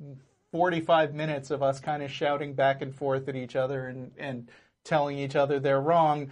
[0.53, 4.49] 45 minutes of us kind of shouting back and forth at each other and, and
[4.85, 6.31] telling each other they're wrong,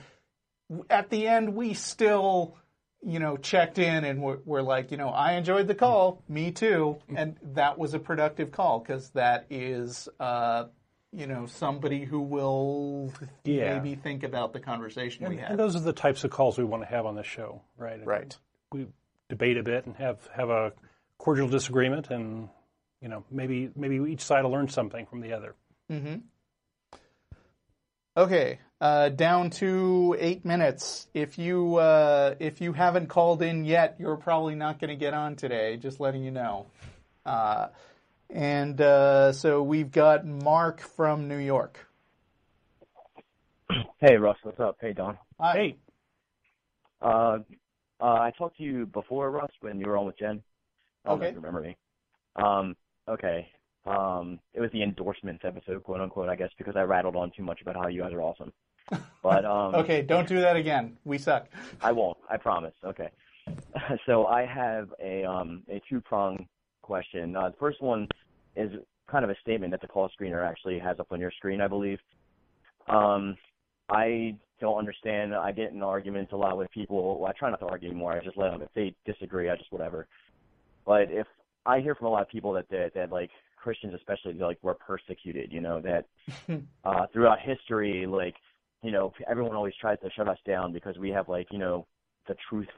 [0.88, 2.56] at the end we still,
[3.02, 6.52] you know, checked in and we're, we're like, you know, I enjoyed the call, me
[6.52, 10.64] too, and that was a productive call because that is, uh,
[11.12, 13.12] you know, somebody who will
[13.44, 13.74] Yeah.
[13.78, 15.50] maybe think about the conversation we And, had.
[15.52, 18.04] and those are the types of calls we want to have on this show, right?
[18.04, 18.36] Right.
[18.72, 18.86] We
[19.28, 20.72] debate a bit and have have a
[21.18, 22.48] cordial disagreement, and
[23.00, 25.54] you know, maybe maybe each side will learn something from the other.
[28.16, 31.08] Okay, uh, down to eight minutes.
[31.14, 35.14] If you uh, if you haven't called in yet, you're probably not going to get
[35.14, 35.76] on today.
[35.76, 36.66] Just letting you know.
[37.24, 37.68] Uh,
[38.32, 41.86] and uh, so we've got Mark from New York.
[44.00, 44.76] Hey, Russ, what's up?
[44.80, 45.18] Hey, Don.
[45.38, 45.52] Hi.
[45.52, 45.76] Hey,
[47.02, 47.38] Uh,
[48.00, 50.42] uh, I talked to you before, Russ, when you were on with Jen.
[51.04, 51.28] I don't know Okay.
[51.28, 51.76] if you remember me.
[52.36, 52.76] Um,
[53.08, 53.48] okay.
[53.86, 57.42] Um, it was the endorsements episode, quote unquote, I guess, because I rattled on too
[57.42, 58.52] much about how you guys are awesome.
[59.22, 60.96] But um, Okay, don't do that again.
[61.04, 61.48] We suck.
[61.82, 62.16] I won't.
[62.28, 62.74] I promise.
[62.84, 63.10] Okay.
[64.06, 66.46] So I have a um a two prong
[66.82, 67.36] question.
[67.36, 68.08] Uh, the first one
[68.56, 68.70] is
[69.10, 71.68] kind of a statement that the call screener actually has up on your screen, I
[71.68, 71.98] believe.
[72.88, 73.36] Um,
[73.88, 75.34] I don't understand.
[75.34, 77.18] I get in arguments a lot with people.
[77.18, 78.12] Well, I try not to argue anymore.
[78.12, 78.62] I just let them.
[78.62, 80.06] If they disagree, I just whatever.
[80.86, 81.26] But if
[81.66, 84.74] I hear from a lot of people that that, that like Christians, especially, like were
[84.74, 85.52] persecuted.
[85.52, 86.06] You know that
[86.84, 88.34] uh, throughout history, like
[88.82, 91.86] you know, everyone always tries to shut us down because we have like you know
[92.28, 92.68] the truth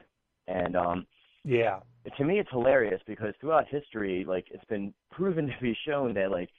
[0.47, 1.05] and um
[1.43, 1.79] yeah,
[2.17, 6.31] to me it's hilarious because throughout history like it's been proven to be shown that
[6.31, 6.49] like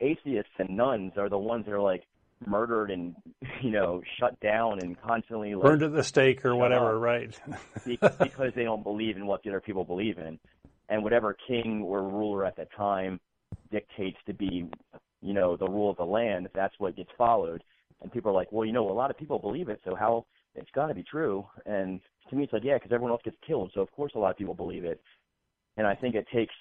[0.00, 2.02] atheists and nuns are the ones that are like
[2.46, 3.14] murdered and
[3.62, 7.38] you know shut down and constantly like burned at the stake or whatever, right?
[7.86, 10.38] because they don't believe in what the other people believe in.
[10.88, 13.18] And whatever king or ruler at the time
[13.70, 14.68] dictates to be
[15.22, 17.62] you know the rule of the land that's what gets followed.
[18.00, 20.26] And people are like well you know a lot of people believe it so how
[20.54, 23.36] it's got to be true and to me it's like yeah because everyone else gets
[23.46, 25.00] killed so of course a lot of people believe it
[25.76, 26.54] and i think it takes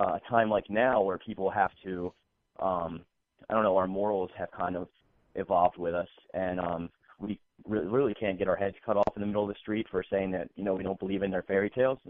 [0.00, 2.12] uh, a time like now where people have to
[2.60, 3.00] um
[3.48, 4.88] i don't know our morals have kind of
[5.34, 9.20] evolved with us and um we re- really can't get our heads cut off in
[9.20, 11.42] the middle of the street for saying that you know we don't believe in their
[11.42, 11.98] fairy tales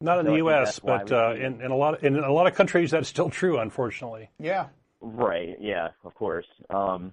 [0.00, 2.46] Not in So the U.S., but uh, in, in a lot of, in a lot
[2.46, 4.28] of countries that's still true, unfortunately.
[4.38, 4.66] Yeah.
[5.00, 5.56] Right.
[5.58, 5.88] Yeah.
[6.04, 6.46] Of course.
[6.68, 7.12] Um,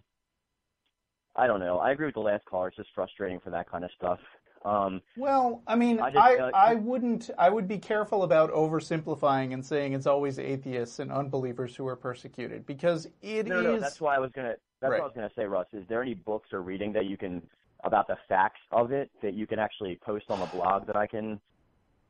[1.35, 1.79] I don't know.
[1.79, 2.67] I agree with the last caller.
[2.67, 4.19] It's just frustrating for that kind of stuff.
[4.65, 7.29] Um, Well, I mean, I I, uh, I wouldn't.
[7.37, 11.95] I would be careful about oversimplifying and saying it's always atheists and unbelievers who are
[11.97, 13.45] persecuted because it is.
[13.47, 13.79] no, no.
[13.79, 14.55] That's why I was gonna.
[14.79, 14.99] That's Right.
[14.99, 15.67] what I was gonna say, Russ.
[15.73, 17.41] Is there any books or reading that you can
[17.83, 21.07] about the facts of it that you can actually post on the blog that I
[21.07, 21.41] can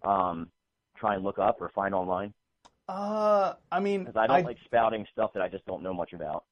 [0.04, 0.52] um,
[0.96, 2.34] try and look up or find online?
[2.88, 5.94] Uh, I mean, Because I don't I, like spouting stuff that I just don't know
[5.94, 6.44] much about.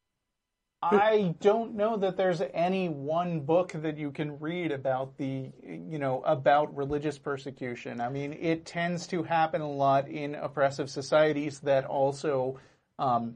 [0.92, 6.00] I don't know that there's any one book that you can read about the, you
[6.00, 8.02] know, about religious persecution.
[8.02, 12.60] I mean, it tends to happen a lot in oppressive societies that also
[12.98, 13.36] um,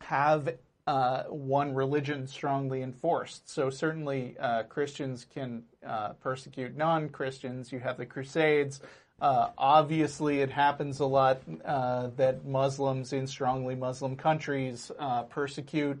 [0.00, 0.54] have
[0.86, 3.50] uh, one religion strongly enforced.
[3.50, 7.70] So certainly uh, Christians can uh, persecute non-Christians.
[7.70, 8.80] You have the Crusades.
[9.20, 16.00] Uh, obviously, it happens a lot uh, that Muslims in strongly Muslim countries uh, persecute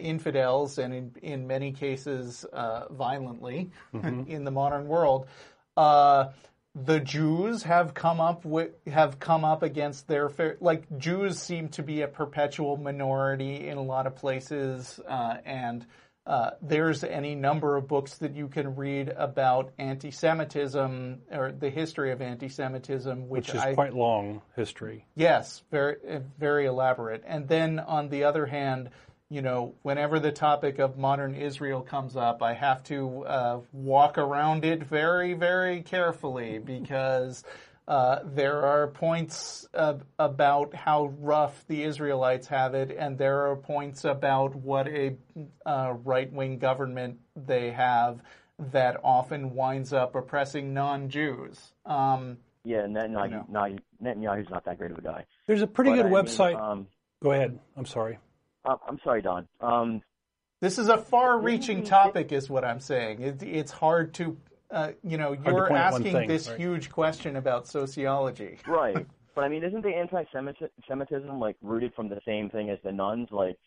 [0.00, 5.26] infidels, and in, in many cases, uh, violently in the modern world.
[5.76, 6.30] Uh,
[6.84, 11.68] the Jews have come up with have come up against their fair like Jews seem
[11.70, 15.86] to be a perpetual minority in a lot of places, uh, and
[16.26, 22.10] uh, there's any number of books that you can read about anti-Semitism or the history
[22.10, 25.06] of anti-Semitism, which, which is I quite long history.
[25.14, 27.22] Yes, very uh, very elaborate.
[27.26, 28.90] And then on the other hand,
[29.30, 34.18] you know, whenever the topic of modern Israel comes up, I have to uh, walk
[34.18, 37.44] around it very very carefully because.
[37.88, 43.54] Uh, there are points uh, about how rough the Israelites have it, and there are
[43.54, 45.14] points about what a
[45.64, 48.20] uh, right-wing government they have
[48.58, 51.74] that often winds up oppressing non-Jews.
[51.84, 53.60] Um, Yeah, Netanyahu, No.
[53.60, 55.24] Netanyahu- Netanyahu's not that great of a guy.
[55.46, 56.60] There's a pretty But good I mean, website.
[56.60, 56.88] um,
[57.22, 57.56] Go ahead.
[57.76, 58.18] I'm sorry.
[58.66, 59.46] Uh, I'm sorry, Don.
[59.60, 60.02] Um,
[60.60, 63.20] This is a far-reaching topic, is what I'm saying.
[63.22, 64.36] It, it's hard to,
[64.70, 66.58] uh, you know, you're point at one asking thing, this right.
[66.58, 68.58] huge question about sociology.
[68.66, 69.06] Right.
[69.34, 73.28] But I mean, isn't the anti-Semitism like rooted from the same thing as the nuns?
[73.30, 73.58] Like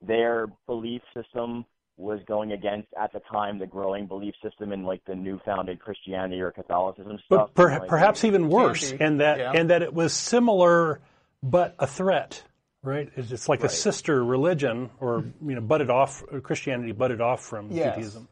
[0.00, 1.66] their belief system
[1.98, 5.78] was going against at the time the growing belief system in like the new founded
[5.78, 7.50] Christianity or Catholicism stuff.
[7.52, 9.52] But per, Like, perhaps even worse, and that Yeah.
[9.54, 11.00] and that it was similar,
[11.42, 12.42] but a threat.
[12.82, 13.10] Right?
[13.14, 17.94] It's like a sister religion, or you know, budded off Christianity, budded off from Yes.
[17.94, 18.28] Judaism,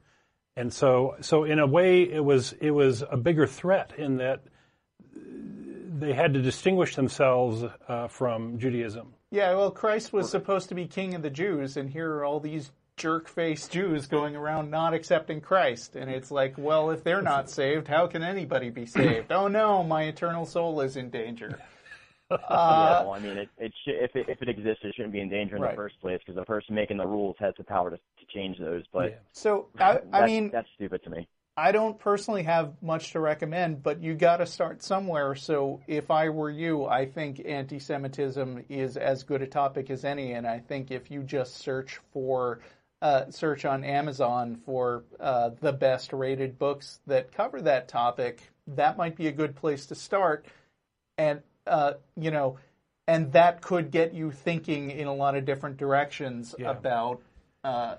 [0.57, 4.45] and so so in a way, it was it was a bigger threat in that
[5.15, 9.15] they had to distinguish themselves uh, from Judaism.
[9.31, 12.41] Yeah, well, Christ was supposed to be king of the Jews, and here are all
[12.41, 15.95] these jerk-faced Jews going around not accepting Christ.
[15.97, 19.31] And it's like, well, if they're not saved, how can anybody be saved?
[19.31, 21.59] oh no, my eternal soul is in danger.
[22.31, 25.13] Yeah, Uh, well, I mean, it, it sh- if it if it exists, it shouldn't
[25.13, 25.73] be in danger in Right.
[25.73, 28.59] the first place because the person making the rules has the power to, to change
[28.59, 28.85] those.
[28.93, 29.19] But Yeah.
[29.33, 31.29] so, I, I mean, that's stupid to me.
[31.57, 35.35] I don't personally have much to recommend, but you got to start somewhere.
[35.35, 40.35] So if I were you, I think anti-Semitism is as good a topic as any,
[40.35, 42.61] and I think if you just search for
[43.03, 48.97] uh, search on Amazon for uh, the best rated books that cover that topic, that
[48.97, 50.47] might be a good place to start.
[51.17, 52.59] And uh, you know,
[53.07, 56.71] and that could get you thinking in a lot of different directions Yeah.
[56.71, 57.23] about
[57.65, 57.97] uh,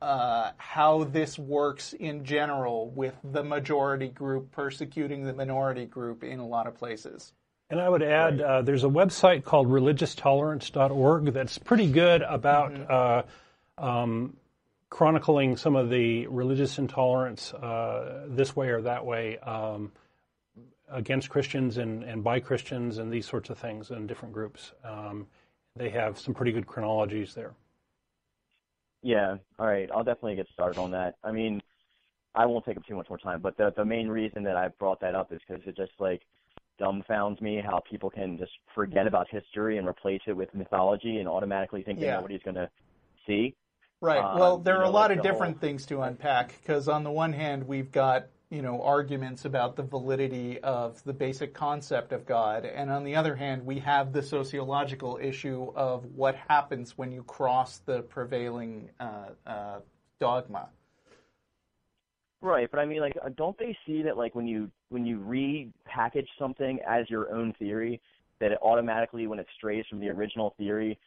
[0.00, 6.38] uh, how this works in general with the majority group persecuting the minority group in
[6.38, 7.32] a lot of places.
[7.70, 13.22] And I would add, uh, there's a website called religioustolerance.org that's pretty good about uh,
[13.76, 14.36] um,
[14.88, 19.92] chronicling some of the religious intolerance uh, this way or that way um,
[20.90, 24.72] against Christians and, and by Christians and these sorts of things in different groups.
[24.84, 25.26] Um,
[25.76, 27.54] they have some pretty good chronologies there.
[29.02, 29.88] Yeah, all right.
[29.94, 31.14] I'll definitely get started on that.
[31.22, 31.60] I mean,
[32.34, 34.68] I won't take up too much more time, but the the main reason that I
[34.68, 36.22] brought that up is because it just like
[36.80, 41.28] dumbfounds me how people can just forget about history and replace it with mythology and
[41.28, 42.16] automatically think they Yeah.
[42.16, 42.68] know what he's going to
[43.26, 43.54] see.
[44.00, 44.22] Right.
[44.22, 46.88] Um, well, there you are a lot like of different whole- things to unpack because
[46.88, 51.52] on the one hand, we've got you know arguments about the validity of the basic
[51.52, 56.34] concept of God, and on the other hand, we have the sociological issue of what
[56.34, 59.78] happens when you cross the prevailing uh, uh,
[60.18, 60.68] dogma.
[62.40, 65.18] Right, but I mean, like, uh, don't they see that, like, when you when you
[65.18, 68.00] repackage something as your own theory,
[68.40, 70.98] that it automatically, when it strays from the original theory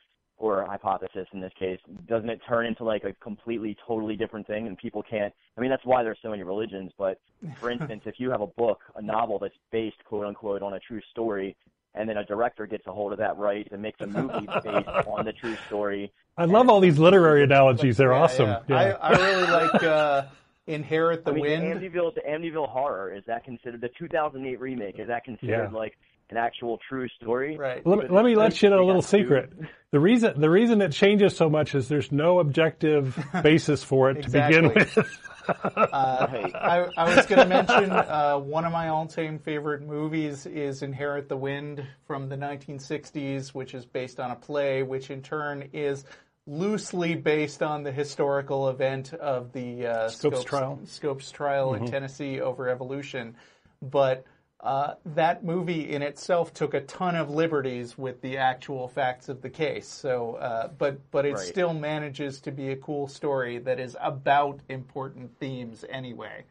[0.41, 4.65] or hypothesis in this case, doesn't it turn into like a completely, totally different thing?
[4.67, 5.31] And people can't.
[5.57, 6.91] I mean, that's why there's so many religions.
[6.97, 7.19] But
[7.59, 10.79] for instance, if you have a book, a novel that's based, quote unquote, on a
[10.79, 11.55] true story,
[11.93, 14.87] and then a director gets a hold of that right and makes a movie based
[15.07, 17.97] on the true story, I love all these literary analogies.
[17.97, 18.49] They're Yeah, awesome.
[18.49, 18.61] yeah.
[18.67, 18.75] Yeah.
[19.01, 20.23] I, I really like uh,
[20.67, 21.63] Inherit the I mean, Wind.
[21.81, 24.97] Amityville, the Amityville Horror is that considered the 2008 remake?
[24.99, 25.77] Is that considered Yeah.
[25.77, 25.97] like
[26.31, 27.57] an actual true story?
[27.57, 27.85] Right.
[27.85, 29.21] Let me, let me let you in a little got sued.
[29.23, 29.51] secret.
[29.91, 34.23] The reason the reason it changes so much is there's no objective basis for it
[34.23, 35.01] to begin Exactly.
[35.03, 35.19] with.
[35.47, 36.51] Right.
[36.55, 41.27] I, I was going to mention uh, one of my all-time favorite movies is Inherit
[41.27, 46.05] the Wind from the 1960s, which is based on a play, which in turn is
[46.45, 50.79] loosely based on the historical event of the uh, Scopes trial.
[50.85, 53.35] Scopes trial in Tennessee over evolution.
[53.81, 54.23] But
[54.61, 59.41] uh, that movie in itself took a ton of liberties with the actual facts of
[59.41, 59.87] the case.
[59.87, 61.39] So, uh, but but it Right.
[61.39, 66.45] still manages to be a cool story that is about important themes anyway.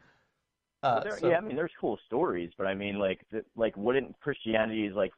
[0.83, 3.77] Uh, There, so- yeah, I mean, there's cool stories, but I mean, like, th- like,
[3.77, 5.13] wouldn't Christianity's like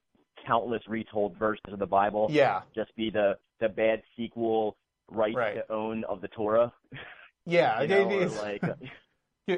[0.45, 4.75] countless retold versions of the Bible yeah, just be the the bad sequel
[5.09, 5.55] right, Right.
[5.55, 6.71] to own of the Torah?
[7.45, 7.79] yeah.
[7.81, 8.61] You it know, or like,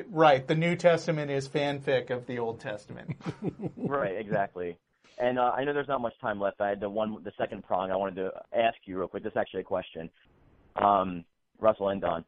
[0.10, 0.48] right.
[0.48, 3.16] The New Testament is fanfic of the Old Testament.
[3.78, 4.78] right, exactly.
[5.18, 6.60] And uh, I know there's not much time left.
[6.60, 9.24] I had the one, the second prong I wanted to ask you real quick.
[9.24, 10.10] This is actually a question,
[10.76, 11.24] um,
[11.60, 12.26] Russell and Don.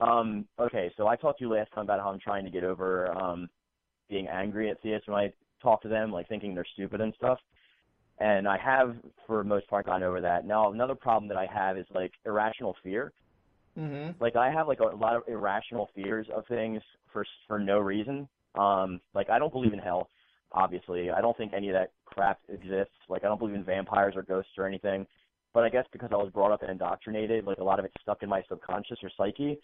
[0.00, 2.64] Um, okay, so I talked to you last time about how I'm trying to get
[2.64, 3.48] over um,
[4.08, 5.32] being angry at theists when I
[5.62, 7.38] talk to them, like thinking they're stupid and stuff.
[8.18, 8.96] And I have,
[9.26, 10.46] for most part, gotten over that.
[10.46, 13.12] Now, another problem that I have is like irrational fear.
[13.76, 16.82] Hmm Like I have like a lot of irrational fears of things
[17.12, 18.28] for for no reason.
[18.54, 20.08] Um, like I don't believe in hell.
[20.52, 22.94] Obviously, I don't think any of that crap exists.
[23.08, 25.06] Like I don't believe in vampires or ghosts or anything.
[25.52, 27.94] But I guess because I was brought up and indoctrinated, like a lot of it's
[28.02, 29.58] stuck in my subconscious or psyche.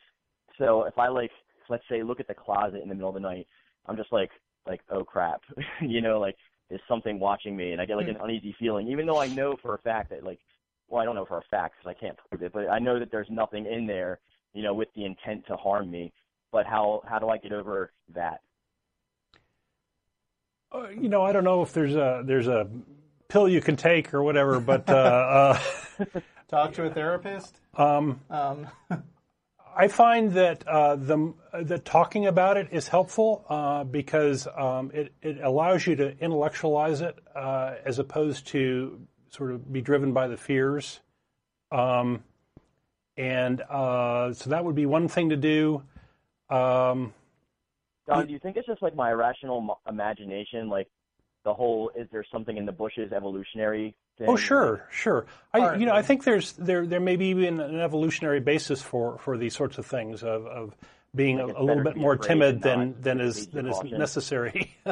[0.58, 1.30] So if I like,
[1.68, 3.46] let's say, look at the closet in the middle of the night,
[3.86, 4.30] I'm just like,
[4.66, 5.42] like, oh crap,
[5.80, 6.36] you know, like
[6.68, 9.56] there's something watching me, and I get like an uneasy feeling, even though I know
[9.62, 10.40] for a fact that like,
[10.88, 12.98] well, I don't know for a fact because I can't prove it, but I know
[12.98, 14.20] that there's nothing in there,
[14.54, 16.12] you know, with the intent to harm me.
[16.52, 18.40] But how how do I get over that?
[20.72, 22.68] Uh, you know, I don't know if there's a there's a
[23.28, 25.58] pill you can take or whatever, but uh,
[26.00, 26.04] uh,
[26.48, 27.60] Talk to a therapist.
[27.74, 28.68] um, Um,
[29.78, 35.12] I find that uh, the that talking about it is helpful uh, because um, it
[35.20, 40.28] it allows you to intellectualize it uh, as opposed to sort of be driven by
[40.28, 41.00] the fears,
[41.72, 42.22] um,
[43.16, 45.82] and uh, so that would be one thing to do.
[46.50, 47.12] Um,
[48.06, 50.88] Don, do you think it's just like my irrational m- imagination, like
[51.44, 54.28] the whole is there something in the bushes evolutionary thing?
[54.28, 55.26] Oh, sure, sure.
[55.52, 55.80] I, All right.
[55.80, 59.36] you know, I think there's there there may be even an evolutionary basis for for
[59.36, 60.76] these sorts of things of of
[61.14, 63.66] being Like a, a little bit more timid than than not, than to is than
[63.66, 64.76] is necessary.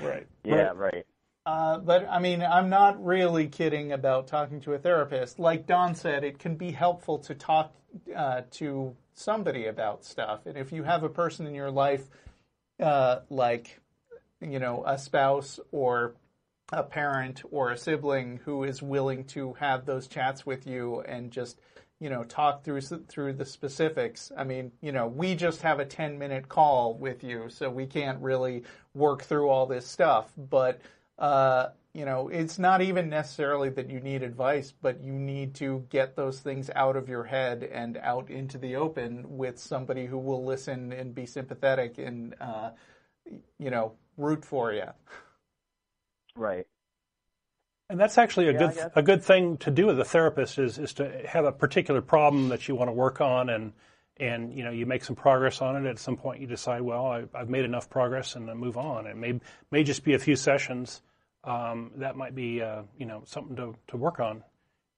[0.00, 0.26] Right.
[0.44, 1.06] Yeah, right.
[1.48, 5.38] Uh, but I mean, I'm not really kidding about talking to a therapist.
[5.38, 7.72] Like Don said, it can be helpful to talk
[8.14, 10.44] uh, to somebody about stuff.
[10.44, 12.04] And if you have a person in your life,
[12.78, 13.80] uh, like,
[14.42, 16.16] you know, a spouse or
[16.70, 21.30] a parent or a sibling who is willing to have those chats with you and
[21.30, 21.58] just,
[21.98, 24.30] you know, talk through through the specifics.
[24.36, 27.86] I mean, you know, we just have a 10 minute call with you, so we
[27.86, 30.30] can't really work through all this stuff.
[30.36, 30.82] But
[31.18, 35.86] uh, you know, it's not even necessarily that you need advice, but you need to
[35.90, 40.18] get those things out of your head and out into the open with somebody who
[40.18, 42.70] will listen and be sympathetic and, uh,
[43.58, 44.86] you know, root for you.
[46.36, 46.66] Right.
[47.90, 50.78] And that's actually a Yeah, good a good thing to do with a therapist is
[50.78, 53.72] is to have a particular problem that you want to work on and
[54.20, 55.88] and you know you make some progress on it.
[55.88, 59.06] At some point, you decide, well, I, I've made enough progress, and then move on.
[59.06, 59.40] It may
[59.70, 61.02] may just be a few sessions.
[61.44, 64.42] Um, that might be uh, you know something to to work on,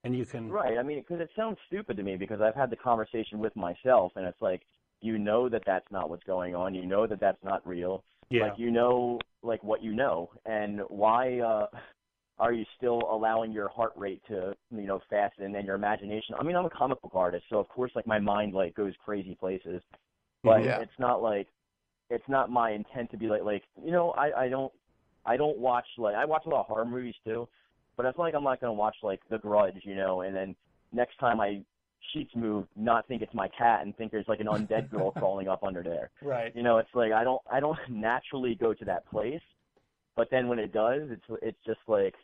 [0.05, 0.79] and you can Right.
[0.79, 4.13] I mean, because it sounds stupid to me because I've had the conversation with myself,
[4.17, 4.63] and it's like
[5.01, 6.75] you know that that's not what's going on.
[6.75, 8.05] You know that that's not real.
[8.31, 11.67] yeah Like you know, like what you know, and why uh,
[12.41, 16.35] are you still allowing your heart rate to you know fasten and your imagination?
[16.39, 18.95] I mean, I'm a comic book artist, so of course, like my mind like goes
[19.05, 19.83] crazy places,
[20.43, 20.81] but Yeah.
[20.81, 21.49] it's not like
[22.09, 24.73] it's not my intent to be like like you know I I don't
[25.27, 27.47] I don't watch like I watch a lot of horror movies too,
[27.97, 30.57] but it's not like I'm not gonna watch like The Grudge, you know, and then
[30.93, 31.63] next time I
[32.15, 35.49] sheets move, not think it's my cat and think there's like an undead girl crawling
[35.49, 36.11] up under there.
[36.23, 36.57] Right.
[36.57, 39.43] You know, it's like I don't I don't naturally go to that place,
[40.17, 42.15] but then when it does, it's it's just like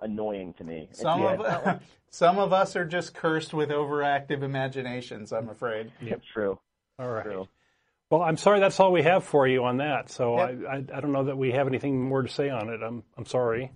[0.00, 0.88] annoying to me.
[0.92, 5.32] Some of it's some of us are just cursed with overactive imaginations.
[5.32, 5.92] I'm afraid.
[6.00, 6.58] it's true.
[6.98, 7.24] all right.
[7.24, 7.48] True.
[8.10, 8.60] Well, I'm sorry.
[8.60, 10.10] That's all we have for you on that.
[10.10, 10.60] So Yep.
[10.68, 12.80] I, I I don't know that we have anything more to say on it.
[12.82, 13.70] I'm I'm sorry.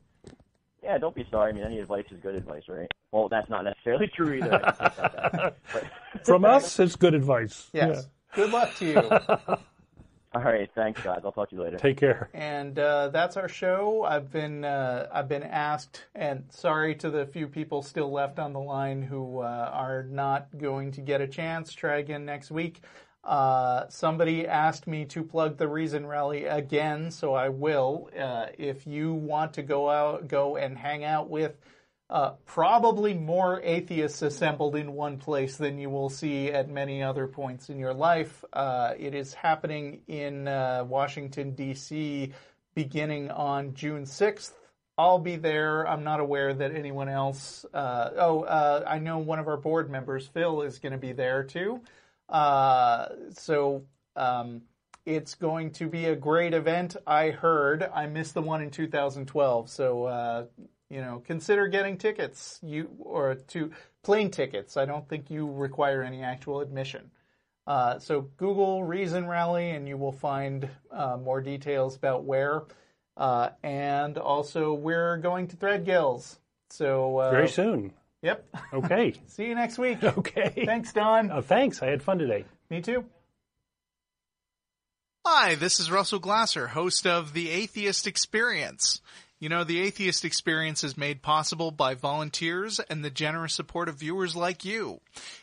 [0.82, 1.51] Yeah, don't be sorry.
[1.51, 2.90] I mean, any advice is good advice, right?
[3.12, 4.55] Well, that's not necessarily true either.
[4.55, 5.57] I can say that.
[5.73, 7.69] But- From us, it's good advice.
[7.73, 8.09] Yes.
[8.35, 9.57] Good luck to you.
[10.34, 11.20] all right, thanks, guys.
[11.24, 11.76] I'll talk to you later.
[11.76, 12.30] Take care.
[12.32, 14.04] and uh, that's our show.
[14.04, 18.52] I've been uh, I've been asked, and sorry to the few people still left on
[18.52, 21.72] the line who uh, are not going to get a chance.
[21.72, 22.80] Try again next week.
[23.24, 28.10] Uh, somebody asked me to plug the Reason Rally again, so I will.
[28.18, 31.56] Uh, if you want to go out, go and hang out with
[32.12, 37.26] uh, probably more atheists assembled in one place than you will see at many other
[37.26, 38.44] points in your life.
[38.52, 42.30] Uh, it is happening in uh, Washington, D.C.,
[42.74, 44.52] beginning on June 6th.
[44.98, 45.89] I'll be there.
[45.89, 47.64] I'm not aware that anyone else.
[47.72, 51.12] Uh, oh, uh, I know one of our board members, Phil, is going to be
[51.12, 51.80] there too.
[52.28, 53.84] Uh, so
[54.16, 54.60] um,
[55.06, 56.94] it's going to be a great event.
[57.06, 57.82] I heard.
[57.82, 60.48] I missed the one in 2012, so
[60.93, 62.60] you know, consider getting tickets.
[62.62, 63.70] You or to
[64.02, 64.77] plane tickets.
[64.77, 67.10] I don't think you require any actual admission.
[67.66, 72.64] Uh, so Google Reason Rally, and you will find uh, more details about where.
[73.16, 76.36] Uh, and also, we're going to Threadgills.
[76.69, 77.93] So uh, Very soon.
[78.20, 78.44] Yep.
[78.74, 79.14] Okay.
[79.27, 80.02] See you next week.
[80.05, 80.64] Okay.
[80.66, 81.31] Thanks, Don.
[81.31, 81.82] Uh, thanks.
[81.82, 82.44] I had fun today.
[82.69, 83.05] Me too.
[85.24, 89.01] Hi, this is Russell Glasser, host of The Atheist Experience.
[89.43, 93.97] You know, The Atheist Experience is made possible by volunteers and the generous support of
[93.97, 95.01] viewers like you.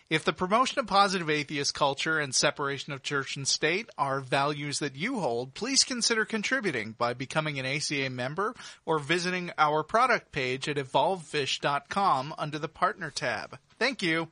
[0.09, 4.79] If the promotion of positive atheist culture and separation of church and state are values
[4.79, 8.55] that you hold, please consider contributing by becoming an ACA member
[8.85, 13.59] or visiting our product page at evolvefish.com under the partner tab.
[13.77, 14.29] Thank you.